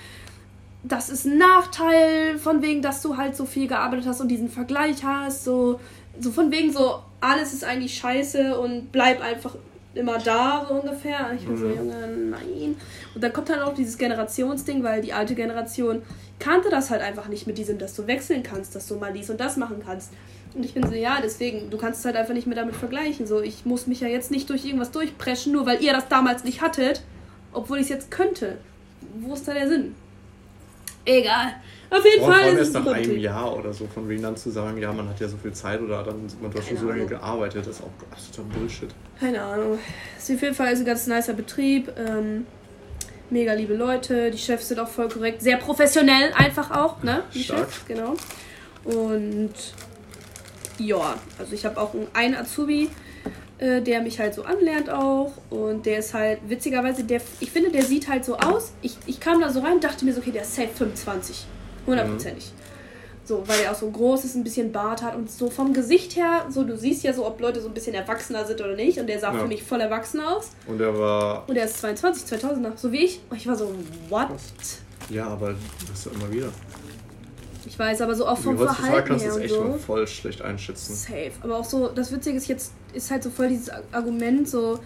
das 0.83 1.09
ist 1.09 1.25
ein 1.25 1.37
Nachteil, 1.37 2.37
von 2.37 2.61
wegen, 2.61 2.81
dass 2.81 3.01
du 3.01 3.15
halt 3.15 3.35
so 3.37 3.45
viel 3.45 3.67
gearbeitet 3.69 4.05
hast 4.05 4.19
und 4.19 4.27
diesen 4.27 4.49
Vergleich 4.49 5.01
hast, 5.03 5.45
so, 5.45 5.79
so 6.19 6.29
von 6.29 6.51
wegen 6.51 6.73
so, 6.73 6.99
alles 7.21 7.53
ist 7.53 7.63
eigentlich 7.63 7.97
scheiße 7.97 8.59
und 8.59 8.91
bleib 8.91 9.21
einfach 9.21 9.55
immer 9.95 10.17
da, 10.17 10.65
so 10.67 10.75
ungefähr. 10.75 11.29
Und 11.29 11.37
ich 11.37 11.45
bin 11.45 11.57
so, 11.57 11.65
Mhm. 11.65 11.75
Junge, 11.75 12.07
nein. 12.07 12.75
Und 13.13 13.23
dann 13.23 13.33
kommt 13.33 13.49
halt 13.49 13.61
auch 13.61 13.73
dieses 13.73 13.97
Generationsding, 13.97 14.83
weil 14.83 15.01
die 15.01 15.13
alte 15.13 15.35
Generation 15.35 16.01
kannte 16.39 16.69
das 16.69 16.89
halt 16.89 17.01
einfach 17.01 17.27
nicht 17.27 17.47
mit 17.47 17.57
diesem, 17.57 17.77
dass 17.77 17.95
du 17.95 18.07
wechseln 18.07 18.43
kannst, 18.43 18.75
dass 18.75 18.87
du 18.87 18.95
mal 18.95 19.13
dies 19.13 19.29
und 19.29 19.39
das 19.39 19.57
machen 19.57 19.81
kannst. 19.85 20.11
Und 20.55 20.65
ich 20.65 20.73
bin 20.73 20.85
so, 20.87 20.93
ja, 20.93 21.19
deswegen, 21.21 21.69
du 21.69 21.77
kannst 21.77 21.99
es 21.99 22.05
halt 22.05 22.15
einfach 22.15 22.33
nicht 22.33 22.47
mehr 22.47 22.55
damit 22.55 22.75
vergleichen. 22.75 23.25
So, 23.25 23.41
ich 23.41 23.65
muss 23.65 23.87
mich 23.87 24.01
ja 24.01 24.07
jetzt 24.07 24.29
nicht 24.29 24.49
durch 24.49 24.65
irgendwas 24.65 24.91
durchpreschen, 24.91 25.51
nur 25.51 25.65
weil 25.65 25.81
ihr 25.83 25.93
das 25.93 26.07
damals 26.09 26.43
nicht 26.43 26.61
hattet, 26.61 27.01
obwohl 27.51 27.77
ich 27.77 27.83
es 27.83 27.89
jetzt 27.89 28.11
könnte. 28.11 28.57
Wo 29.19 29.33
ist 29.33 29.47
da 29.47 29.53
der 29.53 29.67
Sinn? 29.67 29.95
Egal. 31.05 31.55
Auf 31.93 32.03
jeden 32.05 32.19
Vor 32.19 32.27
vor 32.27 32.33
Fall 32.33 32.43
allem 32.43 32.53
ist 32.53 32.59
erst 32.59 32.69
es 32.69 32.73
nach 32.73 32.83
super 32.85 32.95
einem. 32.95 33.17
Jahr 33.19 33.55
oder 33.55 33.71
so, 33.71 33.85
von 33.85 34.09
wegen 34.09 34.23
dann 34.23 34.35
zu 34.35 34.49
sagen, 34.49 34.77
ja, 34.79 34.91
man 34.91 35.07
hat 35.07 35.19
ja 35.19 35.27
so 35.27 35.37
viel 35.37 35.53
Zeit 35.53 35.79
oder 35.79 36.01
dann 36.03 36.27
man 36.41 36.51
hat 36.51 36.63
schon 36.63 36.77
so 36.77 36.87
lange 36.89 37.05
gearbeitet, 37.05 37.67
ist 37.67 37.81
auch 37.83 37.91
absoluter 38.11 38.57
Bullshit. 38.57 38.89
Keine 39.19 39.41
Ahnung. 39.41 39.77
Es 40.17 40.27
ist 40.27 40.35
auf 40.35 40.41
jeden 40.41 40.55
Fall 40.55 40.73
ist 40.73 40.79
ein 40.79 40.85
ganz 40.85 41.05
nicer 41.05 41.33
Betrieb. 41.33 41.91
Ähm, 41.97 42.47
mega 43.29 43.53
liebe 43.53 43.75
Leute. 43.75 44.31
Die 44.31 44.39
Chefs 44.39 44.69
sind 44.69 44.79
auch 44.79 44.87
voll 44.87 45.07
korrekt. 45.07 45.43
Sehr 45.43 45.57
professionell 45.57 46.33
einfach 46.33 46.71
auch, 46.71 47.03
ne? 47.03 47.23
Die 47.33 47.43
Stark. 47.43 47.59
Chefs, 47.59 47.85
genau. 47.87 48.15
Und 48.85 49.53
ja, 50.79 51.15
also 51.37 51.53
ich 51.53 51.63
habe 51.63 51.79
auch 51.79 51.93
einen 52.13 52.35
Azubi, 52.35 52.89
äh, 53.59 53.81
der 53.81 54.01
mich 54.01 54.19
halt 54.19 54.33
so 54.33 54.43
anlernt 54.43 54.89
auch. 54.89 55.33
Und 55.51 55.85
der 55.85 55.99
ist 55.99 56.15
halt, 56.15 56.39
witzigerweise, 56.47 57.03
der, 57.03 57.21
ich 57.39 57.51
finde, 57.51 57.69
der 57.69 57.83
sieht 57.83 58.07
halt 58.09 58.25
so 58.25 58.37
aus. 58.37 58.71
Ich, 58.81 58.97
ich 59.05 59.19
kam 59.19 59.41
da 59.41 59.51
so 59.51 59.59
rein 59.59 59.79
dachte 59.79 60.05
mir 60.05 60.13
so, 60.13 60.21
okay, 60.21 60.31
der 60.31 60.41
ist 60.41 60.55
safe 60.55 60.69
25. 60.69 61.45
Hundertprozentig. 61.85 62.51
So, 63.25 63.41
weil 63.47 63.61
er 63.61 63.71
auch 63.71 63.75
so 63.75 63.89
groß 63.89 64.25
ist, 64.25 64.35
ein 64.35 64.43
bisschen 64.43 64.73
Bart 64.73 65.01
hat 65.01 65.15
und 65.15 65.31
so 65.31 65.49
vom 65.49 65.73
Gesicht 65.73 66.17
her, 66.17 66.45
so 66.49 66.63
du 66.65 66.77
siehst 66.77 67.03
ja 67.03 67.13
so, 67.13 67.25
ob 67.25 67.39
Leute 67.39 67.61
so 67.61 67.69
ein 67.69 67.73
bisschen 67.73 67.93
erwachsener 67.93 68.45
sind 68.45 68.59
oder 68.59 68.75
nicht. 68.75 68.97
Und 68.99 69.07
der 69.07 69.17
sah 69.19 69.33
Ja. 69.33 69.39
für 69.39 69.47
mich 69.47 69.63
voll 69.63 69.79
erwachsen 69.79 70.19
aus. 70.19 70.51
Und 70.67 70.81
er 70.81 70.97
war, 70.97 71.47
Und 71.47 71.55
er 71.55 71.63
ist 71.65 71.77
22, 71.79 72.25
2000er, 72.25 72.73
so 72.75 72.91
wie 72.91 73.05
ich. 73.05 73.21
Und 73.29 73.37
ich 73.37 73.47
war 73.47 73.55
so, 73.55 73.73
what? 74.09 74.27
ja, 75.09 75.27
aber 75.27 75.55
das 75.89 75.99
ist 75.99 76.05
ja 76.07 76.11
immer 76.11 76.31
wieder. 76.33 76.49
Ich 77.65 77.79
weiß, 77.79 78.01
aber 78.01 78.13
so 78.13 78.27
auch 78.27 78.37
vom 78.37 78.59
Wie 78.59 78.63
Verhalten 78.65 79.07
kannst 79.07 79.25
du 79.25 79.29
her 79.29 79.37
es 79.37 79.43
echt 79.51 79.57
mal 79.57 79.71
so. 79.71 79.77
voll 79.77 80.05
schlecht 80.05 80.41
einschätzen. 80.41 80.93
Safe. 80.93 81.31
Aber 81.41 81.59
auch 81.59 81.63
so, 81.65 81.87
das 81.87 82.11
Witzige 82.11 82.35
ist 82.37 82.49
jetzt, 82.49 82.73
ist 82.93 83.09
halt 83.09 83.23
so 83.23 83.29
voll 83.29 83.47
dieses 83.47 83.69
Argument, 83.93 84.49
so, 84.49 84.79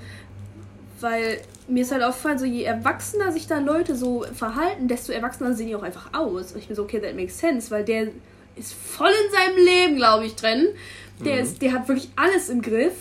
weil 0.99 1.39
mir 1.67 1.81
ist 1.83 1.91
halt 1.91 2.03
aufgefallen, 2.03 2.39
so 2.39 2.45
je 2.45 2.63
erwachsener 2.63 3.31
sich 3.31 3.47
da 3.47 3.59
Leute 3.59 3.95
so 3.95 4.25
verhalten, 4.33 4.87
desto 4.87 5.11
erwachsener 5.11 5.53
sehen 5.53 5.67
die 5.67 5.75
auch 5.75 5.83
einfach 5.83 6.13
aus. 6.13 6.51
Und 6.53 6.59
ich 6.59 6.67
bin 6.67 6.75
so, 6.75 6.83
okay, 6.83 6.99
that 6.99 7.15
makes 7.15 7.37
sense, 7.37 7.71
weil 7.71 7.83
der 7.83 8.07
ist 8.55 8.73
voll 8.73 9.09
in 9.25 9.31
seinem 9.31 9.65
Leben, 9.65 9.95
glaube 9.97 10.25
ich, 10.25 10.35
drin. 10.35 10.67
Der, 11.23 11.35
Mhm. 11.37 11.41
ist, 11.43 11.61
der 11.61 11.73
hat 11.73 11.87
wirklich 11.87 12.09
alles 12.15 12.49
im 12.49 12.61
Griff. 12.61 12.93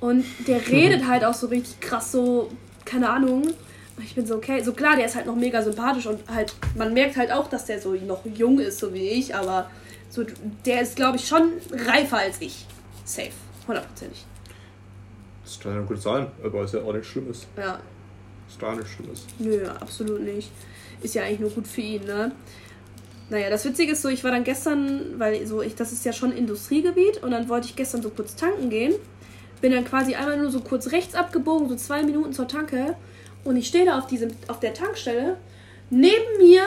Und 0.00 0.24
der 0.46 0.66
redet 0.68 1.06
halt 1.08 1.24
auch 1.24 1.34
so 1.34 1.46
richtig 1.48 1.80
krass, 1.80 2.12
so, 2.12 2.50
keine 2.84 3.08
Ahnung. 3.08 3.42
Und 3.42 4.04
ich 4.04 4.14
bin 4.14 4.26
so, 4.26 4.36
okay, 4.36 4.62
so 4.62 4.72
klar, 4.72 4.94
der 4.96 5.06
ist 5.06 5.16
halt 5.16 5.26
noch 5.26 5.36
mega 5.36 5.62
sympathisch 5.62 6.06
und 6.06 6.20
halt, 6.28 6.54
man 6.76 6.92
merkt 6.92 7.16
halt 7.16 7.32
auch, 7.32 7.48
dass 7.48 7.64
der 7.64 7.80
so 7.80 7.92
noch 7.94 8.24
jung 8.26 8.58
ist, 8.60 8.78
so 8.78 8.92
wie 8.92 9.08
ich, 9.08 9.34
aber 9.34 9.70
so, 10.10 10.22
der 10.66 10.82
ist, 10.82 10.96
glaube 10.96 11.16
ich, 11.16 11.26
schon 11.26 11.52
reifer 11.72 12.18
als 12.18 12.40
ich. 12.40 12.66
Safe. 13.04 13.30
Hundertprozentig. 13.66 14.24
Das 15.44 15.58
kann 15.60 15.74
ja 15.74 15.80
gut 15.80 16.00
sein, 16.02 16.26
aber 16.44 16.64
ist 16.64 16.74
ja 16.74 16.80
auch 16.82 16.92
nichts 16.92 17.08
Schlimmes. 17.08 17.46
Ja. 17.56 17.78
Ist 18.56 18.60
gar 18.62 18.74
nichts 18.74 18.92
Schlimmes. 18.92 19.26
Nö, 19.38 19.68
absolut 19.68 20.22
nicht. 20.22 20.50
Ist 21.02 21.14
ja 21.14 21.24
eigentlich 21.24 21.40
nur 21.40 21.50
gut 21.50 21.66
für 21.66 21.82
ihn, 21.82 22.04
ne? 22.04 22.32
Naja, 23.28 23.50
das 23.50 23.66
Witzige 23.66 23.92
ist 23.92 24.00
so, 24.00 24.08
ich 24.08 24.24
war 24.24 24.30
dann 24.30 24.44
gestern, 24.44 25.18
weil 25.18 25.46
so 25.46 25.60
ich, 25.60 25.74
das 25.74 25.92
ist 25.92 26.06
ja 26.06 26.12
schon 26.14 26.32
Industriegebiet 26.32 27.22
und 27.22 27.32
dann 27.32 27.50
wollte 27.50 27.66
ich 27.66 27.76
gestern 27.76 28.00
so 28.00 28.08
kurz 28.08 28.34
tanken 28.34 28.70
gehen. 28.70 28.94
Bin 29.60 29.72
dann 29.72 29.84
quasi 29.84 30.14
einmal 30.14 30.38
nur 30.38 30.50
so 30.50 30.60
kurz 30.60 30.92
rechts 30.92 31.14
abgebogen, 31.14 31.68
so 31.68 31.76
zwei 31.76 32.02
Minuten 32.02 32.32
zur 32.32 32.48
Tanke. 32.48 32.96
Und 33.44 33.56
ich 33.56 33.66
stehe 33.66 33.84
da 33.84 33.98
auf, 33.98 34.06
diesem, 34.06 34.30
auf 34.48 34.60
der 34.60 34.72
Tankstelle. 34.72 35.36
Neben 35.90 36.38
mir 36.38 36.62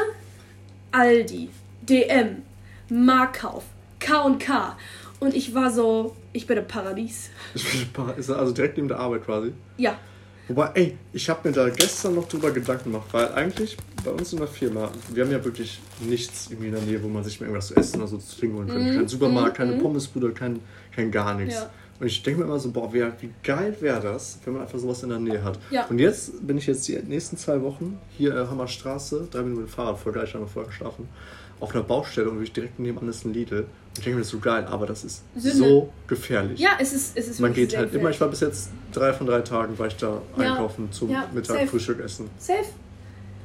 Aldi, 0.92 1.50
DM, 1.82 2.44
Markauf, 2.90 3.64
K&K. 4.00 4.78
Und 5.20 5.34
ich 5.34 5.56
war 5.56 5.72
so, 5.72 6.16
ich 6.34 6.46
bin 6.46 6.58
im 6.58 6.68
Paradies. 6.68 7.32
Ist 8.18 8.30
also 8.30 8.54
direkt 8.54 8.78
neben 8.78 8.90
der 8.90 9.00
Arbeit 9.00 9.26
quasi. 9.26 9.54
Ja, 9.78 9.98
Wobei, 10.50 10.72
ey, 10.74 10.98
ich 11.14 11.30
habe 11.30 11.48
mir 11.48 11.54
da 11.54 11.70
gestern 11.70 12.16
noch 12.16 12.28
drüber 12.28 12.50
Gedanken 12.50 12.92
gemacht, 12.92 13.08
weil 13.12 13.32
eigentlich 13.34 13.78
bei 14.04 14.10
uns 14.10 14.34
in 14.34 14.40
der 14.40 14.48
Firma, 14.48 14.92
wir 15.14 15.24
haben 15.24 15.32
ja 15.32 15.44
wirklich 15.46 15.80
nichts 16.00 16.48
irgendwie 16.50 16.70
in 16.70 16.74
der 16.74 16.82
Nähe, 16.82 17.04
wo 17.04 17.08
man 17.08 17.24
sich 17.24 17.40
mal 17.40 17.46
irgendwas 17.46 17.68
zu 17.68 17.76
essen 17.76 17.98
oder 17.98 18.08
so 18.08 18.18
zu 18.18 18.40
trinken 18.40 18.58
holen 18.58 18.68
könnte. 18.68 18.92
Mhm, 18.92 18.98
Kein 18.98 19.08
Supermarkt, 19.08 19.58
keine 19.58 19.74
mhm. 19.74 19.80
Pommesbude, 19.80 20.32
kein, 20.32 20.60
kein 20.96 21.12
gar 21.12 21.36
nichts. 21.36 21.56
Ja. 21.56 21.70
Und 22.00 22.08
ich 22.08 22.24
denke 22.24 22.40
mir 22.40 22.46
immer 22.46 22.60
so, 22.60 22.72
boah, 22.72 22.92
wär, 22.92 23.14
wie 23.20 23.30
geil 23.44 23.76
wäre 23.80 24.02
das, 24.02 24.40
wenn 24.44 24.54
man 24.54 24.64
einfach 24.64 24.80
sowas 24.80 25.04
in 25.04 25.10
der 25.10 25.20
Nähe 25.20 25.44
hat. 25.44 25.60
Ja. 25.70 25.86
Und 25.86 26.00
jetzt 26.00 26.46
bin 26.48 26.58
ich 26.58 26.66
jetzt 26.66 26.88
die 26.88 26.98
nächsten 26.98 27.38
zwei 27.38 27.62
Wochen 27.62 28.00
hier 28.18 28.36
äh, 28.36 28.48
Hammerstraße, 28.48 29.28
drei 29.30 29.44
Minuten 29.44 29.68
Fahrrad, 29.68 30.00
voll 30.00 30.14
geil, 30.14 30.26
ich 30.26 30.34
habe 30.34 30.48
vorher 30.48 30.70
geschlafen, 30.70 31.08
auf 31.60 31.74
einer 31.76 31.84
Baustelle 31.84 32.30
und 32.30 32.36
wirklich 32.38 32.54
direkt 32.54 32.80
nebenan 32.80 33.10
ist 33.10 33.26
ein 33.26 33.34
Lidl. 33.34 33.60
Und 33.62 33.68
ich 33.98 34.04
denke 34.04 34.12
mir, 34.12 34.18
das 34.22 34.28
ist 34.28 34.32
so 34.32 34.40
geil, 34.40 34.66
aber 34.66 34.86
das 34.86 35.04
ist 35.04 35.24
Sünde. 35.36 35.58
so 35.58 35.90
gefährlich. 36.08 36.60
ja, 36.60 36.72
es 36.80 36.94
ist, 36.94 37.18
es 37.18 37.28
ist 37.28 37.40
Man 37.40 37.54
geht 37.54 37.76
halt 37.76 37.94
immer, 37.94 38.10
ich 38.10 38.22
war 38.22 38.30
bis 38.30 38.40
jetzt 38.40 38.70
drei 38.94 39.12
von 39.14 39.28
drei 39.28 39.42
Tagen, 39.42 39.78
war 39.78 39.88
ich 39.88 39.96
da 39.98 40.22
Ja. 40.38 40.52
einkaufen 40.54 40.92
zum 40.92 41.10
Ja, 41.10 41.30
Mittag, 41.34 41.58
safe. 41.58 41.68
Frühstück 41.68 42.00
essen. 42.00 42.30
Safe. 42.38 42.64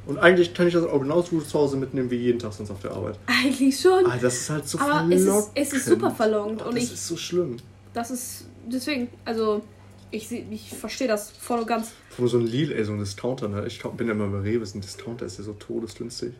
Und 0.06 0.18
eigentlich 0.18 0.52
kann 0.52 0.66
ich 0.68 0.74
das 0.74 0.84
auch 0.84 1.00
genauso 1.00 1.30
gut 1.36 1.48
zu 1.48 1.58
Hause 1.58 1.76
mitnehmen 1.78 2.10
wie 2.10 2.16
jeden 2.16 2.38
Tag 2.38 2.52
sonst 2.52 2.70
auf 2.70 2.80
der 2.82 2.92
Arbeit. 2.92 3.18
Eigentlich 3.26 3.80
schon. 3.80 4.04
Ah, 4.06 4.18
das 4.20 4.34
ist 4.34 4.50
halt 4.50 4.68
so 4.68 4.78
Aber 4.78 5.12
es 5.12 5.22
ist, 5.22 5.50
es 5.54 5.72
ist 5.72 5.86
super 5.86 6.10
verlockend 6.10 6.60
Oh, 6.62 6.68
und 6.68 6.76
das 6.76 6.84
ich, 6.84 6.92
ist 6.92 7.08
so 7.08 7.16
schlimm. 7.16 7.56
das 7.94 8.10
ist, 8.10 8.44
deswegen, 8.70 9.08
also, 9.24 9.62
ich, 10.10 10.30
ich 10.30 10.70
verstehe 10.70 11.08
das 11.08 11.30
voll 11.30 11.60
und 11.60 11.66
ganz. 11.66 11.92
Vor 12.10 12.28
so 12.28 12.36
ein 12.38 12.46
Lidl, 12.46 12.72
ey, 12.74 12.84
so 12.84 12.92
ein 12.92 12.98
Discounter, 12.98 13.48
ne? 13.48 13.66
Ich 13.66 13.82
bin 13.82 14.06
ja 14.06 14.12
immer 14.12 14.28
bei 14.28 14.40
Rewe, 14.40 14.64
ein 14.74 14.80
Discounter 14.82 15.24
ist 15.24 15.38
ja 15.38 15.44
so 15.44 15.54
todesgünstig. 15.54 16.34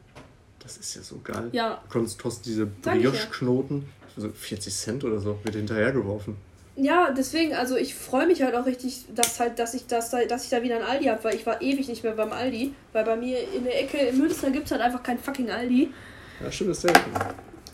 Das 0.64 0.78
ist 0.78 0.96
ja 0.96 1.02
so 1.02 1.20
geil. 1.22 1.50
Ja. 1.52 1.80
Du 1.88 1.92
kannst 1.92 2.18
kostet 2.18 2.46
diese. 2.46 2.66
Brioche-Knoten, 2.66 3.86
so 4.16 4.28
40 4.28 4.74
Cent 4.74 5.04
oder 5.04 5.20
so, 5.20 5.38
wird 5.44 5.54
hinterhergeworfen. 5.54 6.36
Ja, 6.76 7.12
deswegen, 7.12 7.54
also 7.54 7.76
ich 7.76 7.94
freue 7.94 8.26
mich 8.26 8.42
halt 8.42 8.56
auch 8.56 8.66
richtig, 8.66 9.04
dass 9.14 9.38
halt, 9.38 9.60
dass 9.60 9.74
ich 9.74 9.86
das 9.86 10.10
da, 10.10 10.24
dass 10.24 10.44
ich 10.44 10.50
da 10.50 10.62
wieder 10.62 10.76
ein 10.76 10.82
Aldi 10.82 11.04
habe, 11.04 11.22
weil 11.22 11.36
ich 11.36 11.46
war 11.46 11.62
ewig 11.62 11.86
nicht 11.86 12.02
mehr 12.02 12.14
beim 12.14 12.32
Aldi, 12.32 12.74
weil 12.92 13.04
bei 13.04 13.14
mir 13.14 13.38
in 13.54 13.62
der 13.62 13.80
Ecke 13.80 13.98
in 13.98 14.18
Münster 14.18 14.50
gibt 14.50 14.66
es 14.66 14.72
halt 14.72 14.80
einfach 14.80 15.02
kein 15.02 15.18
fucking 15.18 15.50
Aldi. 15.50 15.92
Ja, 16.42 16.50
stimmt, 16.50 16.70
ist 16.70 16.80
selten. 16.80 16.98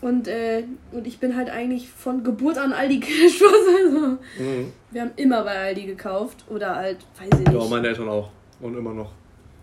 Und, 0.01 0.27
äh, 0.27 0.63
und 0.91 1.07
ich 1.07 1.19
bin 1.19 1.35
halt 1.35 1.49
eigentlich 1.49 1.89
von 1.89 2.23
Geburt 2.23 2.57
an 2.57 2.73
Aldi 2.73 2.99
geschlossen. 2.99 3.85
Also. 3.85 4.07
Mhm. 4.43 4.73
Wir 4.91 5.01
haben 5.01 5.11
immer 5.15 5.43
bei 5.43 5.57
Aldi 5.57 5.85
gekauft 5.85 6.45
oder 6.49 6.75
halt, 6.75 6.97
weiß 7.17 7.29
ich 7.39 7.47
nicht. 7.47 7.53
Ja, 7.53 7.67
meine 7.69 7.87
Eltern 7.87 8.09
auch. 8.09 8.29
Und 8.59 8.77
immer 8.77 8.93
noch. 8.93 9.13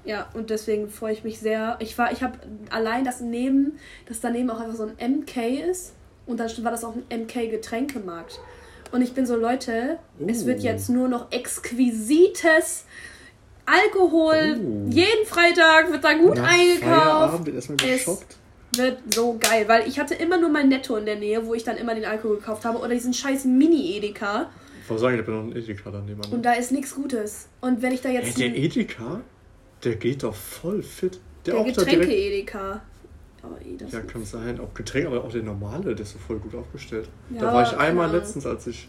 Ja, 0.08 0.26
und 0.32 0.48
deswegen 0.48 0.88
freue 0.88 1.12
ich 1.12 1.22
mich 1.22 1.38
sehr. 1.38 1.76
Ich 1.80 1.98
war, 1.98 2.10
ich 2.12 2.22
habe 2.22 2.38
allein 2.70 3.04
das 3.04 3.20
neben, 3.20 3.78
dass 4.06 4.20
daneben 4.20 4.48
auch 4.50 4.58
einfach 4.58 4.74
so 4.76 4.84
ein 4.98 5.10
MK 5.20 5.36
ist 5.70 5.92
und 6.26 6.40
dann 6.40 6.50
war 6.64 6.70
das 6.70 6.82
auch 6.82 6.94
ein 6.94 7.04
MK 7.24 7.48
Getränkemarkt. 7.50 8.40
Und 8.90 9.02
ich 9.02 9.12
bin 9.12 9.26
so, 9.26 9.36
Leute, 9.36 9.98
es 10.26 10.46
wird 10.46 10.60
Uh. 10.60 10.64
jetzt 10.64 10.88
nur 10.88 11.08
noch 11.08 11.30
exquisites 11.30 12.84
Alkohol. 13.66 14.56
Uh. 14.58 14.88
Jeden 14.88 15.26
Freitag 15.26 15.92
wird 15.92 16.02
da 16.04 16.14
gut 16.14 16.36
Nach 16.36 16.50
eingekauft. 16.50 17.44
Wird 17.46 17.56
erstmal 17.56 17.76
Es 17.84 17.98
geshoppt. 17.98 18.36
wird 18.76 19.14
so 19.14 19.36
geil, 19.38 19.64
weil 19.68 19.86
ich 19.86 19.98
hatte 19.98 20.14
immer 20.14 20.38
nur 20.38 20.48
mein 20.48 20.68
Netto 20.70 20.96
in 20.96 21.04
der 21.04 21.16
Nähe, 21.16 21.44
wo 21.46 21.52
ich 21.52 21.64
dann 21.64 21.76
immer 21.76 21.94
den 21.94 22.06
Alkohol 22.06 22.36
gekauft 22.36 22.64
habe. 22.64 22.78
Oder 22.78 22.90
diesen 22.94 23.12
scheiß 23.12 23.44
Mini-Edeka. 23.44 24.48
Ich 24.84 24.88
wollte 24.88 25.02
sagen, 25.02 25.14
ich 25.16 25.20
habe 25.20 25.32
ja 25.32 25.36
noch 25.38 25.44
einen 25.44 25.56
Edeka 25.56 25.90
daneben. 25.90 26.20
Und 26.32 26.42
da 26.46 26.52
ist 26.54 26.72
nichts 26.72 26.94
Gutes. 26.94 27.48
Und 27.60 27.82
wenn 27.82 27.92
ich 27.92 28.00
da 28.00 28.08
jetzt. 28.08 28.38
der 28.38 28.46
ein- 28.46 28.54
Edeka, 28.54 29.20
der 29.84 29.96
geht 29.96 30.22
doch 30.22 30.34
voll 30.34 30.82
fit. 30.82 31.20
Der, 31.46 31.54
der. 31.54 31.64
Getränke-Edeka. 31.64 32.80
Aber 33.42 33.56
eh, 33.62 33.76
Ja, 33.90 34.00
kann 34.00 34.24
sein. 34.24 34.60
Auch 34.60 34.74
Getränke, 34.74 35.08
aber 35.08 35.24
auch 35.24 35.30
der 35.32 35.42
normale, 35.42 35.94
der 35.94 36.04
ist 36.04 36.12
so 36.12 36.18
voll 36.18 36.38
gut 36.38 36.54
aufgestellt. 36.54 37.08
Ja, 37.30 37.40
da 37.42 37.54
war 37.54 37.62
ich 37.62 37.76
einmal 37.76 38.08
Ahnung. 38.08 38.20
letztens, 38.20 38.46
als 38.46 38.66
ich. 38.66 38.88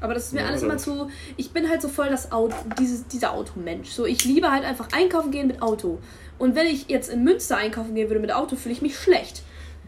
Aber 0.00 0.14
das 0.14 0.26
ist 0.26 0.32
mir 0.32 0.40
Ja, 0.40 0.46
alles 0.48 0.62
immer 0.62 0.78
zu. 0.78 1.10
Ich 1.36 1.50
bin 1.50 1.68
halt 1.68 1.82
so 1.82 1.88
voll 1.88 2.08
das 2.08 2.32
Auto, 2.32 2.54
dieses, 2.78 3.06
dieser 3.06 3.32
Automensch. 3.32 3.90
So, 3.90 4.06
ich 4.06 4.24
liebe 4.24 4.50
halt 4.50 4.64
einfach 4.64 4.88
einkaufen 4.92 5.30
gehen 5.30 5.46
mit 5.46 5.60
Auto. 5.60 5.98
Und 6.38 6.54
wenn 6.54 6.66
ich 6.66 6.88
jetzt 6.88 7.10
in 7.10 7.22
Münster 7.22 7.58
einkaufen 7.58 7.94
gehen 7.94 8.08
würde 8.08 8.20
mit 8.20 8.32
Auto, 8.32 8.56
fühle 8.56 8.74
ich 8.74 8.80
mich 8.82 8.98
schlecht. 8.98 9.42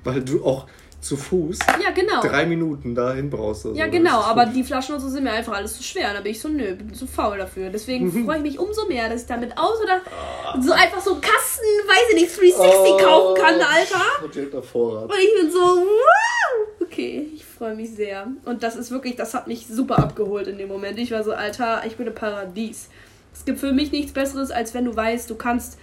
Weil 0.05 0.23
du 0.23 0.45
auch 0.45 0.67
zu 1.03 1.17
Fuß 1.17 1.59
Ja, 1.83 1.91
genau. 1.91 2.21
drei 2.23 2.47
Minuten 2.47 2.95
dahin 2.95 3.29
brauchst. 3.29 3.67
oder 3.67 3.77
Ja, 3.77 3.87
so. 3.87 3.91
genau, 3.91 4.21
aber 4.21 4.47
die 4.47 4.63
Flaschen 4.63 4.95
und 4.95 5.01
so 5.01 5.09
sind 5.09 5.25
mir 5.25 5.33
einfach 5.33 5.53
alles 5.55 5.77
zu 5.77 5.83
schwer. 5.83 6.15
Da 6.15 6.21
bin 6.21 6.31
ich 6.31 6.41
so, 6.41 6.49
nö, 6.49 6.77
bin 6.77 6.95
zu 6.95 7.07
faul 7.09 7.37
dafür. 7.39 7.71
Deswegen 7.71 8.07
Mhm. 8.07 8.25
freue 8.25 8.37
ich 8.37 8.43
mich 8.45 8.59
umso 8.61 8.87
mehr, 8.87 9.09
dass 9.09 9.23
ich 9.23 9.27
da 9.27 9.37
mit 9.37 9.59
Auto 9.59 9.83
da 9.85 10.61
so 10.61 10.71
einfach 10.73 11.01
so 11.01 11.13
einen 11.15 11.21
Kasten, 11.21 11.65
weiß 11.89 12.15
ich 12.15 12.23
nicht, 12.23 12.41
360 12.41 12.99
kaufen 13.05 13.35
kann, 13.43 13.55
Alter. 13.55 14.25
Und 14.25 14.33
direkt 14.35 14.55
auf 14.55 14.69
Vorrat. 14.71 15.11
Und 15.11 15.19
ich 15.19 15.35
bin 15.43 15.51
so, 15.51 15.59
wow! 15.59 16.67
Okay, 16.81 17.27
ich 17.35 17.45
freue 17.45 17.75
mich 17.75 17.91
sehr. 17.91 18.29
Und 18.45 18.63
das 18.63 18.77
ist 18.77 18.91
wirklich, 18.93 19.17
das 19.17 19.35
hat 19.35 19.49
mich 19.49 19.67
super 19.67 19.99
abgeholt 19.99 20.47
in 20.47 20.57
dem 20.59 20.69
Moment. 20.69 20.99
Ich 21.01 21.11
war 21.11 21.25
so, 21.25 21.33
Alter, 21.33 21.83
ich 21.85 21.97
bin 21.97 22.07
im 22.07 22.15
Paradies. 22.15 22.89
Es 23.35 23.45
gibt 23.45 23.59
für 23.59 23.73
mich 23.73 23.91
nichts 23.91 24.13
Besseres, 24.13 24.53
als 24.53 24.73
wenn 24.73 24.85
du 24.85 24.95
weißt, 24.95 25.29
du 25.29 25.35
kannst 25.35 25.79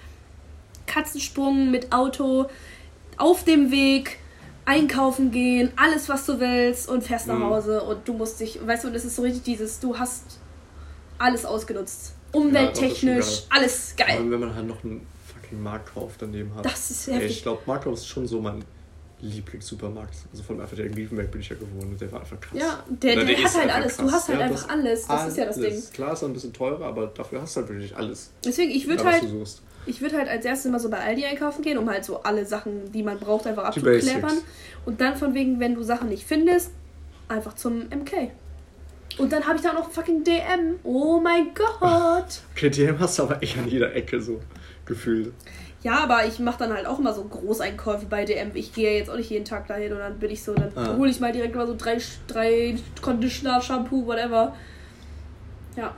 Katzensprung 0.85 1.71
mit 1.71 1.91
Auto 1.91 2.45
auf 3.17 3.43
dem 3.43 3.71
Weg 3.71 4.18
einkaufen 4.69 5.31
gehen, 5.31 5.71
alles 5.75 6.07
was 6.09 6.25
du 6.27 6.39
willst 6.39 6.87
und 6.89 7.03
fährst 7.03 7.25
nach 7.27 7.37
Mhm. 7.39 7.43
Hause 7.45 7.81
und 7.83 8.07
du 8.07 8.13
musst 8.13 8.39
dich, 8.39 8.59
weißt 8.65 8.83
du, 8.83 8.89
und 8.89 8.95
es 8.95 9.03
ist 9.03 9.15
so 9.15 9.23
richtig 9.23 9.41
dieses, 9.43 9.79
du 9.79 9.97
hast 9.97 10.23
alles 11.17 11.43
ausgenutzt. 11.43 12.13
Ja, 12.33 12.39
Umwelttechnisch, 12.39 13.17
das 13.25 13.27
ist 13.39 13.47
alles 13.49 13.93
Vor 13.97 14.05
geil. 14.05 14.17
allem, 14.17 14.31
wenn 14.31 14.39
man 14.41 14.53
halt 14.55 14.67
noch 14.67 14.83
einen 14.83 15.05
fucking 15.33 15.61
Marktkauf 15.63 16.13
daneben 16.19 16.53
hat. 16.53 16.63
Das 16.65 16.91
ist 16.91 17.07
Ey, 17.07 17.15
heftig. 17.15 17.31
ich 17.37 17.41
glaube, 17.43 17.61
Marktkauf 17.65 17.95
ist 17.95 18.07
schon 18.07 18.27
so 18.27 18.39
mein 18.39 18.63
Lieblingssupermarkt. 19.21 20.13
Also 20.31 20.43
von 20.43 20.61
einfach 20.61 20.75
der 20.77 20.85
in 20.85 20.93
Griefenberg 20.93 21.29
bin 21.31 21.41
ich 21.41 21.49
ja 21.49 21.55
gewohnt. 21.55 21.99
Der 21.99 22.11
war 22.11 22.21
einfach 22.21 22.39
krass. 22.39 22.57
Ja, 22.57 22.83
der, 22.87 23.15
der, 23.15 23.25
der 23.25 23.43
hat 23.43 23.55
halt 23.57 23.69
alles. 23.73 23.97
Du 23.97 24.03
krass. 24.03 24.13
hast 24.13 24.27
halt 24.29 24.39
Ja, 24.39 24.45
einfach 24.45 24.61
das- 24.61 24.69
alles. 24.69 25.07
Das 25.07 25.27
ist 25.27 25.37
ja 25.37 25.45
das 25.45 25.55
Ding. 25.55 25.65
Alles. 25.65 25.91
Klar 25.91 26.13
ist 26.13 26.21
er 26.21 26.27
ein 26.29 26.33
bisschen 26.33 26.53
teurer, 26.53 26.85
aber 26.85 27.07
dafür 27.07 27.41
hast 27.41 27.55
du 27.55 27.61
halt 27.61 27.69
wirklich 27.69 27.97
alles. 27.97 28.29
Deswegen, 28.45 28.71
ich 28.71 28.87
würde 28.87 29.03
ja, 29.03 29.11
halt, 29.11 29.23
du. 29.23 29.43
Ich 29.85 30.01
würde 30.01 30.17
halt 30.17 30.29
als 30.29 30.45
erstes 30.45 30.65
immer 30.65 30.79
so 30.79 30.89
bei 30.89 30.99
Aldi 30.99 31.25
einkaufen 31.25 31.61
gehen, 31.61 31.77
um 31.77 31.89
halt 31.89 32.05
so 32.05 32.21
alle 32.23 32.45
Sachen, 32.45 32.91
die 32.91 33.03
man 33.03 33.17
braucht, 33.19 33.47
einfach 33.47 33.63
abzukläppern. 33.65 34.37
Und 34.85 35.01
dann 35.01 35.15
von 35.15 35.33
wegen, 35.33 35.59
wenn 35.59 35.75
du 35.75 35.83
Sachen 35.83 36.09
nicht 36.09 36.25
findest, 36.27 36.71
einfach 37.27 37.53
zum 37.55 37.79
MK. 37.89 38.31
Und 39.17 39.33
dann 39.33 39.45
habe 39.45 39.57
ich 39.57 39.61
da 39.63 39.73
noch 39.73 39.89
fucking 39.91 40.23
DM. 40.23 40.75
Oh 40.83 41.19
mein 41.19 41.47
Gott. 41.53 42.41
Okay, 42.55 42.69
DM 42.69 42.99
hast 42.99 43.17
du 43.19 43.23
aber 43.23 43.41
echt 43.41 43.57
an 43.57 43.67
jeder 43.67 43.93
Ecke 43.95 44.21
so 44.21 44.39
gefühlt. 44.85 45.33
Ja, 45.81 45.99
aber 46.03 46.25
ich 46.25 46.39
mache 46.39 46.59
dann 46.59 46.73
halt 46.73 46.85
auch 46.85 46.99
immer 46.99 47.13
so 47.13 47.23
Großeinkäufe 47.23 48.05
bei 48.07 48.25
DM. 48.25 48.51
Ich 48.53 48.73
gehe 48.73 48.97
jetzt 48.97 49.09
auch 49.09 49.15
nicht 49.15 49.29
jeden 49.29 49.45
Tag 49.45 49.67
dahin 49.67 49.93
und 49.93 49.99
dann 49.99 50.19
bin 50.19 50.29
ich 50.29 50.43
so, 50.43 50.53
dann 50.53 50.71
Ah. 50.75 50.95
hole 50.97 51.09
ich 51.09 51.19
mal 51.21 51.31
direkt 51.31 51.55
mal 51.55 51.65
so 51.67 51.75
drei, 51.77 51.97
drei 52.27 52.75
Conditioner, 53.01 53.61
Shampoo, 53.61 54.05
whatever. 54.05 54.55
Ja. 55.77 55.95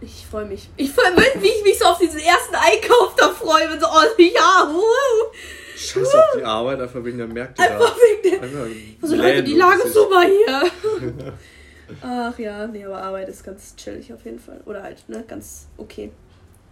Ich 0.00 0.26
freue 0.26 0.44
mich. 0.46 0.68
Ich 0.76 0.92
freue 0.92 1.12
mich, 1.14 1.42
wie 1.42 1.48
ich 1.48 1.64
mich 1.64 1.78
so 1.78 1.86
auf 1.86 1.98
diesen 1.98 2.20
ersten 2.20 2.54
Einkauf 2.54 3.14
da 3.16 3.30
freue. 3.30 3.68
Bin 3.68 3.80
so, 3.80 3.86
oh 3.86 4.20
ja, 4.22 4.68
wuhu. 4.72 5.32
Scheiß 5.76 6.14
auf 6.14 6.24
die 6.36 6.44
Arbeit, 6.44 6.80
einfach 6.80 7.02
wegen 7.04 7.18
der 7.18 7.26
Märkte 7.28 7.62
Einfach 7.62 7.90
da. 7.90 7.96
wegen 7.96 8.40
der. 8.40 8.62
Also 9.02 9.16
Leute, 9.16 9.42
die 9.44 9.54
Lage 9.54 9.82
ist 9.82 9.94
super 9.94 10.22
hier. 10.22 10.70
Ach 12.02 12.38
ja, 12.38 12.66
nee, 12.66 12.84
aber 12.84 13.00
Arbeit 13.02 13.28
ist 13.28 13.44
ganz 13.44 13.74
chillig 13.76 14.12
auf 14.12 14.24
jeden 14.24 14.38
Fall. 14.38 14.60
Oder 14.66 14.82
halt, 14.82 15.08
ne, 15.08 15.24
ganz 15.26 15.68
okay. 15.78 16.12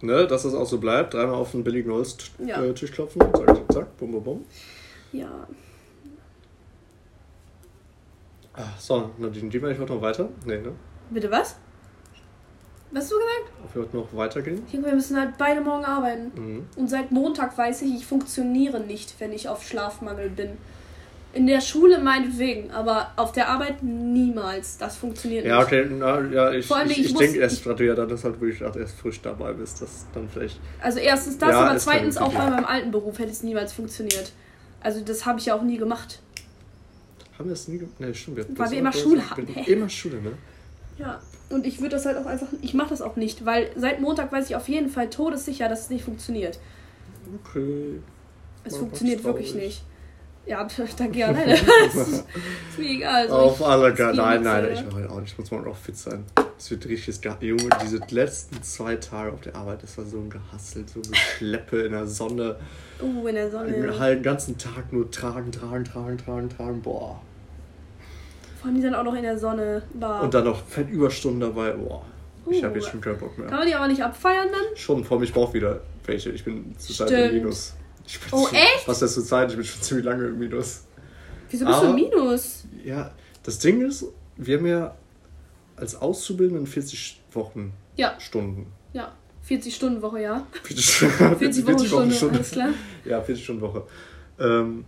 Ne, 0.01 0.27
dass 0.27 0.43
das 0.43 0.53
auch 0.53 0.67
so 0.67 0.77
bleibt. 0.77 1.13
Dreimal 1.13 1.35
auf 1.35 1.51
den 1.51 1.63
billigen 1.63 1.91
Holztisch 1.91 2.31
Ja. 2.37 2.63
äh, 2.63 2.73
Tisch 2.73 2.91
klopfen. 2.91 3.21
Zack, 3.21 3.47
zack, 3.47 3.73
zack. 3.73 3.97
Bum, 3.97 4.11
bum, 4.11 4.23
bum. 4.23 4.45
Ja. 5.11 5.47
Ah, 8.53 8.73
so, 8.79 9.11
Nadine, 9.17 9.51
wir 9.51 9.61
nicht 9.69 9.79
heute 9.79 9.93
noch 9.93 10.01
weiter? 10.01 10.29
Nee, 10.45 10.57
ne? 10.59 10.73
Bitte 11.09 11.31
was? 11.31 11.55
Was 12.91 13.03
hast 13.03 13.11
du 13.11 13.15
gesagt? 13.15 13.51
Ob 13.65 13.75
wir 13.75 13.81
heute 13.83 13.97
noch 13.97 14.13
weitergehen? 14.15 14.63
Junge, 14.71 14.85
wir 14.87 14.93
müssen 14.95 15.19
halt 15.19 15.37
beide 15.37 15.61
morgen 15.61 15.83
arbeiten. 15.85 16.31
Mhm. 16.35 16.65
Und 16.77 16.89
seit 16.89 17.11
Montag 17.11 17.57
weiß 17.57 17.81
ich, 17.81 17.95
ich 17.95 18.05
funktioniere 18.05 18.79
nicht, 18.79 19.13
wenn 19.19 19.33
ich 19.33 19.49
auf 19.49 19.63
Schlafmangel 19.67 20.29
bin. 20.29 20.51
In 21.33 21.45
der 21.45 21.59
Schule 21.61 21.99
meinetwegen, 21.99 22.71
aber 22.71 23.11
auf 23.17 23.33
der 23.33 23.49
Arbeit 23.49 23.83
niemals. 23.83 24.77
Das 24.77 24.95
funktioniert 24.95 25.45
Ja, 25.45 25.57
nicht. 25.57 25.67
okay, 25.67 25.85
na, 25.91 26.21
ja, 26.31 26.51
ich, 26.51 26.65
Vor 26.65 26.77
allem, 26.77 26.89
ich, 26.89 26.99
ich 26.99 27.05
ich 27.07 27.15
denke 27.15 27.39
erst, 27.39 27.57
ich- 27.57 27.63
dass 27.65 27.75
du 27.75 27.85
ja 27.85 27.93
dann 27.93 28.07
das 28.09 28.23
halt 28.23 28.39
wirklich 28.39 28.63
auch 28.63 28.75
erst 28.75 28.97
frisch 28.97 29.21
dabei 29.21 29.51
bist, 29.53 29.81
dass 29.81 30.05
dann 30.13 30.29
vielleicht. 30.29 30.59
Also 30.81 30.99
erstens 30.99 31.37
das, 31.37 31.51
Ja, 31.51 31.59
aber 31.67 31.77
zweitens 31.77 32.17
auch 32.17 32.33
bei 32.33 32.49
meinem 32.49 32.65
alten 32.65 32.91
Beruf 32.91 33.19
hätte 33.19 33.31
es 33.31 33.43
niemals 33.43 33.73
funktioniert. 33.73 34.31
Also 34.81 35.01
das 35.01 35.25
habe 35.25 35.39
ich 35.39 35.47
ja 35.47 35.55
auch 35.55 35.61
nie 35.61 35.77
gemacht. 35.77 36.19
Haben 37.37 37.49
wir 37.49 37.53
das 37.53 37.67
nie 37.67 37.77
gemacht? 37.79 37.95
Nee, 37.99 38.13
stimmt. 38.13 38.37
Wir, 38.37 38.45
Weil 38.57 38.71
wir 38.71 38.79
immer 38.79 38.93
Schule 38.93 39.29
hatten. 39.29 39.47
hatten 39.55 39.69
Immer 39.71 39.89
Schule, 39.89 40.21
ne? 40.21 40.31
Ja. 40.97 41.19
Und 41.49 41.65
ich 41.65 41.79
würde 41.79 41.95
das 41.95 42.05
halt 42.05 42.17
auch 42.17 42.25
einfach, 42.25 42.47
ich 42.61 42.73
mache 42.73 42.89
das 42.89 43.01
auch 43.01 43.15
nicht, 43.15 43.45
weil 43.45 43.69
seit 43.75 44.01
Montag 44.01 44.31
weiß 44.31 44.49
ich 44.49 44.55
auf 44.55 44.67
jeden 44.67 44.89
Fall 44.89 45.09
todessicher, 45.09 45.69
dass 45.69 45.81
es 45.81 45.89
nicht 45.89 46.03
funktioniert. 46.03 46.59
Okay. 47.45 48.01
Es 48.63 48.73
Oh, 48.73 48.79
funktioniert 48.79 49.23
wirklich 49.23 49.55
nicht. 49.55 49.83
Ja, 50.45 50.65
danke 50.97 51.19
ja, 51.19 51.31
leider. 51.31 51.53
ist, 51.53 51.95
ist 51.95 52.25
mir 52.77 52.89
egal. 52.89 53.23
Also 53.23 53.35
Auf 53.35 53.63
alle 53.63 53.93
geht 53.93 54.15
Nein, 54.15 54.43
nein, 54.43 54.63
so, 54.63 54.71
ich 54.71 54.85
mache 54.85 54.95
heute 54.95 55.09
auch 55.11 55.19
nicht. 55.19 55.33
Ich 55.33 55.37
muss 55.37 55.51
morgen 55.51 55.67
auch 55.67 55.75
fit 55.75 55.97
sein. 55.97 56.23
Es 56.57 56.71
wird 56.71 56.87
richtig 56.87 57.19
Junge, 57.41 57.69
diese 57.83 57.99
letzten 58.09 58.63
zwei 58.63 58.95
Tage 58.95 59.31
auf 59.33 59.41
der 59.41 59.55
Arbeit, 59.55 59.83
das 59.83 59.97
war 59.97 60.05
so 60.05 60.17
ein 60.17 60.29
Gehasselt, 60.29 60.89
so 60.89 60.99
ein 61.01 61.11
Geschleppe 61.11 61.81
in 61.85 61.91
der 61.91 62.07
Sonne. 62.07 62.55
Oh, 63.01 63.27
in 63.27 63.35
der 63.35 63.51
Sonne. 63.51 63.71
Den 63.73 64.23
ganzen 64.23 64.57
Tag 64.57 64.91
nur 64.91 65.11
tragen, 65.11 65.51
tragen, 65.51 65.85
tragen, 65.85 66.17
tragen, 66.17 66.49
tragen. 66.49 66.81
Boah. 66.81 67.21
Allem 68.67 68.75
die 68.75 68.81
dann 68.81 68.95
auch 68.95 69.03
noch 69.03 69.15
in 69.15 69.23
der 69.23 69.37
Sonne. 69.37 69.81
Bah. 69.93 70.21
Und 70.21 70.33
dann 70.33 70.43
noch 70.45 70.63
fett 70.65 70.89
Überstunden 70.89 71.39
dabei. 71.41 71.71
Boah. 71.71 72.03
Ich 72.49 72.63
habe 72.63 72.73
Uh. 72.73 72.77
jetzt 72.77 72.89
schon 72.89 73.01
keinen 73.01 73.17
Bock 73.17 73.37
mehr. 73.37 73.47
Kann 73.47 73.59
man 73.59 73.67
die 73.67 73.75
aber 73.75 73.87
nicht 73.87 74.01
abfeiern 74.03 74.47
dann? 74.51 74.77
Schon, 74.77 75.03
vor 75.03 75.19
mich 75.19 75.33
brauche 75.33 75.53
wieder 75.53 75.81
welche. 76.05 76.29
Ich 76.31 76.43
bin 76.45 76.75
zurzeit 76.77 77.11
im 77.11 77.35
Minus. 77.35 77.73
Ich 78.05 78.19
bin 78.19 78.29
Oh, 78.31 78.45
schon, 78.47 78.55
echt? 78.55 78.87
Was 78.87 79.01
ist 79.01 79.13
zur 79.15 79.25
Zeit? 79.25 79.49
Ich 79.49 79.55
bin 79.57 79.65
schon 79.65 79.81
ziemlich 79.81 80.05
lange 80.05 80.25
im 80.27 80.39
Minus. 80.39 80.83
Wieso 81.49 81.65
bist 81.65 81.77
du 81.79 81.81
Aber- 81.87 81.89
im 81.89 81.95
Minus? 81.95 82.63
Ja, 82.85 83.11
das 83.43 83.59
Ding 83.59 83.81
ist, 83.85 84.05
wir 84.37 84.57
haben 84.57 84.65
ja 84.65 84.95
als 85.75 85.95
Auszubildenden 85.95 86.67
40 86.67 87.21
Wochen 87.33 87.73
Ja, 87.97 88.15
Stunden. 88.19 88.67
ja. 88.93 89.11
40 89.43 89.75
Stunden 89.75 90.01
Woche, 90.01 90.21
ja. 90.21 90.45
40, 90.63 90.85
40, 90.85 91.65
40 91.65 91.91
Wochenstunde, 91.91 92.35
alles 92.35 92.51
klar. 92.51 92.69
Ja, 93.05 93.21
40 93.21 93.43
Stunden 93.43 93.61
Woche. 93.61 93.83
Ähm, 94.39 94.83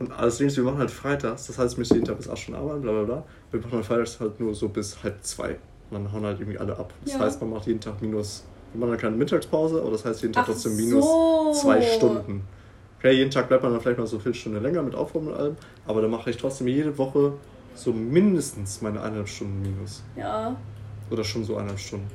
und 0.00 0.10
alles 0.12 0.38
Ding 0.38 0.46
ist, 0.48 0.56
wir 0.56 0.64
machen 0.64 0.78
halt 0.78 0.90
freitags, 0.90 1.46
das 1.46 1.58
heißt, 1.58 1.76
wir 1.76 1.80
müssen 1.80 1.94
jeden 1.94 2.06
Tag 2.06 2.16
bis 2.16 2.28
8 2.28 2.38
Stunden 2.38 2.60
arbeiten, 2.60 2.80
bla 2.82 2.92
bla 2.92 3.02
bla. 3.04 3.24
Wir 3.50 3.60
machen 3.60 3.72
halt 3.74 3.84
freitags 3.86 4.18
halt 4.18 4.40
nur 4.40 4.54
so 4.54 4.68
bis 4.68 5.02
halb 5.04 5.22
zwei. 5.22 5.50
Und 5.90 5.92
dann 6.04 6.12
hauen 6.12 6.24
halt 6.24 6.40
irgendwie 6.40 6.58
alle 6.58 6.76
ab. 6.76 6.92
Das 7.04 7.14
Ja. 7.14 7.20
heißt, 7.20 7.40
man 7.40 7.50
macht 7.50 7.66
jeden 7.66 7.80
Tag 7.80 8.00
minus, 8.00 8.44
wir 8.72 8.80
machen 8.80 8.90
dann 8.92 9.00
keine 9.00 9.16
Mittagspause, 9.16 9.80
aber 9.80 9.90
das 9.92 10.04
heißt 10.04 10.22
jeden 10.22 10.32
Tag 10.32 10.44
Ach 10.44 10.50
trotzdem 10.52 10.76
minus 10.76 11.04
so. 11.04 11.52
zwei 11.54 11.80
Stunden. 11.82 12.42
Okay, 12.98 13.12
jeden 13.12 13.30
Tag 13.30 13.48
bleibt 13.48 13.62
man 13.62 13.72
dann 13.72 13.80
vielleicht 13.80 13.98
mal 13.98 14.06
so 14.06 14.16
eine 14.16 14.22
Viertelstunde 14.22 14.58
länger 14.58 14.82
mit 14.82 14.94
Aufräumen 14.94 15.28
und 15.28 15.34
allem, 15.34 15.56
aber 15.86 16.02
dann 16.02 16.10
mache 16.10 16.30
ich 16.30 16.36
trotzdem 16.36 16.68
jede 16.68 16.96
Woche 16.98 17.32
so 17.74 17.92
mindestens 17.92 18.82
meine 18.82 19.00
eineinhalb 19.00 19.28
Stunden 19.28 19.60
minus. 19.62 20.02
Ja. 20.16 20.56
Oder 21.10 21.24
schon 21.24 21.44
so 21.44 21.54
eineinhalb 21.56 21.78
Stunden. 21.78 22.06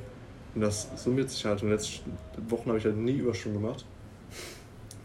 Und 0.54 0.62
das 0.62 0.88
summiert 0.96 1.30
sich 1.30 1.44
halt. 1.46 1.62
Und 1.64 1.70
letzte 1.70 2.02
Wochen 2.50 2.68
habe 2.70 2.78
ich 2.78 2.86
halt 2.86 2.98
nie 2.98 3.14
Überstunden 3.18 3.62
gemacht. 3.62 3.86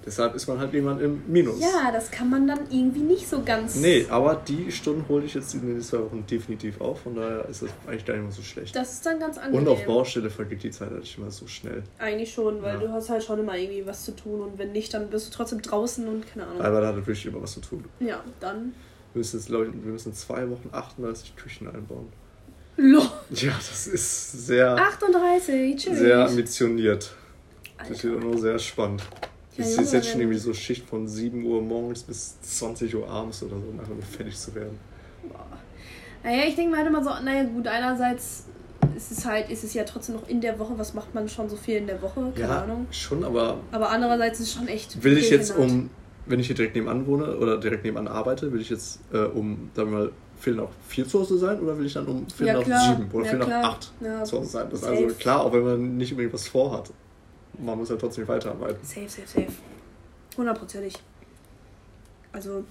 Deshalb 0.07 0.35
ist 0.35 0.47
man 0.49 0.59
halt 0.59 0.73
irgendwann 0.73 0.99
im 1.01 1.23
Minus. 1.27 1.61
Ja, 1.61 1.93
das 1.93 2.11
kann 2.11 2.31
man 2.31 2.47
dann 2.47 2.61
irgendwie 2.71 3.01
nicht 3.01 3.29
so 3.29 3.43
ganz. 3.43 3.77
Nee, 3.77 4.07
aber 4.09 4.35
die 4.35 4.73
Stunden 4.73 5.05
hole 5.09 5.25
ich 5.27 5.35
jetzt 5.35 5.53
in 5.55 5.61
den 5.67 5.81
zwei 5.83 5.99
Wochen 5.99 6.25
definitiv 6.29 6.81
auf. 6.81 7.03
Von 7.03 7.17
daher 7.17 7.47
ist 7.51 7.63
das 7.63 7.71
eigentlich 7.87 8.07
gar 8.07 8.15
nicht 8.15 8.23
mehr 8.23 8.33
so 8.33 8.41
schlecht. 8.43 8.75
Das 8.75 8.95
ist 8.95 9.05
dann 9.05 9.21
ganz 9.21 9.37
angenehm. 9.37 9.59
Und 9.61 9.69
auf 9.69 9.85
Baustelle 9.85 10.31
vergeht 10.31 10.63
die 10.63 10.71
Zeit 10.71 10.91
halt 10.91 11.01
nicht 11.01 11.19
immer 11.19 11.31
so 11.31 11.47
schnell. 11.47 11.83
Eigentlich 11.99 12.33
schon, 12.33 12.63
weil 12.63 12.77
Ja. 12.77 12.81
du 12.81 12.89
hast 12.93 13.11
halt 13.11 13.23
schon 13.23 13.41
immer 13.41 13.57
irgendwie 13.59 13.87
was 13.87 14.05
zu 14.07 14.13
tun 14.17 14.41
und 14.41 14.59
wenn 14.59 14.73
nicht, 14.73 14.95
dann 14.95 15.11
bist 15.11 15.29
du 15.29 15.37
trotzdem 15.37 15.61
draußen 15.61 16.09
und 16.09 16.27
keine 16.33 16.47
Ahnung. 16.47 16.63
Aber 16.63 16.81
da 16.81 16.87
hat 16.89 16.97
wirklich 16.97 17.27
immer 17.27 17.43
was 17.43 17.53
zu 17.53 17.61
tun. 17.61 17.85
Ja, 18.01 18.25
dann. 18.41 18.73
Wir 19.13 19.19
müssen 19.19 19.37
jetzt, 19.39 19.49
glaube 19.49 19.67
ich, 19.67 19.73
wir 19.85 19.93
müssen 19.93 20.15
zwei 20.15 20.49
Wochen 20.49 20.71
38 20.73 21.37
Küchen 21.37 21.69
einbauen. 21.69 22.09
Lo. 22.77 23.03
Ja, 23.33 23.53
das 23.59 23.87
ist 23.87 24.47
sehr, 24.47 24.77
38, 24.77 25.77
tschüss. 25.77 25.99
sehr 25.99 26.27
ambitioniert. 26.27 27.13
Das 27.87 28.03
wird 28.03 28.17
auch 28.19 28.25
noch 28.31 28.39
sehr 28.39 28.59
spannend. 28.59 29.03
Es 29.57 29.77
ist 29.77 29.93
jetzt 29.93 30.09
schon 30.09 30.21
irgendwie 30.21 30.39
so 30.39 30.55
Schicht 30.55 30.89
von 30.89 31.07
7 31.09 31.45
Uhr 31.45 31.61
morgens 31.61 32.03
bis 32.03 32.41
20 32.41 32.95
Uhr 32.97 33.09
abends 33.09 33.43
oder 33.43 33.57
so, 33.57 33.67
um 33.71 33.79
einfach 33.79 33.93
nur 33.93 34.03
fertig 34.03 34.37
zu 34.39 34.55
werden. 34.55 34.79
Naja, 36.23 36.43
ich 36.47 36.55
denke 36.55 36.71
mir 36.73 36.79
halt 36.79 36.87
immer 36.89 37.03
so, 37.03 37.11
naja 37.25 37.45
gut, 37.45 37.67
einerseits 37.67 38.45
ist 38.97 39.11
es 39.13 39.25
halt, 39.25 39.51
ist 39.51 39.65
es 39.65 39.75
ja 39.75 39.85
trotzdem 39.85 40.17
noch 40.17 40.29
in 40.29 40.41
der 40.41 40.59
Woche, 40.59 40.75
was 40.77 40.95
macht 40.95 41.15
man 41.15 41.29
schon 41.29 41.49
so 41.49 41.57
viel 41.57 41.77
in 41.79 41.87
der 41.87 42.01
Woche, 42.03 42.33
keine 42.35 42.49
ja, 42.49 42.63
Ahnung. 42.63 42.87
schon, 42.91 43.25
aber 43.25 43.59
Aber 43.73 43.91
andererseits 43.91 44.41
ist 44.41 44.49
es 44.49 44.55
schon 44.55 44.69
echt. 44.69 45.03
will 45.03 45.17
ich 45.17 45.31
jetzt 45.31 45.57
um, 45.57 45.91
wenn 46.27 46.41
ich 46.41 46.47
hier 46.47 46.57
direkt 46.57 46.75
nebenan 46.75 47.07
wohne 47.07 47.37
oder 47.37 47.59
direkt 47.59 47.85
nebenan 47.85 48.09
arbeite, 48.09 48.53
will 48.53 48.61
ich 48.61 48.71
jetzt 48.71 49.01
äh, 49.13 49.19
um, 49.19 49.71
sagen 49.75 49.91
wir 49.93 49.99
mal, 49.99 50.13
Viertel 50.39 50.63
nach 50.63 50.69
vier 50.89 51.07
zu 51.07 51.21
Hause 51.21 51.39
sein 51.39 51.61
oder 51.61 51.77
will 51.79 51.85
ich 51.87 51.93
dann 51.93 52.07
um 52.07 52.27
Viertel 52.29 52.47
Ja, 52.47 52.55
nach 52.55 52.65
klar. 52.65 52.97
sieben 52.97 53.11
oder 53.13 53.27
Ja, 53.27 53.37
klar. 53.37 53.49
nach 53.63 53.69
acht 53.73 53.93
Ja, 54.01 54.25
zu 54.25 54.39
Hause 54.39 54.49
sein? 54.51 54.67
Das 54.71 54.81
ist 54.81 54.87
safe. 54.87 55.03
also 55.05 55.15
klar, 55.17 55.41
auch 55.45 55.53
wenn 55.53 55.65
man 55.65 55.97
nicht 55.99 56.13
unbedingt 56.13 56.33
was 56.35 56.49
vorhat. 56.49 56.91
Man 57.59 57.79
muss 57.79 57.91
ja 57.91 57.97
trotzdem 57.97 58.27
weiterarbeiten. 58.29 58.79
Safe, 58.85 59.09
safe, 59.09 59.27
safe. 59.27 59.53
Hundertprozentig. 60.37 60.95
Also, 62.33 62.65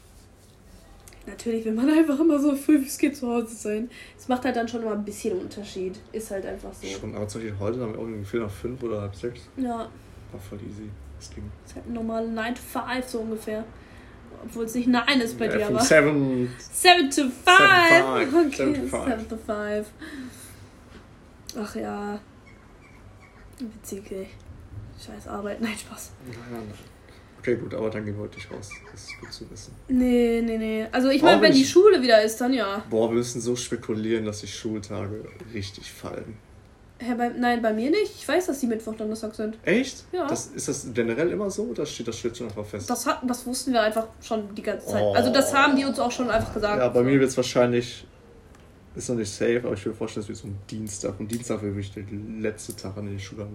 natürlich 1.27 1.65
will 1.65 1.73
man 1.73 1.89
einfach 1.97 2.19
immer 2.19 2.39
so 2.39 2.55
früh 2.55 2.81
wie 2.81 2.87
es 2.87 2.97
geht 2.97 3.15
zu 3.17 3.27
Hause 3.27 3.53
sein. 3.55 3.89
Es 4.17 4.27
macht 4.27 4.45
halt 4.45 4.55
dann 4.55 4.67
schon 4.67 4.81
immer 4.81 4.93
ein 4.93 5.05
bisschen 5.05 5.37
Unterschied. 5.39 5.99
Ist 6.11 6.31
halt 6.31 6.45
einfach 6.45 6.73
so. 6.73 6.87
Schon, 6.87 7.15
aber 7.15 7.27
zum 7.27 7.41
Beispiel 7.41 7.59
heute 7.59 7.81
haben 7.81 7.93
wir 7.93 7.99
auch 7.99 8.03
irgendwie 8.03 8.25
Viertel 8.25 8.47
nach 8.47 8.53
fünf 8.53 8.81
oder 8.83 9.01
halb 9.01 9.15
sechs. 9.15 9.41
Ja, 9.57 9.89
War 10.31 10.39
voll 10.49 10.59
easy. 10.67 10.89
Das 11.19 11.29
ging. 11.31 11.51
ist 11.65 11.75
halt 11.75 11.85
ein 11.87 11.93
normaler 11.93 12.27
9 12.27 12.55
to 12.55 12.61
5 12.61 13.05
so 13.07 13.19
ungefähr. 13.19 13.65
Obwohl 14.45 14.63
es 14.63 14.73
nicht 14.75 14.87
9 14.87 15.19
ist 15.19 15.37
bei 15.37 15.47
Ja, 15.47 15.57
dir, 15.57 15.67
aber. 15.67 15.81
seven 15.81 16.49
7 16.71 17.09
to 17.09 17.23
5! 17.23 17.33
five. 17.43 18.27
Okay, 18.33 18.51
Seven 18.55 18.73
to 18.75 18.87
five. 18.87 19.05
7 19.19 19.27
to 19.29 19.35
5. 19.37 19.87
Ach 21.59 21.75
ja. 21.75 22.19
Witzig, 23.59 24.09
ey. 24.11 24.27
Scheiß 25.05 25.27
Arbeit. 25.27 25.61
Nein, 25.61 25.77
Spaß. 25.77 26.11
Okay, 27.39 27.55
gut, 27.55 27.73
aber 27.73 27.89
dann 27.89 28.03
gehen 28.05 28.15
wir 28.15 28.23
heute 28.23 28.35
nicht 28.35 28.51
raus. 28.51 28.69
Das 28.91 29.01
ist 29.03 29.19
gut 29.19 29.31
zu 29.31 29.49
wissen. 29.49 29.73
Nee, 29.87 30.41
nee, 30.43 30.57
nee. 30.57 30.87
Also 30.91 31.09
ich 31.09 31.21
meine, 31.21 31.41
wenn 31.41 31.51
bin 31.51 31.57
die 31.57 31.63
ich- 31.63 31.69
Schule 31.69 32.01
wieder 32.01 32.21
ist, 32.21 32.39
dann 32.41 32.53
ja. 32.53 32.83
Boah, 32.89 33.09
wir 33.09 33.15
müssen 33.15 33.39
so 33.39 33.55
spekulieren, 33.55 34.25
dass 34.25 34.41
die 34.41 34.47
Schultage 34.47 35.23
richtig 35.53 35.91
fallen. 35.91 36.37
Hä, 37.01 37.15
bei, 37.17 37.29
nein, 37.29 37.61
bei 37.61 37.71
mir 37.71 37.89
nicht. 37.91 38.13
Ich 38.17 38.27
weiß, 38.27 38.47
dass 38.47 38.59
die 38.59 38.67
Mittwoch, 38.67 38.93
Donnerstag 38.93 39.33
sind. 39.33 39.57
Echt? 39.63 40.03
Ja. 40.11 40.27
Das, 40.27 40.47
ist 40.47 40.67
das 40.67 40.85
generell 40.93 41.31
immer 41.31 41.49
so 41.49 41.63
oder 41.63 41.85
steht 41.85 42.09
das 42.09 42.19
steht 42.19 42.35
schon 42.35 42.47
einfach 42.47 42.65
fest? 42.65 42.89
Das, 42.89 43.05
hat, 43.05 43.21
das 43.25 43.45
wussten 43.45 43.71
wir 43.71 43.81
einfach 43.81 44.07
schon 44.21 44.53
die 44.53 44.61
ganze 44.61 44.87
Zeit. 44.87 45.01
Oh. 45.01 45.13
Also 45.13 45.31
das 45.31 45.53
haben 45.53 45.77
die 45.77 45.85
uns 45.85 45.97
auch 45.97 46.11
schon 46.11 46.29
einfach 46.29 46.53
gesagt. 46.53 46.77
ja, 46.77 46.89
bei 46.89 47.01
mir 47.01 47.17
wird 47.17 47.29
es 47.29 47.37
wahrscheinlich. 47.37 48.05
Ist 48.95 49.07
noch 49.07 49.15
nicht 49.15 49.31
safe, 49.31 49.61
aber 49.63 49.73
ich 49.75 49.85
will 49.85 49.93
vorstellen, 49.93 50.23
es 50.23 50.27
wird 50.27 50.39
so 50.39 50.47
ein 50.47 50.57
Dienstag. 50.69 51.17
Und 51.21 51.31
Dienstag 51.31 51.61
wird 51.61 51.73
wirklich 51.73 51.93
der 51.93 52.03
letzte 52.41 52.75
Tag, 52.75 52.97
an 52.97 53.05
dem 53.05 53.15
ich 53.15 53.23
Schule 53.23 53.43
habe. 53.43 53.51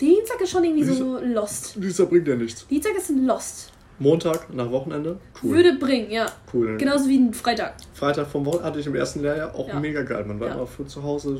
Dienstag 0.00 0.40
ist 0.40 0.50
schon 0.50 0.64
irgendwie 0.64 0.84
so 0.84 1.18
Lost. 1.22 1.74
Dienstag 1.76 2.08
bringt 2.08 2.26
ja 2.28 2.34
nichts. 2.36 2.66
Dienstag 2.66 2.94
ist 2.96 3.10
ein 3.10 3.26
Lost. 3.26 3.72
Montag 3.98 4.52
nach 4.54 4.70
Wochenende? 4.70 5.18
Cool. 5.42 5.56
Würde 5.56 5.74
bringen, 5.78 6.10
ja. 6.10 6.26
cool. 6.54 6.78
Genauso 6.78 7.06
wie 7.08 7.18
ein 7.18 7.34
Freitag. 7.34 7.74
Freitag 7.92 8.28
vom 8.28 8.46
Wochenende 8.46 8.66
hatte 8.68 8.80
ich 8.80 8.86
im 8.86 8.94
ersten 8.94 9.20
Lehrjahr 9.20 9.54
auch 9.54 9.68
Ja. 9.68 9.78
mega 9.78 10.02
geil. 10.02 10.24
Man 10.24 10.40
war 10.40 10.48
Ja. 10.48 10.54
immer 10.54 10.66
früh 10.66 10.86
zu 10.86 11.02
Hause, 11.02 11.38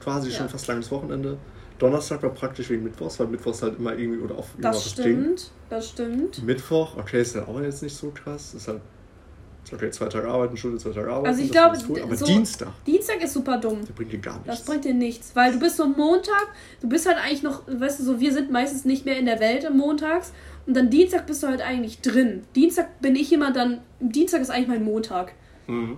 quasi 0.00 0.30
schon 0.30 0.48
fast 0.48 0.66
langes 0.66 0.90
Wochenende. 0.90 1.36
Donnerstag 1.78 2.22
war 2.22 2.30
praktisch 2.30 2.70
wegen 2.70 2.84
Mittwochs, 2.84 3.18
weil 3.20 3.26
Mittwochs 3.26 3.60
halt 3.62 3.78
immer 3.78 3.94
irgendwie 3.98 4.20
oder 4.22 4.36
auf 4.38 4.46
Das 4.58 4.94
Ding. 4.94 5.04
stimmt. 5.04 5.50
Das 5.68 5.88
stimmt. 5.90 6.42
Mittwoch, 6.42 6.96
okay, 6.96 7.20
ist 7.20 7.34
ja 7.34 7.46
auch 7.46 7.60
jetzt 7.60 7.82
nicht 7.82 7.94
so 7.96 8.10
krass. 8.14 8.54
Ist 8.54 8.68
halt, 8.68 8.80
okay, 9.72 9.90
zwei 9.90 10.06
Tage 10.06 10.28
arbeiten, 10.28 10.56
Schule, 10.56 10.76
zwei 10.78 10.90
Tage 10.90 11.08
arbeiten. 11.10 11.26
Also 11.26 11.40
ich 11.42 11.50
das 11.50 11.56
glaube, 11.56 11.78
cool. 11.88 12.02
Aber 12.02 12.16
so- 12.16 12.26
Dienstag, 12.26 12.68
Dienstag 12.86 13.22
ist 13.22 13.32
super 13.32 13.58
dumm. 13.58 13.84
der 13.86 13.92
bringt 13.92 14.12
dir 14.12 14.18
gar 14.18 14.34
nichts. 14.34 14.46
Das 14.48 14.62
bringt 14.64 14.84
dir 14.84 14.94
nichts, 14.94 15.30
weil 15.34 15.52
du 15.52 15.58
bist 15.60 15.76
so 15.76 15.86
Montag, 15.86 16.48
du 16.80 16.88
bist 16.88 17.06
halt 17.06 17.18
eigentlich 17.18 17.42
noch, 17.42 17.62
weißt 17.66 18.00
du, 18.00 18.04
so 18.04 18.20
wir 18.20 18.32
sind 18.32 18.50
meistens 18.50 18.84
nicht 18.84 19.04
mehr 19.04 19.18
in 19.18 19.26
der 19.26 19.40
Welt 19.40 19.64
am 19.66 19.76
Montags 19.76 20.32
und 20.66 20.74
dann 20.76 20.90
Dienstag 20.90 21.26
bist 21.26 21.42
du 21.42 21.46
halt 21.48 21.60
eigentlich 21.62 22.00
drin. 22.00 22.42
Dienstag 22.54 23.00
bin 23.00 23.16
ich 23.16 23.32
immer 23.32 23.52
dann, 23.52 23.80
Dienstag 24.00 24.40
ist 24.40 24.50
eigentlich 24.50 24.68
mein 24.68 24.84
Montag. 24.84 25.32
Mhm. 25.66 25.96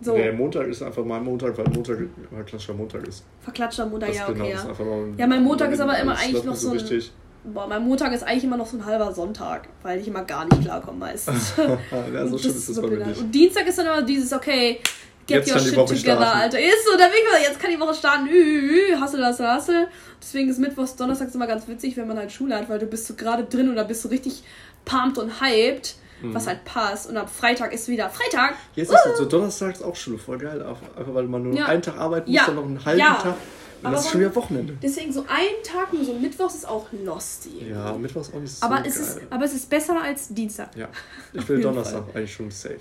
So, 0.00 0.14
Nee, 0.14 0.30
Montag 0.30 0.66
ist 0.68 0.82
einfach 0.82 1.04
mein 1.06 1.24
Montag, 1.24 1.56
weil 1.56 1.64
Montag 1.68 1.98
mein 2.30 2.44
klassischer 2.44 2.74
Montag 2.74 3.06
ist. 3.08 3.24
verklatschter 3.40 3.86
Montag, 3.86 4.08
Das 4.10 4.18
ja, 4.18 4.26
genau, 4.26 4.44
okay, 4.44 4.52
das 4.52 4.78
ja. 4.78 4.84
Ja, 5.16 5.26
mein 5.26 5.42
Montag 5.42 5.72
ist 5.72 5.80
aber 5.80 5.92
das 5.92 6.02
immer 6.02 6.18
eigentlich 6.18 6.44
noch 6.44 6.54
so 6.54 6.68
ein- 6.70 6.74
richtig. 6.76 7.12
Boah, 7.52 7.66
mein 7.68 7.82
Montag 7.84 8.12
ist 8.12 8.22
eigentlich 8.24 8.44
immer 8.44 8.56
noch 8.56 8.66
so 8.66 8.76
ein 8.76 8.84
halber 8.84 9.12
Sonntag, 9.12 9.68
weil 9.82 10.00
ich 10.00 10.08
immer 10.08 10.22
gar 10.24 10.44
nicht 10.46 10.62
klarkomme 10.62 10.98
meistens. 10.98 11.52
ja, 11.56 12.26
so 12.26 12.32
Und 12.34 12.40
schlimm 12.40 12.54
ist 12.56 12.68
das 12.68 12.80
bei 12.80 12.88
mir 12.88 13.06
nicht. 13.06 13.20
Und 13.20 13.30
Dienstag 13.32 13.66
ist 13.66 13.78
dann 13.78 13.86
immer 13.86 14.02
dieses, 14.02 14.32
okay, 14.32 14.80
get 15.26 15.46
Jetzt 15.46 15.52
your 15.54 15.60
shit 15.60 15.74
together, 15.74 15.96
starten. 15.96 16.22
Alter. 16.40 16.58
Ist 16.58 16.84
so, 16.84 16.96
da 16.98 17.04
bin 17.04 17.14
ich 17.24 17.32
mal, 17.32 17.40
jetzt 17.42 17.60
kann 17.60 17.70
die 17.70 17.78
Woche 17.80 17.94
starten. 17.94 18.26
Ü, 18.28 18.96
hassel, 19.00 19.24
hassel, 19.24 19.46
hassel. 19.46 19.88
Deswegen 20.20 20.48
ist 20.48 20.58
Mittwochs, 20.58 20.96
Donnerstags 20.96 21.34
immer 21.34 21.46
ganz 21.46 21.68
witzig, 21.68 21.96
wenn 21.96 22.08
man 22.08 22.18
halt 22.18 22.32
Schule 22.32 22.56
hat, 22.56 22.68
weil 22.68 22.78
du 22.80 22.86
bist 22.86 23.06
so 23.06 23.14
gerade 23.14 23.44
drin 23.44 23.68
und 23.68 23.76
da 23.76 23.84
bist 23.84 24.04
du 24.04 24.08
richtig 24.08 24.42
pumped 24.84 25.18
und 25.18 25.40
hyped, 25.40 25.96
Mhm. 26.22 26.34
was 26.34 26.46
halt 26.46 26.64
passt. 26.64 27.10
Und 27.10 27.16
am 27.18 27.28
Freitag 27.28 27.74
ist 27.74 27.88
wieder 27.88 28.08
Freitag. 28.08 28.54
Jetzt 28.74 28.90
ist 28.90 28.98
so 29.18 29.26
Donnerstags 29.26 29.82
auch 29.82 29.94
Schule, 29.94 30.16
voll 30.16 30.38
geil. 30.38 30.64
Einfach 30.96 31.14
weil 31.14 31.24
man 31.24 31.42
nur 31.42 31.54
Ja. 31.54 31.66
einen 31.66 31.82
Tag 31.82 31.98
arbeiten 31.98 32.30
Ja. 32.30 32.40
muss, 32.42 32.46
dann 32.46 32.54
noch 32.56 32.64
einen 32.64 32.84
halben 32.84 32.98
Ja. 33.00 33.14
Tag. 33.22 33.34
Und 33.80 33.86
Aber 33.86 33.96
das 33.96 34.06
ist 34.06 34.10
schon 34.12 34.20
wieder 34.20 34.34
Wochenende. 34.34 34.76
Deswegen 34.82 35.12
so 35.12 35.20
ein 35.28 35.62
Tag, 35.62 35.92
nur 35.92 36.04
so 36.04 36.14
Mittwochs 36.14 36.54
ist 36.54 36.68
auch 36.68 36.86
lost. 37.04 37.46
irgendwie. 37.46 37.70
Ja, 37.70 37.92
Mittwoch 37.92 38.22
ist 38.22 38.34
auch 38.34 38.40
nicht 38.40 38.52
so 38.56 38.64
aber, 38.66 38.76
geil. 38.76 38.84
es 38.88 38.96
ist, 38.96 39.20
aber 39.30 39.44
es 39.44 39.54
ist 39.54 39.68
besser 39.68 40.00
als 40.02 40.28
Dienstag. 40.28 40.74
Ja, 40.76 40.88
ich 41.32 41.48
will 41.48 41.60
Donnerstag 41.60 42.04
eigentlich 42.14 42.32
schon 42.32 42.50
safe. 42.50 42.80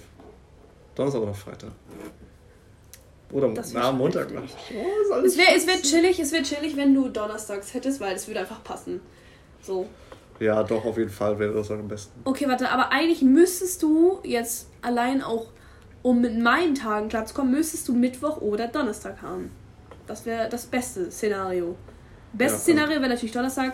Donnerstag 0.95 1.21
oder 1.21 1.33
Freitag. 1.33 1.71
Oder 3.31 3.51
na, 3.73 3.91
Montag. 3.91 4.27
Oh, 4.31 5.13
Es 5.25 5.37
wäre 5.37 5.55
es 5.55 5.67
wär 5.67 5.81
chillig, 5.81 6.19
es 6.19 6.31
wäre 6.31 6.43
chillig, 6.43 6.77
wenn 6.77 6.93
du 6.93 7.09
Donnerstags 7.09 7.73
hättest, 7.73 7.99
weil 7.99 8.15
es 8.15 8.27
würde 8.27 8.39
einfach 8.39 8.63
passen. 8.63 9.01
So. 9.61 9.87
Ja, 10.39 10.63
doch, 10.63 10.85
auf 10.85 10.97
jeden 10.97 11.09
Fall 11.09 11.37
wäre 11.39 11.53
das 11.53 11.71
am 11.71 11.87
besten. 11.87 12.11
Okay, 12.23 12.47
warte, 12.47 12.69
aber 12.69 12.91
eigentlich 12.91 13.21
müsstest 13.21 13.81
du 13.83 14.19
jetzt 14.23 14.67
allein 14.81 15.21
auch, 15.21 15.47
um 16.03 16.21
mit 16.21 16.37
meinen 16.37 16.75
Tagen 16.75 17.09
klarzukommen, 17.09 17.51
müsstest 17.51 17.87
du 17.87 17.93
Mittwoch 17.93 18.37
oder 18.41 18.67
Donnerstag 18.67 19.21
haben. 19.21 19.51
Das 20.07 20.25
wäre 20.25 20.49
das 20.49 20.65
beste 20.65 21.09
Szenario. 21.11 21.75
Bestes 22.33 22.67
Ja, 22.67 22.73
Szenario 22.73 22.99
wäre 22.99 23.09
natürlich 23.09 23.31
Donnerstag, 23.31 23.73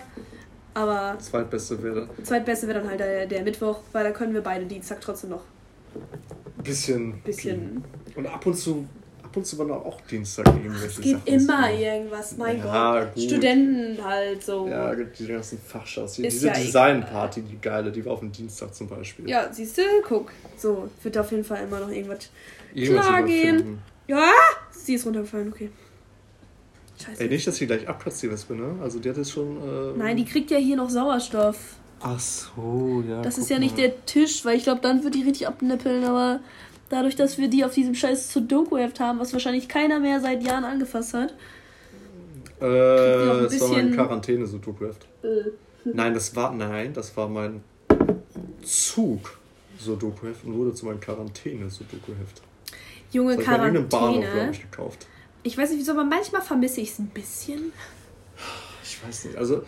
aber 0.74 1.18
Zweitbeste 1.20 1.82
wäre 1.84 2.08
zweitbeste 2.24 2.68
wäre 2.68 2.80
dann 2.80 2.90
halt 2.90 3.00
der, 3.00 3.26
der 3.26 3.44
Mittwoch, 3.44 3.80
weil 3.92 4.04
da 4.04 4.12
können 4.12 4.34
wir 4.34 4.42
beide 4.42 4.66
Dienstag 4.66 5.02
trotzdem 5.02 5.32
noch 5.32 5.42
ein 6.58 6.64
bisschen. 6.64 7.22
bisschen. 7.22 7.84
Und 8.16 8.28
ab 8.28 8.46
und 8.46 8.54
zu, 8.56 8.88
ab 9.24 9.36
und 9.36 9.46
zu 9.46 9.58
waren 9.58 9.72
auch 9.72 10.00
Dienstag 10.02 10.46
irgendwelche 10.48 10.86
Es 10.86 11.02
geht 11.02 11.18
Sachen. 11.18 11.28
immer 11.34 11.70
so. 11.70 11.84
irgendwas, 11.84 12.38
mein 12.38 12.58
Ja, 12.60 13.00
Gott. 13.00 13.16
gut. 13.16 13.24
Studenten 13.24 14.04
halt 14.06 14.44
so. 14.44 14.68
Ja, 14.68 14.94
die 14.96 15.28
ganzen. 15.28 15.60
Die, 15.68 16.28
Ist 16.28 16.34
diese 16.36 16.48
ja. 16.48 16.54
Designparty, 16.54 17.42
die 17.42 17.58
geile, 17.60 17.92
die 17.92 18.06
war 18.06 18.14
auf 18.14 18.20
dem 18.20 18.32
Dienstag 18.32 18.74
zum 18.76 18.88
Beispiel. 18.88 19.28
Ja, 19.30 19.52
siehst 19.52 19.78
du, 19.78 19.82
guck. 20.08 20.32
So, 20.56 20.88
wird 21.02 21.18
auf 21.18 21.32
jeden 21.32 21.44
Fall 21.44 21.64
immer 21.64 21.80
noch 21.80 21.90
irgendwas. 21.90 22.30
Irgendwas 22.74 23.08
klar 23.08 23.24
gehen. 23.24 23.80
Ja, 24.08 24.32
sie 24.72 24.94
ist 24.96 25.06
runtergefallen, 25.06 25.52
okay. 25.52 25.70
Scheiße. 27.06 27.22
Ey, 27.24 27.30
nicht, 27.30 27.46
dass 27.48 27.56
sie 27.58 27.68
gleich 27.68 27.88
abkratzt, 27.88 28.22
die 28.24 28.32
Wespe, 28.32 28.56
ne? 28.56 28.76
Also 28.82 29.00
die 29.00 29.10
hat 29.10 29.18
jetzt 29.18 29.32
schon. 29.32 29.58
Äh, 29.58 29.98
Nein, 29.98 30.18
die 30.18 30.26
kriegt 30.26 30.52
ja 30.52 30.58
hier 30.58 30.76
noch 30.76 30.90
Sauerstoff. 30.90 31.58
Ach 32.00 32.20
so, 32.20 33.04
ja. 33.08 33.22
Das 33.22 33.38
ist 33.38 33.50
ja 33.50 33.60
nicht 33.60 33.78
mal. 33.78 33.84
der 33.88 34.06
Tisch, 34.06 34.44
weil 34.46 34.58
ich 34.58 34.64
glaube, 34.64 34.82
dann 34.82 35.04
wird 35.04 35.14
die 35.16 35.22
richtig 35.24 35.48
abnippeln, 35.48 36.04
aber 36.04 36.40
dadurch, 36.90 37.16
dass 37.16 37.38
wir 37.38 37.48
die 37.48 37.64
auf 37.64 37.74
diesem 37.74 37.94
scheiß 37.96 38.32
Sudoku-Heft 38.34 39.00
haben, 39.00 39.20
was 39.20 39.34
wahrscheinlich 39.34 39.68
keiner 39.68 40.00
mehr 40.00 40.20
seit 40.20 40.44
Jahren 40.44 40.64
angefasst 40.64 41.14
hat. 41.14 41.32
Äh, 42.60 42.66
das 42.66 42.70
war 43.26 43.34
mein 43.36 43.48
bisschen- 43.50 43.96
quarantäne 43.96 44.46
sudoku-Heft. 44.48 45.06
Äh, 45.24 45.28
Nein, 45.94 46.14
das 46.14 46.36
war. 46.36 46.54
Nein, 46.54 46.94
das 46.94 47.16
war 47.18 47.28
mein 47.28 47.64
Zug 48.64 49.40
Sudoku-Heft 49.80 50.46
und 50.46 50.56
wurde 50.56 50.74
zu 50.74 50.86
meinem 50.86 51.00
Quarantäne 51.00 51.70
Sudoku-Heft. 51.70 52.42
Junge 53.12 53.36
Das 53.36 53.48
hab 53.48 53.66
ich 53.66 53.74
Bahnhof, 53.74 53.90
glaube 53.90 54.20
Quarantäne. 54.22 54.52
ich, 54.52 54.62
gekauft. 54.62 55.08
Ich 55.44 55.58
weiß 55.58 55.72
nicht 55.72 55.80
wieso, 55.80 55.92
aber 55.94 56.04
manchmal 56.04 56.42
vermisse 56.42 56.82
ich 56.82 56.92
es 56.92 57.00
ein 57.00 57.08
bisschen. 57.08 57.74
Ich 58.84 59.04
weiß 59.06 59.26
nicht. 59.26 59.38
Also, 59.38 59.64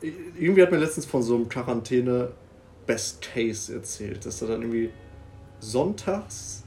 irgendwie 0.00 0.62
hat 0.62 0.70
mir 0.70 0.78
letztens 0.78 1.06
von 1.06 1.22
so 1.22 1.36
einem 1.36 1.48
Quarantäne 1.48 2.32
Best 2.86 3.22
Case 3.22 3.72
erzählt, 3.74 4.26
dass 4.26 4.42
er 4.42 4.48
dann 4.48 4.62
irgendwie 4.62 4.90
sonntags 5.60 6.64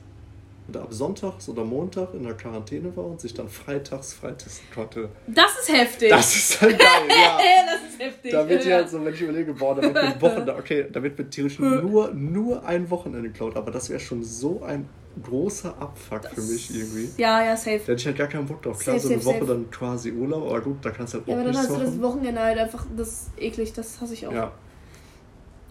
und 0.68 0.76
ab 0.76 0.88
Sonntags 0.90 1.48
oder 1.48 1.64
Montag 1.64 2.14
in 2.14 2.24
der 2.24 2.34
Quarantäne 2.34 2.96
war 2.96 3.06
und 3.06 3.22
sich 3.22 3.34
dann 3.34 3.48
freitags 3.48 4.14
freitesten 4.14 4.68
konnte. 4.74 5.10
Das 5.28 5.58
ist 5.60 5.72
heftig. 5.72 6.10
Das 6.10 6.36
ist 6.36 6.62
halt 6.62 6.78
geil, 6.78 6.88
ja. 7.10 7.38
das 7.66 7.94
ist 7.94 8.00
heftig. 8.00 8.32
Da 8.32 8.50
wird 8.50 8.66
ja. 8.66 8.82
ja 8.82 8.88
so, 8.88 9.04
wenn 9.04 9.14
ich 9.14 9.22
überlege, 9.22 9.54
boah, 9.54 9.76
da 9.76 9.82
wird 9.82 10.22
Wochenende, 10.22 10.56
okay, 10.56 10.88
da 10.92 11.02
wird 11.02 11.18
mit 11.18 11.32
theoretisch 11.32 11.60
nur, 11.60 12.14
nur 12.14 12.66
ein 12.66 12.90
Wochenende 12.90 13.30
geklaut, 13.30 13.56
aber 13.56 13.72
das 13.72 13.90
wäre 13.90 14.00
schon 14.00 14.24
so 14.24 14.62
ein 14.64 14.90
großer 15.24 15.70
Abfuck 15.80 16.28
für 16.34 16.42
mich 16.42 16.76
irgendwie. 16.76 17.10
Ja, 17.18 17.44
ja, 17.44 17.56
safe. 17.58 17.78
Da 17.80 17.84
hätte 17.92 17.94
ich 17.96 18.06
halt 18.08 18.18
gar 18.18 18.28
keinen 18.28 18.46
Bock 18.46 18.62
drauf. 18.62 18.80
Klar, 18.80 19.00
Safe, 19.00 19.08
so 19.08 19.14
eine 19.14 19.22
safe, 19.22 19.36
Woche 19.36 19.46
safe. 19.48 19.54
dann 19.54 19.72
quasi 19.72 20.12
Urlaub, 20.12 20.50
aber 20.50 20.62
gut, 20.62 20.78
da 20.84 20.92
kannst 20.92 21.14
du 21.14 21.18
halt 21.20 21.28
auch 21.28 21.32
Ja, 21.32 21.40
aber 21.40 21.46
dann 21.46 21.58
hast 21.58 21.70
du 21.70 21.78
das. 21.78 22.02
Wochenende 22.02 22.42
halt 22.42 22.58
einfach, 22.58 22.86
das 22.96 23.08
ist 23.08 23.30
eklig, 23.38 23.74
das 23.74 24.00
hasse 24.02 24.14
ich 24.14 24.28
auch. 24.28 24.34
Ja, 24.34 24.52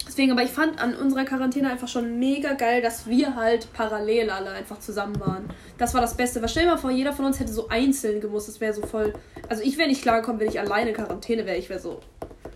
Deswegen, 0.07 0.31
aber 0.31 0.41
ich 0.43 0.51
fand 0.51 0.79
an 0.81 0.95
unserer 0.95 1.25
Quarantäne 1.25 1.69
einfach 1.69 1.89
schon 1.89 2.17
mega 2.17 2.53
geil, 2.53 2.81
dass 2.81 3.07
wir 3.07 3.35
halt 3.35 3.67
parallel 3.73 4.29
alle 4.29 4.51
einfach 4.51 4.79
zusammen 4.79 5.19
waren. 5.19 5.45
Das 5.77 5.93
war 5.93 5.99
das 5.99 6.15
Beste. 6.15 6.41
Was 6.41 6.51
stell 6.51 6.63
dir 6.63 6.71
mal 6.71 6.77
vor, 6.77 6.91
jeder 6.91 7.11
von 7.11 7.25
uns 7.25 7.39
hätte 7.41 7.51
so 7.51 7.67
einzeln 7.67 8.21
gemusst. 8.21 8.47
Das 8.47 8.61
wäre 8.61 8.73
so 8.73 8.81
voll. 8.83 9.13
Also 9.49 9.63
ich 9.63 9.77
wäre 9.77 9.89
nicht 9.89 10.01
klargekommen, 10.01 10.39
wenn 10.39 10.47
ich 10.47 10.59
alleine 10.61 10.91
in 10.91 10.95
Quarantäne 10.95 11.45
wäre. 11.45 11.57
Ich 11.57 11.69
wäre 11.69 11.81
so, 11.81 11.99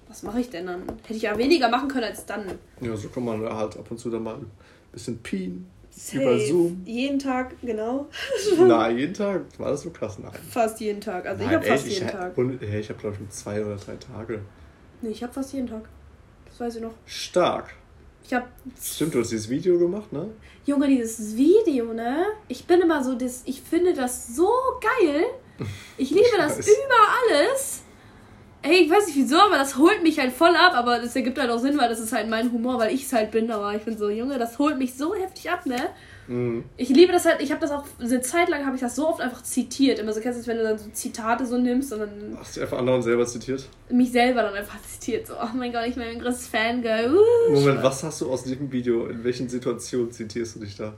was 0.08 0.24
mache 0.24 0.40
ich 0.40 0.50
denn 0.50 0.66
dann? 0.68 0.84
Hätte 1.04 1.14
ich 1.16 1.24
ja 1.24 1.38
weniger 1.38 1.68
machen 1.70 1.90
können 1.90 2.06
als 2.06 2.26
dann. 2.26 2.46
ja, 2.80 2.96
so 2.96 3.10
kann 3.10 3.26
man 3.26 3.42
halt 3.42 3.78
ab 3.78 3.86
und 3.92 4.00
zu 4.00 4.10
dann 4.10 4.24
mal 4.24 4.36
ein 4.36 4.50
bisschen 4.94 5.18
pien. 5.20 5.68
Safe. 5.92 6.22
Über 6.22 6.40
Zoom. 6.40 6.82
Jeden 6.86 7.20
Tag, 7.20 7.56
genau. 7.62 8.08
Nein, 8.60 8.98
jeden 8.98 9.14
Tag. 9.14 9.42
War 9.58 9.72
das 9.72 9.82
so 9.82 9.90
krass? 9.90 10.18
Nein. 10.20 10.32
Fast 10.50 10.80
jeden 10.80 11.02
Tag. 11.02 11.26
Also 11.26 11.44
ich 11.44 11.48
Nein, 11.48 11.56
habe 11.58 11.68
fast 11.68 11.88
jeden 11.88 12.06
ich, 12.08 12.12
Tag. 12.12 12.38
Und, 12.38 12.62
hey, 12.62 12.80
ich 12.80 12.90
habe 12.90 13.00
glaube 13.00 13.18
ich 13.22 13.30
zwei 13.30 13.64
oder 13.64 13.76
drei 13.76 13.96
Tage. 13.98 14.42
Nee, 15.02 15.10
ich 15.10 15.22
habe 15.22 15.34
fast 15.34 15.54
jeden 15.54 15.68
Tag. 15.68 15.84
Das 16.46 16.60
weiß 16.60 16.76
ich 16.78 16.82
noch. 16.82 16.94
Stark. 17.06 17.74
Ich 18.24 18.34
habe 18.34 18.46
Stimmt, 18.82 19.16
du 19.16 19.20
hast 19.20 19.32
dieses 19.32 19.50
Video 19.50 19.78
gemacht, 19.78 20.14
ne? 20.14 20.30
Junge, 20.66 20.88
dieses 20.88 21.36
Video, 21.36 21.94
ne? 21.94 22.26
Ich 22.48 22.66
bin 22.66 22.80
immer 22.82 23.04
so, 23.04 23.16
das, 23.16 23.42
ich 23.46 23.62
finde 23.62 23.94
das 23.94 24.36
so 24.36 24.50
geil. 24.80 25.26
Ich 25.98 26.12
liebe 26.12 26.38
das 26.38 26.60
weiß. 26.60 26.68
über 26.68 27.40
alles. 27.40 27.82
Ey, 28.64 28.84
ich 28.84 28.92
weiß 28.92 29.08
nicht 29.08 29.18
wieso, 29.18 29.38
aber 29.38 29.58
das 29.58 29.78
holt 29.78 30.04
mich 30.04 30.20
halt 30.20 30.32
voll 30.32 30.56
ab. 30.56 30.74
Aber 30.76 31.00
das 31.00 31.16
ergibt 31.16 31.40
halt 31.40 31.50
auch 31.50 31.58
Sinn, 31.58 31.78
weil 31.80 31.90
das 31.90 32.00
ist 32.00 32.14
halt 32.14 32.30
mein 32.30 32.52
Humor, 32.52 32.78
weil 32.80 32.94
ich 32.94 33.04
es 33.06 33.14
halt 33.14 33.32
bin. 33.32 33.50
Aber 33.50 33.76
ich 33.76 33.82
bin 33.82 33.98
so, 33.98 34.10
Junge, 34.10 34.38
das 34.38 34.60
holt 34.60 34.78
mich 34.78 34.94
so 34.94 35.16
heftig 35.16 35.50
ab, 35.50 35.66
ne? 35.66 35.90
Mhm. 36.28 36.64
Ich 36.78 36.90
liebe 36.90 37.12
das 37.12 37.26
halt, 37.26 37.42
ich 37.42 37.52
habe 37.52 37.60
das 37.60 37.72
auch, 37.72 37.84
eine 38.00 38.22
Zeit 38.22 38.50
lang 38.50 38.66
habe 38.66 38.76
ich 38.76 38.82
das 38.82 38.96
so 38.96 39.08
oft 39.08 39.20
einfach 39.20 39.42
zitiert. 39.42 39.98
Immer 39.98 40.14
so, 40.14 40.22
kennst 40.22 40.38
du 40.38 40.42
das, 40.42 40.48
wenn 40.48 40.58
du 40.58 40.64
dann 40.64 40.78
so 40.78 40.90
Zitate 40.92 41.46
so 41.46 41.58
nimmst 41.58 41.92
und 41.92 42.00
dann 42.00 42.38
Hast 42.40 42.56
du 42.56 42.62
einfach 42.62 42.78
anderen 42.78 43.02
selber 43.02 43.26
zitiert? 43.26 43.68
mich 43.90 44.12
selber 44.12 44.44
dann 44.44 44.54
einfach 44.54 44.80
zitiert. 44.84 45.28
So, 45.28 45.34
oh 45.34 45.56
mein 45.56 45.74
Gott, 45.74 45.88
ich 45.88 45.96
bin 45.96 46.04
ein 46.04 46.20
größtes 46.20 46.48
Fangirl. 46.48 47.14
Uh, 47.16 47.52
Moment, 47.54 47.82
was 47.84 48.04
hast 48.04 48.22
du 48.22 48.32
aus 48.32 48.44
diesem 48.44 48.72
Video? 48.72 49.08
In 49.08 49.24
welchen 49.24 49.50
Situationen 49.50 50.12
zitierst 50.12 50.56
du 50.56 50.60
dich 50.60 50.78
da? 50.78 50.94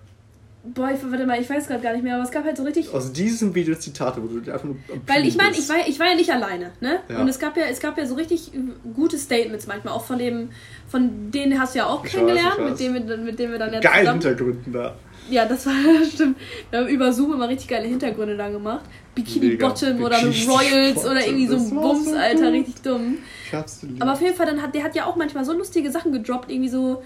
Boah, 0.65 0.91
ich, 0.91 0.99
warte 1.03 1.25
mal, 1.25 1.41
ich 1.41 1.49
weiß 1.49 1.67
gerade 1.67 1.81
gar 1.81 1.91
nicht 1.91 2.03
mehr, 2.03 2.15
aber 2.15 2.23
es 2.23 2.31
gab 2.31 2.45
halt 2.45 2.55
so 2.55 2.63
richtig 2.63 2.93
Aus 2.93 3.11
diesem 3.11 3.53
Video 3.53 3.75
Zitate, 3.75 4.23
wo 4.23 4.27
du 4.27 4.39
dir 4.39 4.53
einfach 4.53 4.65
nur. 4.65 4.77
Weil 5.07 5.27
ich 5.27 5.35
meine, 5.35 5.51
ich 5.51 5.67
war, 5.67 5.85
ich 5.85 5.99
war 5.99 6.07
ja 6.07 6.15
nicht 6.15 6.31
alleine, 6.31 6.71
ne? 6.79 7.01
Ja. 7.09 7.19
Und 7.19 7.27
es 7.27 7.37
gab 7.37 7.57
ja, 7.57 7.65
es 7.65 7.81
gab 7.81 7.97
ja 7.97 8.05
so 8.05 8.15
richtig 8.15 8.51
gute 8.95 9.17
Statements 9.17 9.67
manchmal, 9.67 9.93
auch 9.93 10.05
von 10.05 10.17
dem, 10.17 10.49
von 10.87 11.31
denen 11.31 11.59
hast 11.59 11.75
du 11.75 11.79
ja 11.79 11.87
auch 11.87 12.05
Ich 12.05 12.13
kennengelernt, 12.13 12.59
weiß, 12.59 12.69
mit 12.69 12.79
dem 12.79 12.93
wir, 12.93 13.17
mit 13.17 13.39
dem 13.39 13.51
wir 13.51 13.59
dann 13.59 13.73
ja 13.73 13.81
Geil 13.81 14.05
zusammen. 14.05 14.21
Hintergründen 14.21 14.71
da. 14.71 14.95
Ja, 15.29 15.45
das 15.45 15.65
war 15.65 15.73
stimmt. 16.13 16.37
Wir 16.69 16.79
haben 16.79 16.87
über 16.87 17.11
Zoom 17.11 17.33
immer 17.33 17.49
richtig 17.49 17.67
geile 17.67 17.87
Hintergründe 17.87 18.37
dann 18.37 18.53
gemacht. 18.53 18.85
Bikini 19.15 19.47
Mega. 19.47 19.67
Bottom 19.67 20.01
oder 20.01 20.21
Bikini 20.21 20.45
Royals 20.49 20.95
Bottom, 20.95 21.11
oder 21.11 21.25
irgendwie 21.25 21.47
so 21.47 21.55
ein 21.57 21.69
Bums, 21.69 22.09
so 22.09 22.15
Alter, 22.15 22.51
richtig 22.51 22.81
dumm. 22.81 23.17
Ich 23.45 23.53
hab's 23.53 23.83
lieb. 23.83 24.01
Aber 24.01 24.13
auf 24.13 24.21
jeden 24.21 24.35
Fall, 24.35 24.45
dann 24.45 24.61
hat, 24.61 24.73
der 24.73 24.83
hat 24.83 24.95
ja 24.95 25.05
auch 25.05 25.15
manchmal 25.17 25.43
so 25.45 25.53
lustige 25.53 25.91
Sachen 25.91 26.11
gedroppt, 26.11 26.49
irgendwie 26.49 26.69
so, 26.69 27.03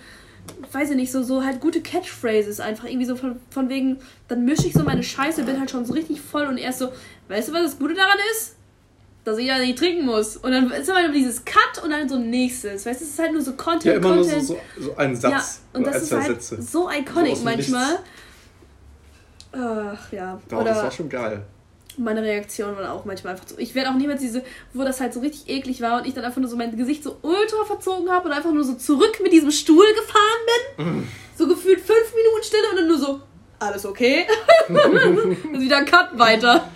weiß 0.72 0.92
ich 0.92 0.96
nicht, 0.96 1.12
so, 1.12 1.24
so 1.24 1.44
halt 1.44 1.60
gute 1.60 1.82
Catchphrases 1.82 2.60
einfach. 2.60 2.86
Irgendwie 2.86 3.06
so 3.06 3.16
von, 3.16 3.38
von 3.50 3.70
wegen, 3.70 3.98
dann 4.28 4.46
mische 4.46 4.68
ich 4.68 4.74
so 4.74 4.84
meine 4.84 5.04
Scheiße, 5.04 5.44
bin 5.44 5.60
halt 5.60 5.72
schon 5.72 5.86
so 5.86 5.94
richtig 5.94 6.22
voll 6.22 6.46
und 6.48 6.58
er 6.58 6.70
ist 6.70 6.80
so, 6.80 6.92
weißt 7.28 7.50
du, 7.50 7.54
was 7.54 7.64
das 7.64 7.80
Gute 7.80 7.94
daran 7.94 8.18
ist? 8.32 8.56
Dass 9.24 9.38
ich 9.38 9.48
ja 9.48 9.58
nicht 9.60 9.78
trinken 9.78 10.06
muss. 10.06 10.38
Und 10.38 10.52
dann 10.52 10.72
ist 10.72 10.88
immer 10.88 11.10
dieses 11.10 11.44
Cut 11.44 11.84
und 11.84 11.90
dann 11.90 12.08
so 12.08 12.18
nächstes. 12.18 12.86
Weißt 12.86 13.02
du, 13.02 13.06
es 13.06 13.12
ist 13.12 13.20
halt 13.20 13.34
nur 13.34 13.42
so 13.42 13.54
Content, 13.54 13.86
ja, 13.86 13.94
immer 13.96 14.16
nur 14.16 14.24
so, 14.24 14.30
Content. 14.30 14.48
so, 14.78 14.84
so 14.84 14.96
ein 14.96 15.16
Satz. 15.16 15.32
ja, 15.32 15.44
und 15.74 15.82
oder 15.82 15.92
das 15.92 16.04
ist 16.04 16.12
halt 16.14 16.26
Sätze. 16.26 16.62
so 16.62 16.84
So 16.84 16.90
iconic 16.90 17.36
dem 17.36 17.44
manchmal. 17.44 17.92
Nichts. 17.92 18.04
Ach 19.52 20.12
ja. 20.12 20.40
Doch, 20.50 20.64
das 20.64 20.78
war 20.78 20.84
Oder 20.84 20.92
schon 20.92 21.10
geil. 21.10 21.44
Meine 21.98 22.22
Reaktion 22.22 22.78
war 22.78 22.94
auch 22.94 23.06
manchmal 23.06 23.34
einfach 23.34 23.48
so. 23.48 23.58
Ich 23.58 23.76
werde 23.76 23.90
auch 23.90 23.96
niemals 23.96 24.22
diese, 24.22 24.44
wo 24.74 24.84
das 24.84 25.02
halt 25.02 25.14
so 25.14 25.20
richtig 25.20 25.50
eklig 25.50 25.82
war 25.82 26.00
und 26.00 26.08
ich 26.08 26.14
dann 26.14 26.24
einfach 26.24 26.40
nur 26.40 26.50
so 26.50 26.56
mein 26.56 26.76
Gesicht 26.78 27.04
so 27.04 27.18
ultra 27.22 27.66
verzogen 27.66 28.10
habe 28.10 28.28
und 28.28 28.34
einfach 28.34 28.52
nur 28.52 28.64
so 28.64 28.76
zurück 28.76 29.20
mit 29.22 29.34
diesem 29.34 29.52
Stuhl 29.52 29.86
gefahren 29.96 30.76
bin. 30.78 31.08
So 31.36 31.48
gefühlt 31.48 31.80
fünf 31.80 32.14
Minuten 32.16 32.44
Stille 32.44 32.70
und 32.72 32.78
dann 32.78 32.88
nur 32.88 32.98
so, 32.98 33.22
alles 33.60 33.86
okay? 33.86 34.26
und 34.70 35.60
wieder 35.60 35.84
Cut 35.86 36.18
weiter. 36.18 36.70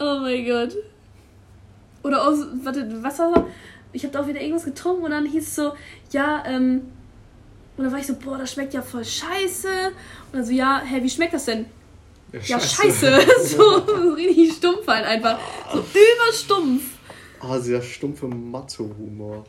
Oh 0.00 0.18
mein 0.20 0.44
Gott. 0.46 0.76
Oder 2.02 2.26
aus, 2.26 2.38
warte, 2.62 2.88
was 3.02 3.18
war 3.18 3.32
das? 3.34 3.44
Ich 3.92 4.04
habe 4.04 4.12
da 4.12 4.20
auch 4.20 4.26
wieder 4.26 4.40
irgendwas 4.40 4.64
getrunken 4.64 5.04
und 5.04 5.10
dann 5.10 5.26
hieß 5.26 5.46
es 5.46 5.54
so, 5.56 5.72
ja, 6.12 6.42
ähm, 6.46 6.82
und 7.76 7.84
dann 7.84 7.92
war 7.92 8.00
ich 8.00 8.06
so, 8.06 8.14
boah, 8.14 8.36
das 8.36 8.52
schmeckt 8.52 8.74
ja 8.74 8.82
voll 8.82 9.04
scheiße. 9.04 9.68
Und 9.68 10.34
dann 10.34 10.44
so, 10.44 10.52
ja, 10.52 10.82
hä, 10.84 11.02
wie 11.02 11.10
schmeckt 11.10 11.32
das 11.32 11.44
denn? 11.44 11.66
Ja, 12.32 12.60
scheiße. 12.60 13.18
so, 13.44 13.86
so 13.86 14.12
richtig 14.12 14.52
stumpf 14.54 14.86
halt 14.86 15.04
einfach. 15.06 15.38
So 15.72 15.78
überstumpf. 15.80 16.82
Ah, 17.40 17.58
sehr 17.58 17.80
stumpfe 17.82 18.26
Mathe-Humor. 18.26 19.44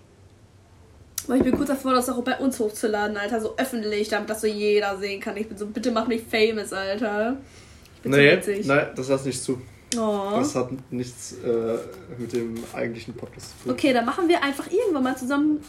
Aber 1.25 1.35
ich 1.37 1.43
bin 1.43 1.55
kurz 1.55 1.67
davor, 1.69 1.93
das 1.93 2.09
auch 2.09 2.23
bei 2.23 2.37
uns 2.37 2.59
hochzuladen, 2.59 3.17
Alter. 3.17 3.41
So 3.41 3.55
öffentlich, 3.57 4.07
damit 4.09 4.29
das 4.29 4.41
so 4.41 4.47
jeder 4.47 4.97
sehen 4.97 5.19
kann. 5.19 5.35
Ich 5.37 5.47
bin 5.47 5.57
so, 5.57 5.65
bitte 5.67 5.91
mach 5.91 6.07
mich 6.07 6.23
famous, 6.23 6.71
Alter. 6.73 7.37
Ich 7.97 8.01
bin 8.01 8.11
Nee, 8.13 8.31
so 8.31 8.37
witzig. 8.47 8.65
nein, 8.65 8.87
das 8.95 9.09
lass 9.09 9.25
nicht 9.25 9.41
zu. 9.43 9.61
Oh. 9.97 10.29
Das 10.35 10.55
hat 10.55 10.69
nichts 10.91 11.33
äh, 11.43 11.77
mit 12.17 12.31
dem 12.33 12.55
eigentlichen 12.73 13.15
Podcast 13.15 13.49
zu 13.59 13.63
tun. 13.63 13.71
Okay, 13.73 13.91
dann 13.91 14.05
machen 14.05 14.27
wir 14.27 14.43
einfach 14.43 14.71
irgendwann 14.71 15.03
mal 15.03 15.17
zusammen. 15.17 15.61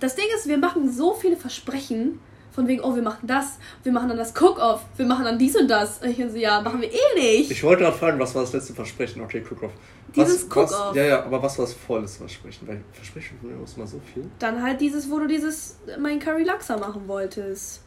Das 0.00 0.16
Ding 0.16 0.26
ist, 0.36 0.48
wir 0.48 0.58
machen 0.58 0.92
so 0.92 1.14
viele 1.14 1.36
Versprechen. 1.36 2.20
Von 2.58 2.66
wegen, 2.66 2.82
oh, 2.82 2.92
wir 2.92 3.04
machen 3.04 3.24
das, 3.24 3.56
wir 3.84 3.92
machen 3.92 4.08
dann 4.08 4.18
das 4.18 4.32
Cook-Off, 4.32 4.80
wir 4.96 5.06
machen 5.06 5.24
dann 5.24 5.38
dies 5.38 5.54
und 5.54 5.68
das. 5.68 6.02
Und 6.02 6.08
ich 6.08 6.16
so, 6.16 6.36
ja, 6.36 6.60
machen 6.60 6.80
wir 6.80 6.90
eh 6.90 7.14
nicht. 7.14 7.52
Ich 7.52 7.62
wollte 7.62 7.84
gerade 7.84 7.96
fragen, 7.96 8.18
was 8.18 8.34
war 8.34 8.42
das 8.42 8.52
letzte 8.52 8.74
Versprechen? 8.74 9.22
Okay, 9.22 9.44
Cook-Off. 9.48 9.70
Dieses 10.16 10.42
Cook-Off. 10.42 10.92
Ja, 10.92 11.04
ja, 11.04 11.24
aber 11.24 11.40
was 11.40 11.56
war 11.56 11.66
das 11.66 11.74
volles 11.74 12.16
Versprechen? 12.16 12.66
Weil 12.66 12.82
Versprechen 12.92 13.38
von 13.38 13.52
mir 13.52 13.62
aus 13.62 13.76
mal 13.76 13.86
so 13.86 14.00
viel. 14.12 14.28
Dann 14.40 14.60
halt 14.60 14.80
dieses, 14.80 15.08
wo 15.08 15.20
du 15.20 15.28
dieses, 15.28 15.78
mein 16.00 16.18
Curry 16.18 16.42
Laksa 16.42 16.76
machen 16.76 17.06
wolltest. 17.06 17.82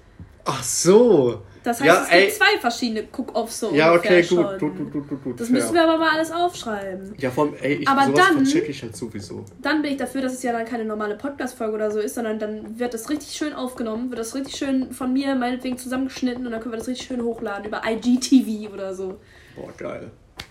Ach 0.46 0.64
so. 0.64 1.42
Das 1.64 1.80
heißt, 1.80 1.86
Ja, 1.88 1.94
es 2.04 2.10
gibt 2.10 2.22
ey. 2.24 2.30
zwei 2.32 2.60
verschiedene 2.60 3.04
Cook-Offs 3.16 3.60
so 3.60 3.72
Ja, 3.72 3.94
okay, 3.94 4.24
gut. 4.24 4.60
Gut, 4.60 4.76
gut, 4.78 4.92
gut, 4.92 5.08
gut, 5.10 5.24
gut. 5.24 5.39
Das 5.39 5.48
fair. 5.48 5.56
müssen 5.58 5.74
wir 5.76 5.84
aber 5.84 6.00
mal 6.00 6.10
alles 6.10 6.32
aufschreiben. 6.32 7.14
Ja, 7.20 7.30
vor 7.30 7.46
allem, 7.46 7.54
ey, 7.62 7.74
ich, 7.76 7.88
Aber 7.88 8.12
dann- 8.12 8.38
vercheck 8.44 8.68
ich 8.68 8.82
halt 8.82 8.96
sowieso. 8.96 9.46
Dann 9.62 9.84
bin 9.84 9.92
ich 9.92 9.98
dafür, 9.98 10.22
dass 10.22 10.34
es 10.34 10.42
ja 10.42 10.54
dann 10.54 10.66
keine 10.66 10.86
normale 10.86 11.16
Podcast-Folge 11.18 11.74
oder 11.76 11.92
so 11.92 12.00
ist, 12.00 12.16
sondern 12.16 12.39
dann 12.39 12.80
wird 12.80 12.96
das 12.96 13.10
richtig 13.12 13.34
schön 13.36 13.54
aufgenommen, 13.54 14.10
wird 14.10 14.20
das 14.20 14.34
richtig 14.34 14.56
schön 14.56 14.92
von 14.92 15.14
mir 15.14 15.36
meinetwegen 15.36 15.78
zusammengeschnitten 15.78 16.48
und 16.48 16.52
dann 16.52 16.62
können 16.62 16.74
wir 16.74 16.80
das 16.80 16.88
richtig 16.88 17.06
schön 17.06 17.22
hochladen 17.22 17.66
über 17.66 17.84
IGTV 17.88 18.74
oder 18.74 18.96
so. 18.96 19.20
Boah, 19.56 19.70
geil. 19.78 20.10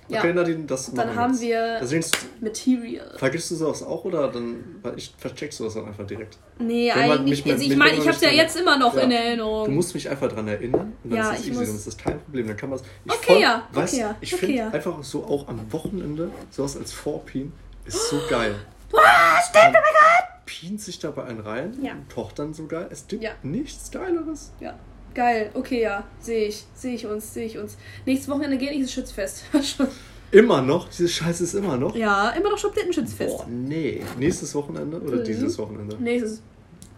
Ja. 0.08 0.18
Okay, 0.20 0.32
Nadine, 0.32 0.64
das 0.66 0.92
dann 0.92 1.14
haben 1.14 1.32
jetzt. 1.32 1.42
wir 1.42 1.62
Also 1.80 1.96
Material. 2.40 3.14
vergisst 3.16 3.50
du 3.50 3.54
sowas 3.56 3.82
auch 3.82 4.04
oder 4.04 4.28
dann, 4.28 4.56
ich 4.96 5.14
vercheck 5.18 5.52
sowas 5.52 5.74
dann 5.74 5.86
einfach 5.86 6.06
direkt. 6.06 6.38
Nee, 6.58 6.90
Wenn 6.94 7.10
eigentlich. 7.12 7.44
also 7.50 7.62
ich 7.62 7.68
mit- 7.70 7.78
meine, 7.78 7.92
ich 7.92 7.98
man 7.98 8.08
hab's 8.08 8.20
ja 8.20 8.30
jetzt 8.30 8.56
immer 8.58 8.76
noch 8.78 8.94
Ja. 8.96 9.02
in 9.02 9.10
Du 9.10 9.16
Erinnerung. 9.16 9.74
musst 9.74 9.94
mich 9.94 10.08
einfach 10.08 10.28
dran 10.32 10.48
erinnern 10.48 10.92
und 11.04 11.10
dann 11.10 11.18
Ja, 11.18 11.30
ist 11.30 11.38
es 11.40 11.44
ich 11.46 11.50
easy, 11.52 11.58
muss- 11.60 11.68
dann 11.68 11.76
ist 11.76 11.86
das 11.86 11.96
kein 11.96 12.20
Problem. 12.20 12.46
Dann 12.48 12.56
kann 12.56 12.70
man 12.70 12.78
es. 12.80 12.84
Okay, 13.08 13.40
ja, 13.40 13.68
Weißt, 13.72 13.94
okay, 13.94 14.14
ich 14.20 14.34
okay, 14.34 14.40
finde 14.46 14.58
ja. 14.58 14.68
einfach 14.70 15.02
so 15.04 15.24
auch 15.24 15.46
am 15.48 15.60
Wochenende, 15.72 16.30
sowas 16.50 16.76
als 16.76 16.92
Vorpien, 16.92 17.52
ist 17.84 18.08
so 18.08 18.20
geil. 18.28 18.54
Ah, 18.92 19.40
stimmt, 19.42 19.66
oh 19.68 19.72
mein 19.72 19.82
Gott! 19.82 20.46
Pient 20.46 20.80
sich 20.80 20.98
dabei 20.98 21.24
einen 21.24 21.40
rein, 21.40 21.78
Ja. 21.80 21.92
kocht 22.12 22.40
dann 22.40 22.52
so 22.52 22.66
geil. 22.66 22.88
Es 22.90 23.06
gibt 23.06 23.24
nichts 23.44 23.90
Geileres. 23.92 24.50
Ja, 24.58 24.74
geil. 25.14 25.50
Okay, 25.54 25.82
ja. 25.82 26.04
Sehe 26.20 26.48
ich. 26.48 26.64
Sehe 26.74 26.94
ich 26.94 27.06
uns, 27.06 27.32
sehe 27.34 27.46
ich 27.46 27.58
uns. 27.58 27.76
Nächstes 28.06 28.28
Wochenende 28.28 28.56
geht 28.58 28.82
das 28.82 28.92
Schützfest. 28.92 29.44
Immer 30.32 30.62
noch, 30.62 30.88
diese 30.88 31.08
Scheiße 31.08 31.42
ist 31.42 31.54
immer 31.54 31.76
noch. 31.76 31.96
ja, 31.96 32.30
immer 32.30 32.50
noch 32.50 32.58
Schubtittenschützfest. 32.58 33.36
Boah, 33.38 33.46
nee. 33.48 34.00
Nächstes 34.16 34.54
Wochenende 34.54 35.00
oder 35.00 35.16
Mhm. 35.16 35.24
dieses 35.24 35.58
Wochenende? 35.58 35.96
Nächstes. 35.96 36.40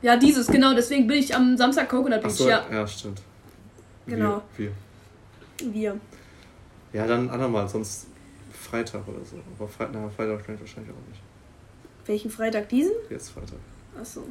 Ja, 0.03 0.17
dieses, 0.19 0.47
genau. 0.49 0.75
Deswegen 0.75 1.07
bin 1.07 1.17
ich 1.19 1.35
am 1.35 1.57
Samstag 1.57 1.89
Coconut 1.89 2.21
Beach. 2.21 2.27
Achso, 2.33 2.47
ja, 2.49 2.67
ja. 2.71 2.87
stimmt. 2.87 3.23
Genau. 4.07 4.43
Wir, 4.59 4.73
wir. 5.61 5.73
wir. 5.73 6.01
Ja, 6.93 7.07
dann 7.07 7.31
andermal, 7.31 7.67
sonst 7.71 8.07
Freitag 8.53 9.09
oder 9.09 9.25
so. 9.25 9.37
Aber 9.59 9.67
Fre 9.67 9.89
na, 9.91 10.11
Freitag 10.11 10.45
kann 10.45 10.57
ich 10.57 10.61
wahrscheinlich 10.61 10.93
auch 10.93 11.09
nicht. 11.09 11.23
Welchen 12.05 12.31
Freitag? 12.31 12.69
Diesen? 12.69 12.93
Jetzt 13.09 13.31
Freitag. 13.31 13.59
Achso. 13.99 14.25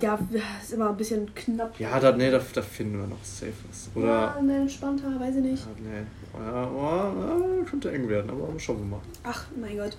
Ja, 0.00 0.18
ist 0.62 0.72
immer 0.72 0.88
ein 0.90 0.96
bisschen 0.96 1.32
knapp. 1.34 1.78
Ja, 1.78 1.98
da, 2.00 2.12
nee, 2.12 2.30
da, 2.30 2.40
da 2.54 2.62
finden 2.62 3.00
wir 3.00 3.06
noch 3.06 3.22
safe 3.22 3.52
was. 3.68 3.90
Oder. 3.94 4.06
Ja, 4.36 4.40
ne, 4.42 4.56
entspannter, 4.62 5.08
weiß 5.20 5.36
ich 5.36 5.42
nicht. 5.42 5.64
Ja, 5.64 5.70
nee. 5.78 6.44
Ja, 6.46 6.62
ja, 6.62 7.64
könnte 7.68 7.90
eng 7.92 8.08
werden, 8.08 8.30
aber 8.30 8.48
schauen 8.58 8.78
wir 8.78 8.86
mal. 8.86 9.00
Ach, 9.24 9.44
mein 9.60 9.76
Gott. 9.76 9.96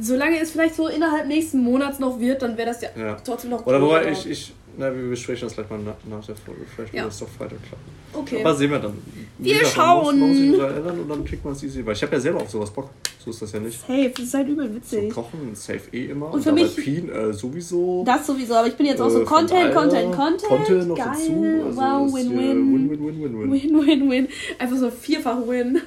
Solange 0.00 0.38
es 0.40 0.52
vielleicht 0.52 0.76
so 0.76 0.86
innerhalb 0.88 1.26
nächsten 1.26 1.58
Monats 1.62 1.98
noch 1.98 2.20
wird, 2.20 2.40
dann 2.42 2.56
wäre 2.56 2.68
das 2.68 2.80
ja, 2.82 2.88
Ja. 2.96 3.16
trotzdem 3.16 3.50
noch 3.50 3.66
Oder 3.66 3.82
wobei 3.82 4.00
aber- 4.02 4.10
ich, 4.10 4.28
ich 4.30 4.54
Na, 4.78 4.94
wir 4.94 5.08
besprechen 5.10 5.46
das 5.46 5.54
gleich 5.54 5.68
mal 5.70 5.78
nach, 5.78 5.94
nach 6.08 6.24
der 6.24 6.36
Folge. 6.36 6.62
Vielleicht 6.74 6.94
Ja. 6.94 7.02
wird 7.02 7.12
das 7.12 7.18
doch 7.20 7.28
Freitag 7.28 7.58
klappen. 7.62 8.00
Okay. 8.12 8.40
Aber 8.44 8.54
sehen 8.54 8.70
wir 8.70 8.78
dann. 8.78 8.94
Wie 9.38 9.44
Wir 9.50 9.54
muss- 9.54 9.62
muss 9.62 9.68
sich 9.68 9.74
schauen. 9.76 10.60
erinnern 10.60 11.00
und 11.00 11.08
dann 11.08 11.24
kriegt 11.24 11.44
man 11.44 11.52
es 11.54 11.62
easy. 11.62 11.84
Weil 11.86 11.94
ich 11.94 12.02
habe 12.02 12.12
ja 12.14 12.20
selber 12.20 12.40
auf 12.42 12.50
sowas 12.50 12.70
Bock. 12.70 12.90
So 13.22 13.30
ist 13.30 13.42
das 13.42 13.52
ja 13.52 13.60
nicht. 13.60 13.78
Safe, 13.80 14.10
das 14.16 14.24
ist 14.24 14.34
halt 14.34 14.48
übel 14.48 14.68
So 14.68 14.74
witzig. 14.76 15.10
kochen, 15.14 15.54
safe 15.54 15.82
eh 15.92 16.06
immer. 16.06 16.32
Und 16.32 16.42
für 16.42 16.52
mich- 16.52 16.74
Pien, 16.76 17.10
äh, 17.10 17.32
sowieso. 17.32 18.02
Das 18.04 18.26
sowieso, 18.26 18.54
aber 18.54 18.68
ich 18.68 18.74
bin 18.76 18.86
jetzt 18.86 19.00
auch 19.00 19.10
so 19.10 19.20
Äh, 19.20 19.24
Content, 19.24 19.74
Content, 19.74 20.14
Content. 20.14 20.42
Content 20.48 20.88
noch 20.88 20.96
Geil. 20.96 21.06
dazu. 21.08 21.44
Also 21.66 21.80
wow, 21.80 22.14
Win-Win. 22.14 22.38
Win, 22.38 22.90
win, 22.90 23.06
win, 23.06 23.22
win, 23.22 23.40
win. 23.40 23.52
Win, 23.52 23.86
win, 23.86 24.10
win. 24.10 24.28
Einfach 24.58 24.76
so 24.76 24.90
vierfach 24.90 25.46
Win. 25.46 25.80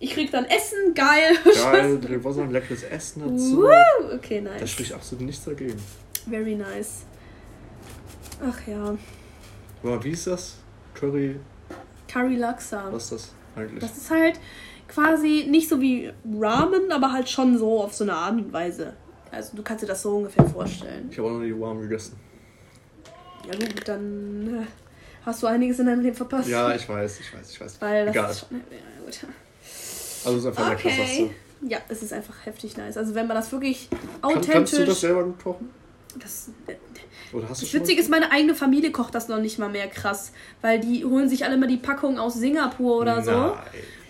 Ich 0.00 0.10
krieg 0.12 0.30
dann 0.30 0.44
Essen, 0.44 0.94
geil. 0.94 1.36
Geil, 1.72 1.98
was 2.22 2.38
ein 2.38 2.52
leckeres 2.52 2.84
Essen 2.84 3.22
dazu. 3.22 3.62
Woo! 3.62 4.14
Okay, 4.14 4.40
Da 4.44 4.50
nice. 4.60 4.70
spricht 4.70 4.92
absolut 4.92 5.24
nichts 5.26 5.44
dagegen. 5.44 5.74
Very 6.30 6.54
nice. 6.54 7.04
Ach 8.42 8.66
ja. 8.66 8.96
Aber 9.82 10.04
wie 10.04 10.10
ist 10.10 10.26
das? 10.26 10.56
Curry, 10.94 11.38
Curry 12.08 12.36
Laksa. 12.36 12.88
was 12.90 13.04
ist 13.04 13.12
das 13.12 13.32
eigentlich? 13.56 13.80
Das 13.80 13.96
ist 13.96 14.10
halt 14.10 14.40
quasi 14.88 15.46
nicht 15.48 15.68
so 15.68 15.80
wie 15.80 16.12
Ramen, 16.40 16.90
aber 16.90 17.12
halt 17.12 17.28
schon 17.28 17.56
so 17.58 17.82
auf 17.82 17.94
so 17.94 18.04
eine 18.04 18.14
Art 18.14 18.32
und 18.32 18.52
Weise. 18.52 18.94
Also 19.30 19.56
du 19.56 19.62
kannst 19.62 19.82
dir 19.82 19.86
das 19.88 20.02
so 20.02 20.16
ungefähr 20.16 20.44
vorstellen. 20.46 21.08
Ich 21.10 21.18
habe 21.18 21.28
auch 21.28 21.32
noch 21.32 21.40
nie 21.40 21.58
warm 21.60 21.80
gegessen. 21.80 22.16
Ja 23.46 23.56
gut, 23.58 23.86
dann 23.86 24.62
äh, 24.62 24.66
hast 25.24 25.42
du 25.42 25.46
einiges 25.46 25.78
in 25.78 25.86
deinem 25.86 26.00
Leben 26.00 26.16
verpasst. 26.16 26.48
Ja, 26.48 26.74
ich 26.74 26.88
weiß, 26.88 27.20
ich 27.20 27.34
weiß, 27.34 27.50
ich 27.50 27.60
weiß. 27.60 27.76
Weil 27.80 28.06
das 28.06 28.14
Egal. 28.14 28.30
ist 28.30 28.40
schon. 28.48 28.56
Ja, 28.58 29.04
gut. 29.04 29.18
Also 30.24 30.38
es 30.38 30.44
ist 30.44 30.46
einfach 30.46 30.68
lecker, 30.70 30.88
sagst 30.88 31.00
Okay. 31.00 31.30
du. 31.60 31.68
Ja, 31.68 31.78
es 31.88 32.02
ist 32.02 32.12
einfach 32.12 32.34
heftig 32.46 32.76
nice. 32.76 32.96
Also 32.96 33.14
wenn 33.14 33.26
man 33.26 33.36
das 33.36 33.50
wirklich 33.52 33.88
Kann, 33.90 34.00
authentisch. 34.22 34.52
kannst 34.52 34.78
du 34.78 34.84
das 34.86 35.00
selber 35.00 35.24
gut 35.24 35.42
kochen? 35.42 35.70
Das, 36.18 36.50
Oder 37.32 37.48
hast 37.48 37.62
du 37.62 37.66
das 37.66 37.74
Witzige 37.74 38.00
ist, 38.00 38.08
meine 38.10 38.30
eigene 38.32 38.54
Familie 38.54 38.90
kocht 38.92 39.14
das 39.14 39.28
noch 39.28 39.40
nicht 39.40 39.58
mal 39.58 39.68
mehr 39.68 39.86
krass. 39.88 40.32
Weil 40.62 40.80
die 40.80 41.04
holen 41.04 41.28
sich 41.28 41.44
alle 41.44 41.56
mal 41.56 41.66
die 41.68 41.76
Packung 41.76 42.18
aus 42.18 42.34
Singapur 42.34 42.96
oder 42.98 43.22
so. 43.22 43.30
Nein. 43.30 43.54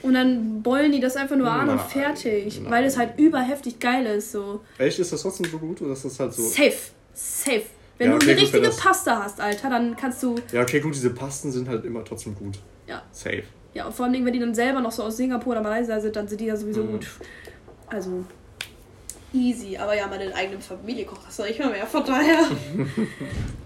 Und 0.02 0.14
dann 0.14 0.62
bollen 0.62 0.92
die 0.92 1.00
das 1.00 1.16
einfach 1.16 1.34
nur 1.36 1.50
an 1.50 1.68
und 1.68 1.80
fertig. 1.80 2.60
nein. 2.60 2.70
Weil 2.70 2.84
es 2.84 2.96
halt 2.96 3.18
überheftig 3.18 3.80
geil 3.80 4.06
ist. 4.06 4.30
So. 4.32 4.60
Echt, 4.78 4.98
ist 5.00 5.12
das 5.12 5.22
trotzdem 5.22 5.50
so 5.50 5.58
gut 5.58 5.82
oder 5.82 5.92
ist 5.92 6.04
das 6.04 6.18
halt 6.20 6.32
so... 6.32 6.42
Safe. 6.42 6.72
Safe. 7.12 7.62
Wenn 7.98 8.10
Ja, 8.12 8.16
du 8.16 8.16
okay, 8.22 8.30
eine 8.30 8.40
gut, 8.40 8.52
wenn 8.52 8.60
richtige 8.62 8.62
das- 8.62 8.76
Pasta 8.76 9.22
hast, 9.24 9.40
Alter, 9.40 9.70
dann 9.70 9.96
kannst 9.96 10.22
du. 10.22 10.36
Ja, 10.52 10.62
okay, 10.62 10.78
gut, 10.78 10.94
diese 10.94 11.10
Pasten 11.10 11.50
sind 11.50 11.68
halt 11.68 11.84
immer 11.84 12.04
trotzdem 12.04 12.36
gut. 12.36 12.60
Ja. 12.86 13.02
Safe. 13.10 13.42
Ja, 13.74 13.86
und 13.86 13.94
vor 13.94 14.06
allem, 14.06 14.24
wenn 14.24 14.32
die 14.32 14.38
dann 14.38 14.54
selber 14.54 14.80
noch 14.80 14.92
so 14.92 15.02
aus 15.02 15.16
Singapur 15.16 15.50
oder 15.52 15.62
Malaysia 15.62 15.98
sind, 16.00 16.14
dann 16.14 16.28
sind 16.28 16.40
die 16.40 16.46
ja 16.46 16.56
sowieso 16.56 16.84
Mhm. 16.84 16.92
gut. 16.92 17.06
Also. 17.88 18.24
Easy. 19.32 19.76
Aber 19.76 19.94
ja, 19.96 20.06
meine 20.06 20.34
eigene 20.34 20.60
Familie 20.60 21.04
kocht 21.04 21.26
das 21.26 21.36
doch 21.36 21.46
nicht 21.46 21.58
mehr, 21.58 21.68
mehr. 21.68 21.86
Von 21.86 22.04
daher. 22.04 22.44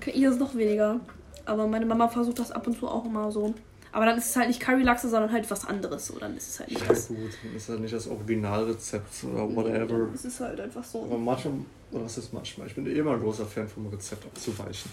kann 0.00 0.14
ich 0.14 0.22
das 0.22 0.38
noch 0.38 0.54
weniger. 0.54 1.00
Aber 1.44 1.66
meine 1.66 1.86
Mama 1.86 2.08
versucht 2.08 2.38
das 2.38 2.50
ab 2.52 2.66
und 2.66 2.78
zu 2.78 2.88
auch 2.88 3.04
immer 3.04 3.30
so. 3.30 3.54
Aber 3.94 4.06
dann 4.06 4.16
ist 4.16 4.30
es 4.30 4.36
halt 4.36 4.48
nicht 4.48 4.58
Curry-Lachse, 4.60 5.08
sondern 5.10 5.30
halt 5.32 5.50
was 5.50 5.66
anderes. 5.66 6.06
So, 6.06 6.18
dann 6.18 6.36
ist 6.36 6.48
es 6.48 6.60
halt 6.60 6.70
nicht 6.70 6.80
Ja, 6.80 6.88
das. 6.88 7.08
gut, 7.08 7.18
dann 7.42 7.54
ist 7.56 7.68
halt 7.68 7.80
nicht 7.80 7.92
das 7.94 8.08
Originalrezept 8.08 9.24
oder 9.30 9.54
whatever. 9.54 10.08
Es 10.14 10.24
ist 10.24 10.40
halt 10.40 10.58
einfach 10.60 10.80
Aber 10.94 11.08
so. 11.10 11.18
manchmal, 11.18 11.54
oder 11.90 12.04
was 12.04 12.16
ist 12.18 12.32
manchmal? 12.32 12.66
Ich 12.68 12.74
bin 12.74 12.86
eh 12.86 12.92
immer 12.94 13.12
ein 13.12 13.20
großer 13.20 13.44
Fan 13.44 13.68
vom 13.68 13.86
Rezept 13.88 14.24
abzuweichen. 14.24 14.90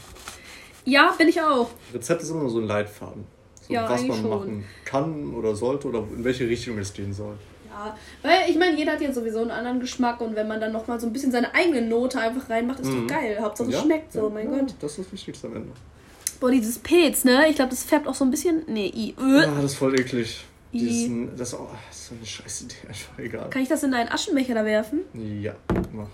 Ja, 0.85 1.13
bin 1.17 1.29
ich 1.29 1.41
auch. 1.41 1.69
Rezept 1.93 2.21
ist 2.23 2.29
immer 2.29 2.41
nur 2.41 2.49
so 2.49 2.59
ein 2.59 2.65
Leitfaden. 2.67 3.23
So, 3.61 3.73
Ja, 3.73 3.89
was 3.89 4.03
man 4.03 4.17
schon. 4.19 4.29
machen 4.29 4.65
kann 4.85 5.33
oder 5.33 5.55
sollte 5.55 5.87
oder 5.87 5.99
in 5.99 6.23
welche 6.23 6.47
Richtung 6.49 6.77
es 6.79 6.91
gehen 6.91 7.13
soll. 7.13 7.35
Ja, 7.85 7.97
weil 8.23 8.49
ich 8.49 8.57
meine, 8.57 8.75
jeder 8.77 8.93
hat 8.93 9.01
jetzt 9.01 9.15
sowieso 9.15 9.39
einen 9.41 9.51
anderen 9.51 9.79
Geschmack 9.79 10.19
und 10.21 10.35
wenn 10.35 10.47
man 10.47 10.59
dann 10.59 10.71
nochmal 10.71 10.99
so 10.99 11.07
ein 11.07 11.13
bisschen 11.13 11.31
seine 11.31 11.53
eigene 11.55 11.81
Note 11.81 12.19
einfach 12.19 12.49
reinmacht, 12.49 12.79
ist 12.81 12.87
Mhm. 12.87 13.07
doch 13.07 13.15
geil. 13.15 13.37
Hauptsache 13.39 13.69
es 13.69 13.75
Ja? 13.75 13.81
schmeckt 13.81 14.11
so, 14.13 14.23
Ja, 14.23 14.29
mein 14.29 14.51
ja, 14.51 14.59
Gott. 14.59 14.73
Das 14.81 14.91
ist 14.91 15.05
das 15.05 15.13
Wichtigste 15.13 15.47
am 15.47 15.55
Ende. 15.55 15.69
Boah, 16.39 16.51
dieses 16.51 16.79
Pilz, 16.79 17.23
ne? 17.25 17.47
Ich 17.49 17.55
glaube, 17.55 17.69
das 17.71 17.83
färbt 17.83 18.07
auch 18.07 18.15
so 18.15 18.23
ein 18.25 18.31
bisschen. 18.31 18.63
Nee, 18.67 18.87
i. 18.95 19.09
Äh. 19.19 19.45
Ah, 19.45 19.55
das 19.61 19.71
ist 19.71 19.75
voll 19.75 19.99
eklig. 19.99 20.45
I. 20.73 20.79
Diesen, 20.79 21.35
das, 21.37 21.53
oh, 21.53 21.67
das 21.89 21.97
ist 21.99 22.07
so 22.09 22.15
eine 22.15 22.25
scheiß 22.25 22.61
Idee, 22.61 22.75
einfach 22.87 23.19
egal. 23.19 23.49
Kann 23.49 23.61
ich 23.61 23.69
das 23.69 23.83
in 23.83 23.93
einen 23.93 24.09
Aschenbecher 24.09 24.53
da 24.53 24.63
werfen? 24.65 24.99
Ja, 25.41 25.55
mach. 25.93 26.07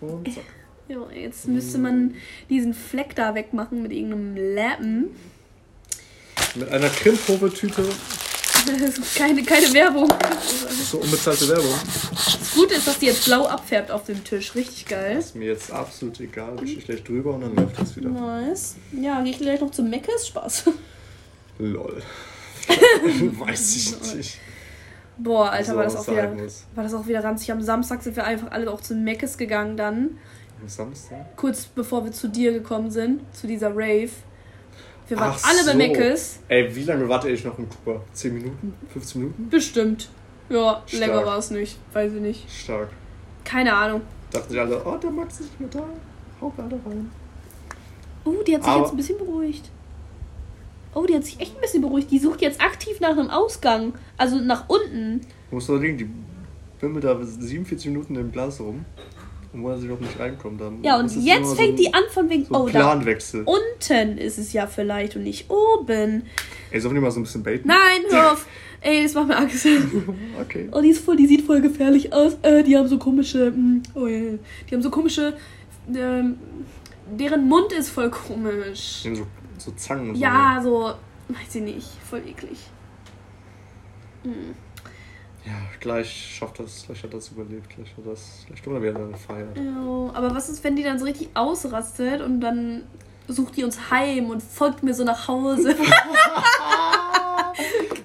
Und 0.00 0.32
zack. 0.34 0.44
Ja, 0.88 0.98
jetzt 1.14 1.46
müsste 1.46 1.78
man 1.78 2.14
diesen 2.50 2.74
Fleck 2.74 3.14
da 3.14 3.34
wegmachen 3.34 3.82
mit 3.82 3.92
irgendeinem 3.92 4.54
Lappen. 4.54 5.10
Mit 6.56 6.68
einer 6.68 6.88
Krimphove-Tüte, 6.88 7.82
Das 8.66 8.98
ist 8.98 9.14
keine, 9.16 9.42
keine 9.42 9.72
Werbung. 9.72 10.08
so 10.90 10.98
unbezahlte 10.98 11.48
Werbung. 11.48 11.74
Das 12.12 12.52
Gute 12.54 12.74
ist, 12.74 12.86
dass 12.86 12.98
die 12.98 13.06
jetzt 13.06 13.24
blau 13.24 13.46
abfärbt 13.46 13.90
auf 13.90 14.04
dem 14.04 14.22
Tisch. 14.24 14.54
Richtig 14.54 14.86
geil. 14.86 15.18
Ist 15.18 15.34
mir 15.34 15.48
jetzt 15.48 15.70
absolut 15.70 16.20
egal. 16.20 16.56
Ich 16.64 16.84
gleich 16.84 17.02
drüber 17.02 17.34
und 17.34 17.42
dann 17.42 17.56
läuft 17.56 17.80
das 17.80 17.96
wieder. 17.96 18.08
Nice. 18.10 18.76
Ja, 18.92 19.20
gehe 19.22 19.32
ich 19.32 19.38
gleich 19.38 19.60
noch 19.60 19.70
zum 19.70 19.90
Meckes. 19.90 20.28
Spaß. 20.28 20.64
Lol. 21.58 22.02
Weiß 23.38 23.76
ich 23.76 24.14
nicht. 24.16 24.38
Boah, 25.18 25.50
Alter, 25.50 25.72
So 25.72 25.76
war 25.76 25.84
das 25.84 25.96
auch 25.96 26.08
wieder. 26.08 26.28
muss. 26.34 26.64
War 26.74 26.84
das 26.84 26.94
auch 26.94 27.06
wieder 27.06 27.22
ranzig. 27.22 27.52
Am 27.52 27.62
Samstag 27.62 28.02
sind 28.02 28.16
wir 28.16 28.24
einfach 28.24 28.50
alle 28.50 28.70
auch 28.70 28.80
zum 28.80 29.02
Meckes 29.04 29.36
gegangen 29.36 29.76
dann. 29.76 30.18
Am 30.60 30.68
Samstag? 30.68 31.36
kurz 31.36 31.64
bevor 31.66 32.04
wir 32.04 32.12
zu 32.12 32.28
dir 32.28 32.52
gekommen 32.52 32.90
sind, 32.90 33.20
zu 33.34 33.46
dieser 33.46 33.70
Rave. 33.70 34.10
Wir 35.12 35.20
waren 35.20 35.34
Ach 35.36 35.44
alle 35.46 35.58
bei 35.66 35.72
so. 35.72 35.76
Meckes. 35.76 36.38
Ey, 36.48 36.74
wie 36.74 36.84
lange 36.84 37.06
warte 37.06 37.28
ich 37.28 37.44
noch 37.44 37.58
im 37.58 37.68
Kuba? 37.68 38.00
10 38.14 38.32
Minuten? 38.32 38.72
15 38.94 39.20
Minuten? 39.20 39.50
Bestimmt. 39.50 40.08
Ja, 40.48 40.82
Stark. 40.86 41.00
länger 41.00 41.26
war 41.26 41.36
es 41.36 41.50
nicht. 41.50 41.78
Weiß 41.92 42.14
ich 42.14 42.20
nicht. 42.22 42.50
Stark. 42.50 42.88
Keine 43.44 43.74
Ahnung. 43.74 44.00
Dachten 44.30 44.48
sich 44.50 44.58
alle, 44.58 44.82
oh, 44.82 44.96
der 44.96 45.10
Max 45.10 45.34
ist 45.40 45.42
nicht 45.50 45.60
mehr 45.60 45.68
da. 45.68 45.84
Hau 46.40 46.50
alle 46.56 46.80
rein. 46.86 47.10
Uh, 48.24 48.42
die 48.42 48.54
hat 48.54 48.62
sich 48.62 48.72
Aber- 48.72 48.80
jetzt 48.84 48.90
ein 48.92 48.96
bisschen 48.96 49.18
beruhigt. 49.18 49.70
Oh, 50.94 51.04
die 51.04 51.14
hat 51.14 51.24
sich 51.24 51.38
echt 51.38 51.56
ein 51.56 51.60
bisschen 51.60 51.82
beruhigt. 51.82 52.10
Die 52.10 52.18
sucht 52.18 52.40
jetzt 52.40 52.62
aktiv 52.62 52.98
nach 53.00 53.10
einem 53.10 53.28
Ausgang. 53.28 53.92
Also 54.16 54.36
nach 54.36 54.66
unten. 54.70 55.20
Du 55.50 55.56
musst 55.56 55.68
überlegen, 55.68 55.98
die 55.98 56.08
bimmelt 56.80 57.04
da 57.04 57.22
47 57.22 57.90
Minuten 57.90 58.16
im 58.16 58.32
Glas 58.32 58.60
rum. 58.60 58.86
Und 59.52 59.62
wo 59.62 59.76
sie 59.76 59.84
überhaupt 59.84 60.02
nicht 60.02 60.18
reinkommt, 60.18 60.60
dann. 60.60 60.82
Ja, 60.82 60.98
und 60.98 61.14
jetzt 61.14 61.56
fängt 61.56 61.76
so 61.76 61.84
die 61.84 61.88
ein, 61.88 61.94
an 61.94 62.02
von 62.10 62.30
wegen. 62.30 62.46
So 62.46 62.54
oh, 62.54 62.66
da 62.66 62.80
Planwechsel. 62.80 63.44
unten 63.44 64.16
ist 64.16 64.38
es 64.38 64.52
ja 64.52 64.66
vielleicht 64.66 65.14
und 65.16 65.24
nicht 65.24 65.50
oben. 65.50 66.24
Ey, 66.70 66.80
sollen 66.80 66.94
wir 66.94 67.02
mal 67.02 67.10
so 67.10 67.20
ein 67.20 67.24
bisschen 67.24 67.42
baiten? 67.42 67.68
Nein, 67.68 68.02
hör 68.10 68.32
auf. 68.32 68.46
Ey, 68.80 69.04
das 69.04 69.14
macht 69.14 69.28
mir 69.28 69.36
Angst. 69.36 69.66
Okay. 70.40 70.68
Oh, 70.72 70.80
die 70.80 70.88
ist 70.88 71.04
voll, 71.04 71.16
die 71.16 71.26
sieht 71.26 71.42
voll 71.42 71.60
gefährlich 71.60 72.12
aus. 72.12 72.36
Äh, 72.42 72.64
die 72.64 72.76
haben 72.76 72.88
so 72.88 72.98
komische, 72.98 73.52
mm, 73.52 73.82
oh 73.94 74.06
ja, 74.06 74.38
die 74.68 74.74
haben 74.74 74.82
so 74.82 74.90
komische, 74.90 75.36
ähm, 75.94 76.36
deren 77.06 77.46
Mund 77.46 77.72
ist 77.72 77.90
voll 77.90 78.10
komisch. 78.10 79.02
Die 79.04 79.08
haben 79.08 79.16
so, 79.16 79.26
so 79.58 79.70
Zangen 79.72 80.10
und 80.10 80.16
Ja, 80.16 80.60
so, 80.64 80.94
weiß 81.28 81.54
ich 81.54 81.62
nicht, 81.62 81.88
voll 82.08 82.22
eklig. 82.26 82.58
Mm. 84.24 84.52
Ja, 85.44 85.52
gleich 85.80 86.36
schafft 86.38 86.60
das, 86.60 86.84
gleich 86.86 87.02
hat 87.02 87.12
das 87.14 87.28
überlebt, 87.30 87.68
gleich 87.68 87.88
hat 87.96 88.06
das, 88.06 88.44
gleich 88.46 88.62
tun 88.62 88.74
wir 88.74 88.82
wieder 88.82 89.02
eine 89.02 89.16
Feier. 89.16 89.48
Ja, 89.56 90.10
aber 90.14 90.34
was 90.34 90.48
ist, 90.48 90.62
wenn 90.62 90.76
die 90.76 90.84
dann 90.84 90.98
so 91.00 91.04
richtig 91.04 91.30
ausrastet 91.34 92.20
und 92.20 92.40
dann 92.40 92.82
sucht 93.26 93.56
die 93.56 93.64
uns 93.64 93.90
heim 93.90 94.30
und 94.30 94.40
folgt 94.42 94.82
mir 94.84 94.94
so 94.94 95.02
nach 95.04 95.26
Hause? 95.26 95.74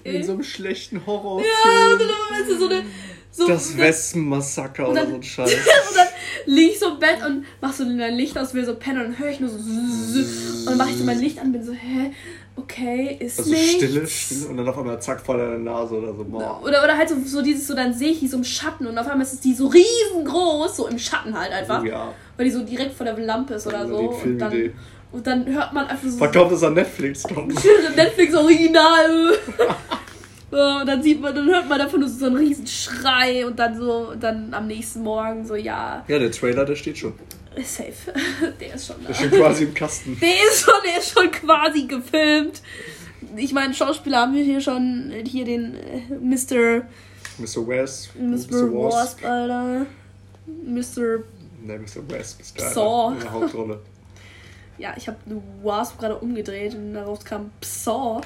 In 0.03 0.23
so 0.23 0.33
einem 0.33 0.43
schlechten 0.43 0.97
Ja, 0.97 1.05
Horrorfilm. 1.05 1.91
und 1.93 1.99
dann 2.01 2.09
weißt 2.39 2.49
du, 2.49 2.57
so 2.59 2.65
eine, 2.69 2.83
so, 3.31 3.47
das 3.47 3.77
Wespenmassaker 3.77 4.89
oder 4.89 5.05
so 5.07 5.15
ein 5.15 5.23
Scheiß. 5.23 5.55
dann 6.45 6.55
lieg 6.55 6.71
ich 6.71 6.79
so 6.79 6.89
im 6.89 6.99
Bett 6.99 7.17
und 7.25 7.45
mach 7.61 7.73
so 7.73 7.85
mein 7.85 8.15
Licht 8.15 8.37
aus, 8.37 8.53
will 8.53 8.65
so 8.65 8.75
pennen 8.75 8.99
und 8.99 9.11
dann 9.11 9.19
höre 9.19 9.29
ich 9.29 9.39
nur 9.39 9.49
so 9.49 9.57
und 9.57 10.65
dann 10.65 10.77
mach 10.77 10.89
ich 10.89 10.97
so 10.97 11.03
mein 11.03 11.19
Licht 11.19 11.39
an, 11.39 11.51
bin 11.51 11.63
so, 11.63 11.73
hä, 11.73 12.11
okay, 12.57 13.17
ist 13.19 13.39
Also 13.39 13.51
nichts. 13.51 13.75
Stille, 13.75 14.07
Stille 14.07 14.47
und 14.47 14.57
dann 14.57 14.67
auf 14.67 14.77
einmal 14.77 15.01
zack 15.01 15.21
vor 15.21 15.37
deiner 15.37 15.57
Nase 15.57 15.95
oder 15.95 16.13
so. 16.13 16.23
Boah. 16.23 16.61
Oder, 16.63 16.83
oder 16.83 16.97
halt 16.97 17.09
so, 17.09 17.15
so 17.23 17.41
dieses, 17.41 17.67
so 17.67 17.75
dann 17.75 17.93
sehe 17.93 18.11
ich 18.11 18.19
die 18.19 18.27
so 18.27 18.37
im 18.37 18.43
Schatten 18.43 18.87
und 18.87 18.97
auf 18.97 19.07
einmal 19.07 19.25
ist 19.25 19.43
die 19.43 19.53
so 19.53 19.67
riesengroß, 19.67 20.75
so 20.75 20.87
im 20.87 20.99
Schatten 20.99 21.37
halt 21.37 21.51
einfach. 21.51 21.83
Ja. 21.83 22.13
Weil 22.35 22.45
die 22.45 22.51
so 22.51 22.63
direkt 22.63 22.93
vor 22.93 23.05
der 23.05 23.17
Lampe 23.17 23.55
ist 23.55 23.67
oder 23.67 23.87
so. 23.87 23.97
Und 23.97 24.39
dann, 24.39 24.73
und 25.11 25.25
dann 25.25 25.45
hört 25.45 25.73
man 25.73 25.87
einfach 25.87 26.07
so 26.07 26.17
Verkauft 26.17 26.51
es 26.51 26.63
an 26.63 26.73
Netflix, 26.73 27.23
komm. 27.23 27.47
Netflix 27.95 28.35
Original. 28.35 29.37
Und 30.49 30.85
dann 30.87 31.03
sieht 31.03 31.19
man, 31.19 31.35
dann 31.35 31.45
hört 31.47 31.67
man 31.67 31.99
nur 31.99 32.07
so 32.07 32.25
einen 32.27 32.37
riesen 32.37 32.65
Schrei 32.67 33.45
und 33.45 33.57
dann 33.59 33.77
so, 33.77 34.13
dann 34.19 34.53
am 34.53 34.67
nächsten 34.67 35.01
Morgen 35.03 35.45
so, 35.45 35.55
ja, 35.55 36.05
Ja, 36.07 36.19
der 36.19 36.31
Trailer, 36.31 36.63
der 36.63 36.75
steht 36.75 36.97
schon. 36.97 37.13
safe. 37.63 38.13
Der 38.59 38.75
ist 38.75 38.87
schon 38.87 38.95
da. 39.01 39.07
Der 39.07 39.13
steht 39.15 39.31
quasi 39.31 39.63
im 39.65 39.73
Kasten. 39.73 40.17
Der 40.21 40.29
ist 40.49 40.61
schon, 40.61 40.73
der 40.85 40.99
ist 40.99 41.11
schon 41.11 41.31
quasi 41.31 41.83
gefilmt. 41.85 42.61
Ich 43.35 43.51
meine, 43.51 43.73
Schauspieler 43.73 44.19
haben 44.21 44.35
wir 44.35 44.43
hier 44.43 44.61
schon 44.61 45.11
hier 45.25 45.43
den 45.43 45.75
äh, 45.75 46.01
Mr. 46.21 46.83
Mr. 47.39 47.67
West. 47.67 48.15
Mr. 48.15 48.71
Wasp, 48.71 49.25
Alter. 49.25 49.85
Mr. 50.45 51.23
Ne, 51.65 51.79
Mr. 51.79 52.09
West 52.09 52.39
ist 52.39 52.55
geil. 52.57 52.71
Saw. 52.73 53.13
In 53.15 53.19
der 53.21 53.31
Hauptrolle. 53.31 53.79
Ja, 54.79 54.93
ich 54.95 55.07
habe 55.07 55.17
Wasp 55.63 55.97
gerade 55.99 56.15
umgedreht 56.17 56.75
und 56.75 56.93
daraus 56.93 57.25
kam 57.25 57.49
Psaw. 57.61 58.21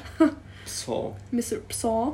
Saw. 0.65 1.13
Mr. 1.31 1.57
Psaw. 1.67 2.13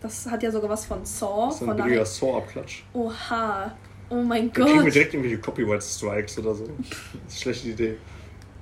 Das 0.00 0.26
hat 0.26 0.42
ja 0.42 0.50
sogar 0.50 0.70
was 0.70 0.86
von 0.86 1.04
Saw. 1.04 1.46
Das 1.48 1.60
ist 1.60 1.68
ein 1.68 1.76
billiger. 1.76 2.04
Saw-Abklatsch. 2.06 2.82
Oha. 2.92 3.72
Oh 4.10 4.14
mein 4.22 4.52
Da 4.52 4.62
kriegen 4.64 4.76
wir 4.78 4.84
Gott. 4.84 4.94
direkt 4.94 5.14
irgendwelche 5.14 5.38
Copyright-Strikes 5.40 6.38
oder 6.38 6.54
so. 6.54 6.64
Das 7.24 7.34
ist 7.34 7.46
eine 7.46 7.54
schlechte 7.54 7.68
Idee. 7.68 7.96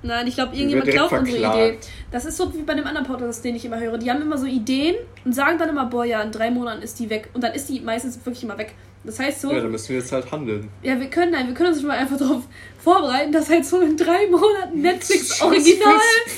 Nein, 0.03 0.27
ich 0.27 0.35
glaube, 0.35 0.55
irgendjemand 0.55 0.89
glaubt 0.91 1.11
unsere 1.11 1.39
verklagt. 1.39 1.57
Idee. 1.85 1.87
Das 2.11 2.25
ist 2.25 2.37
so 2.37 2.53
wie 2.53 2.61
bei 2.61 2.75
dem 2.75 2.85
anderen 2.85 3.07
Podcast, 3.07 3.43
den 3.43 3.55
ich 3.55 3.65
immer 3.65 3.79
höre. 3.79 3.97
Die 3.97 4.11
haben 4.11 4.21
immer 4.21 4.37
so 4.37 4.45
Ideen 4.45 4.95
und 5.25 5.33
sagen 5.33 5.57
dann 5.57 5.69
immer, 5.69 5.85
boah, 5.85 6.05
ja, 6.05 6.21
in 6.21 6.31
drei 6.31 6.51
Monaten 6.51 6.81
ist 6.83 6.99
die 6.99 7.09
weg. 7.09 7.29
Und 7.33 7.43
dann 7.43 7.53
ist 7.53 7.67
die 7.69 7.79
meistens 7.79 8.17
wirklich 8.23 8.43
immer 8.43 8.57
weg. 8.57 8.73
Das 9.03 9.19
heißt 9.19 9.41
so, 9.41 9.49
Ja, 9.49 9.55
ja, 9.57 9.61
dann 9.63 9.71
müssen 9.71 9.89
wir 9.89 9.97
jetzt 9.99 10.11
halt 10.11 10.31
handeln. 10.31 10.69
wir 10.81 10.95
können, 11.09 11.31
nein, 11.31 11.47
wir 11.47 11.53
können 11.53 11.69
uns 11.69 11.79
schon 11.79 11.87
mal 11.87 11.97
einfach 11.97 12.17
darauf 12.17 12.43
vorbereiten, 12.77 13.31
dass 13.31 13.49
halt 13.49 13.65
so 13.65 13.79
in 13.79 13.95
drei 13.95 14.27
Monaten 14.27 14.81
Netflix 14.81 15.41
Original 15.41 15.95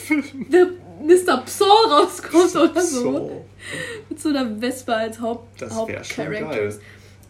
The 0.52 0.66
Mr. 1.02 1.44
Pso 1.46 1.66
rauskommt 1.66 2.56
oder 2.56 2.82
so. 2.82 3.46
Mit 4.10 4.20
so 4.20 4.30
einer 4.30 4.62
Wespe 4.62 4.96
als 4.96 5.20
Haupt 5.20 5.62
Das 5.62 5.76
wär 6.18 6.30
geil. 6.42 6.80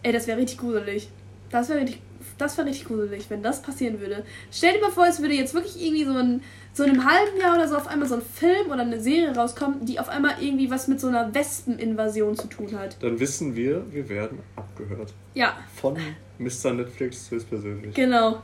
Ey, 0.02 0.12
das 0.12 0.26
wäre 0.26 0.38
richtig 0.38 0.58
gruselig. 0.58 1.10
Das 1.50 1.68
wäre 1.68 1.80
richtig, 1.80 2.00
das 2.38 2.56
wäre 2.56 2.68
richtig 2.68 2.86
gruselig, 2.86 3.24
wenn 3.28 3.42
das 3.42 3.60
passieren 3.60 4.00
würde. 4.00 4.24
Stell 4.52 4.74
dir 4.74 4.80
mal 4.80 4.90
vor, 4.90 5.06
es 5.06 5.20
würde 5.20 5.34
jetzt 5.34 5.52
wirklich 5.54 5.82
irgendwie 5.82 6.04
so 6.04 6.16
in 6.16 6.42
so 6.72 6.84
einem 6.84 7.04
halben 7.04 7.38
Jahr 7.40 7.56
oder 7.56 7.68
so 7.68 7.76
auf 7.76 7.88
einmal 7.88 8.08
so 8.08 8.14
ein 8.14 8.22
Film 8.22 8.66
oder 8.70 8.82
eine 8.82 9.00
Serie 9.00 9.34
rauskommen, 9.34 9.84
die 9.84 9.98
auf 9.98 10.08
einmal 10.08 10.34
irgendwie 10.40 10.70
was 10.70 10.86
mit 10.88 11.00
so 11.00 11.08
einer 11.08 11.34
Wespeninvasion 11.34 12.36
zu 12.36 12.46
tun 12.46 12.78
hat. 12.78 12.96
Dann 13.02 13.18
wissen 13.18 13.56
wir, 13.56 13.84
wir 13.92 14.08
werden 14.08 14.38
abgehört. 14.56 15.12
Ja, 15.34 15.56
Von 15.74 15.96
Mr. 16.38 16.72
Netflix 16.72 17.30
höchstpersönlich. 17.30 17.94
genau. 17.94 18.40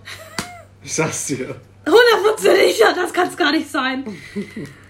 Ich 0.82 0.92
sag's 0.94 1.26
dir. 1.28 1.56
Hundertprozentig, 1.86 2.80
das 2.94 3.12
kann 3.12 3.28
es 3.28 3.36
gar 3.36 3.52
nicht 3.52 3.70
sein. 3.70 4.04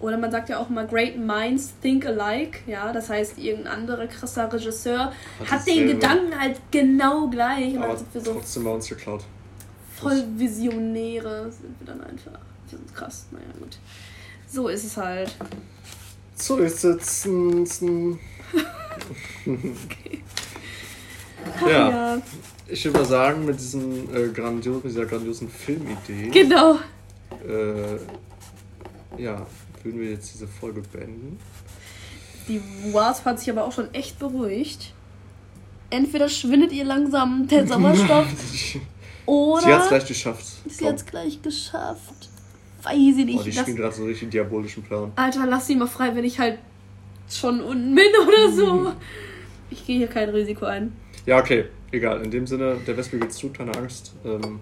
Oder 0.00 0.18
man 0.18 0.30
sagt 0.30 0.48
ja 0.50 0.58
auch 0.58 0.68
mal, 0.68 0.86
great 0.86 1.16
minds 1.16 1.72
think 1.80 2.04
alike. 2.04 2.58
Ja, 2.66 2.92
das 2.92 3.08
heißt, 3.08 3.38
irgendein 3.38 3.72
anderer 3.72 4.06
krasser 4.06 4.52
Regisseur 4.52 5.12
Hat 5.40 5.50
hat, 5.50 5.66
den. 5.66 5.86
Gedanken 5.86 6.38
halt 6.38 6.60
genau 6.70 7.28
gleich. 7.28 7.78
Aber 7.78 7.96
sind 7.96 8.12
wir 8.12 8.20
so 8.20 8.32
trotzdem 8.34 8.64
bei 8.64 8.70
uns 8.70 8.88
geklaut. 8.88 9.24
voll 9.96 10.22
Visionäre 10.36 11.50
sind 11.50 11.74
wir 11.80 11.86
dann 11.86 12.02
einfach. 12.02 12.32
Wir 12.68 12.78
sind 12.78 12.94
krass. 12.94 13.26
Naja, 13.30 13.44
gut. 13.58 13.78
So 14.46 14.68
ist 14.68 14.84
es 14.84 14.96
halt. 14.96 15.34
So 16.34 16.58
ist 16.58 16.84
es. 16.84 17.24
mm, 17.26 17.64
Ach, 21.56 21.66
Ja. 21.68 22.18
Ich 22.66 22.84
würde 22.84 22.98
mal 22.98 23.04
sagen, 23.04 23.44
mit, 23.44 23.58
diesen, 23.60 24.14
äh, 24.14 24.28
grandios, 24.28 24.82
mit 24.82 24.92
dieser 24.92 25.04
grandiosen 25.06 25.48
Filmidee, 25.50 26.30
Genau. 26.30 26.76
äh, 27.46 27.98
ja, 29.18 29.46
würden 29.82 30.00
wir 30.00 30.10
jetzt 30.10 30.32
diese 30.34 30.46
Folge 30.46 30.82
beenden. 30.92 31.38
Die 32.48 32.60
Wasp 32.92 33.24
hat 33.24 33.38
sich 33.40 33.50
aber 33.50 33.64
auch 33.64 33.72
schon 33.72 33.92
echt 33.94 34.18
beruhigt. 34.18 34.92
Entweder 35.90 36.28
schwindet 36.28 36.72
ihr 36.72 36.84
langsam 36.84 37.46
der 37.48 37.66
Sauerstoff 37.68 38.26
oder 39.26 39.62
Sie 39.62 39.72
hat's 39.72 39.88
gleich 39.88 40.06
geschafft. 40.06 40.44
sie 40.68 40.86
hat 40.86 40.96
es 40.96 41.06
gleich 41.06 41.40
geschafft. 41.42 42.28
Weiß 42.82 42.92
ich 42.94 43.22
Oh, 43.22 43.24
nicht. 43.24 43.46
die 43.46 43.50
das, 43.50 43.60
spielen 43.60 43.76
gerade 43.78 43.94
so 43.94 44.02
einen 44.02 44.10
richtig 44.10 44.30
diabolischen 44.30 44.82
Plan. 44.82 45.12
Alter, 45.16 45.46
lass 45.46 45.66
sie 45.66 45.76
mal 45.76 45.86
frei, 45.86 46.14
wenn 46.14 46.24
ich 46.24 46.38
halt 46.38 46.58
schon 47.30 47.60
unten 47.62 47.94
bin 47.94 48.04
oder 48.28 48.52
so. 48.52 48.92
Ich 49.70 49.86
gehe 49.86 49.96
hier 49.98 50.08
kein 50.08 50.28
Risiko 50.28 50.66
ein. 50.66 50.92
Ja, 51.24 51.38
okay, 51.38 51.66
egal. 51.92 52.20
In 52.22 52.30
dem 52.30 52.46
Sinne, 52.46 52.76
der 52.86 52.96
Wespe 52.96 53.18
geht's 53.18 53.40
gut, 53.40 53.54
keine 53.56 53.74
Angst. 53.74 54.12
Ähm, 54.26 54.60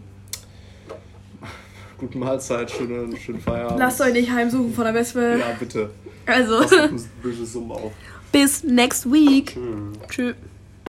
gute 2.02 2.18
Mahlzeit, 2.18 2.70
schöne, 2.70 3.16
schönen 3.16 3.40
Feierabend. 3.40 3.78
Lasst 3.78 4.00
euch 4.00 4.12
nicht 4.12 4.30
heimsuchen 4.30 4.74
von 4.74 4.84
der 4.84 4.94
Wespe. 4.94 5.38
Ja, 5.38 5.56
bitte. 5.58 5.90
Also, 6.26 6.60
böse 7.22 7.58
auf. 7.70 7.92
bis 8.32 8.64
next 8.64 9.10
week. 9.10 9.56
Tschüss. 10.08 10.34
Tschüss. 10.34 10.34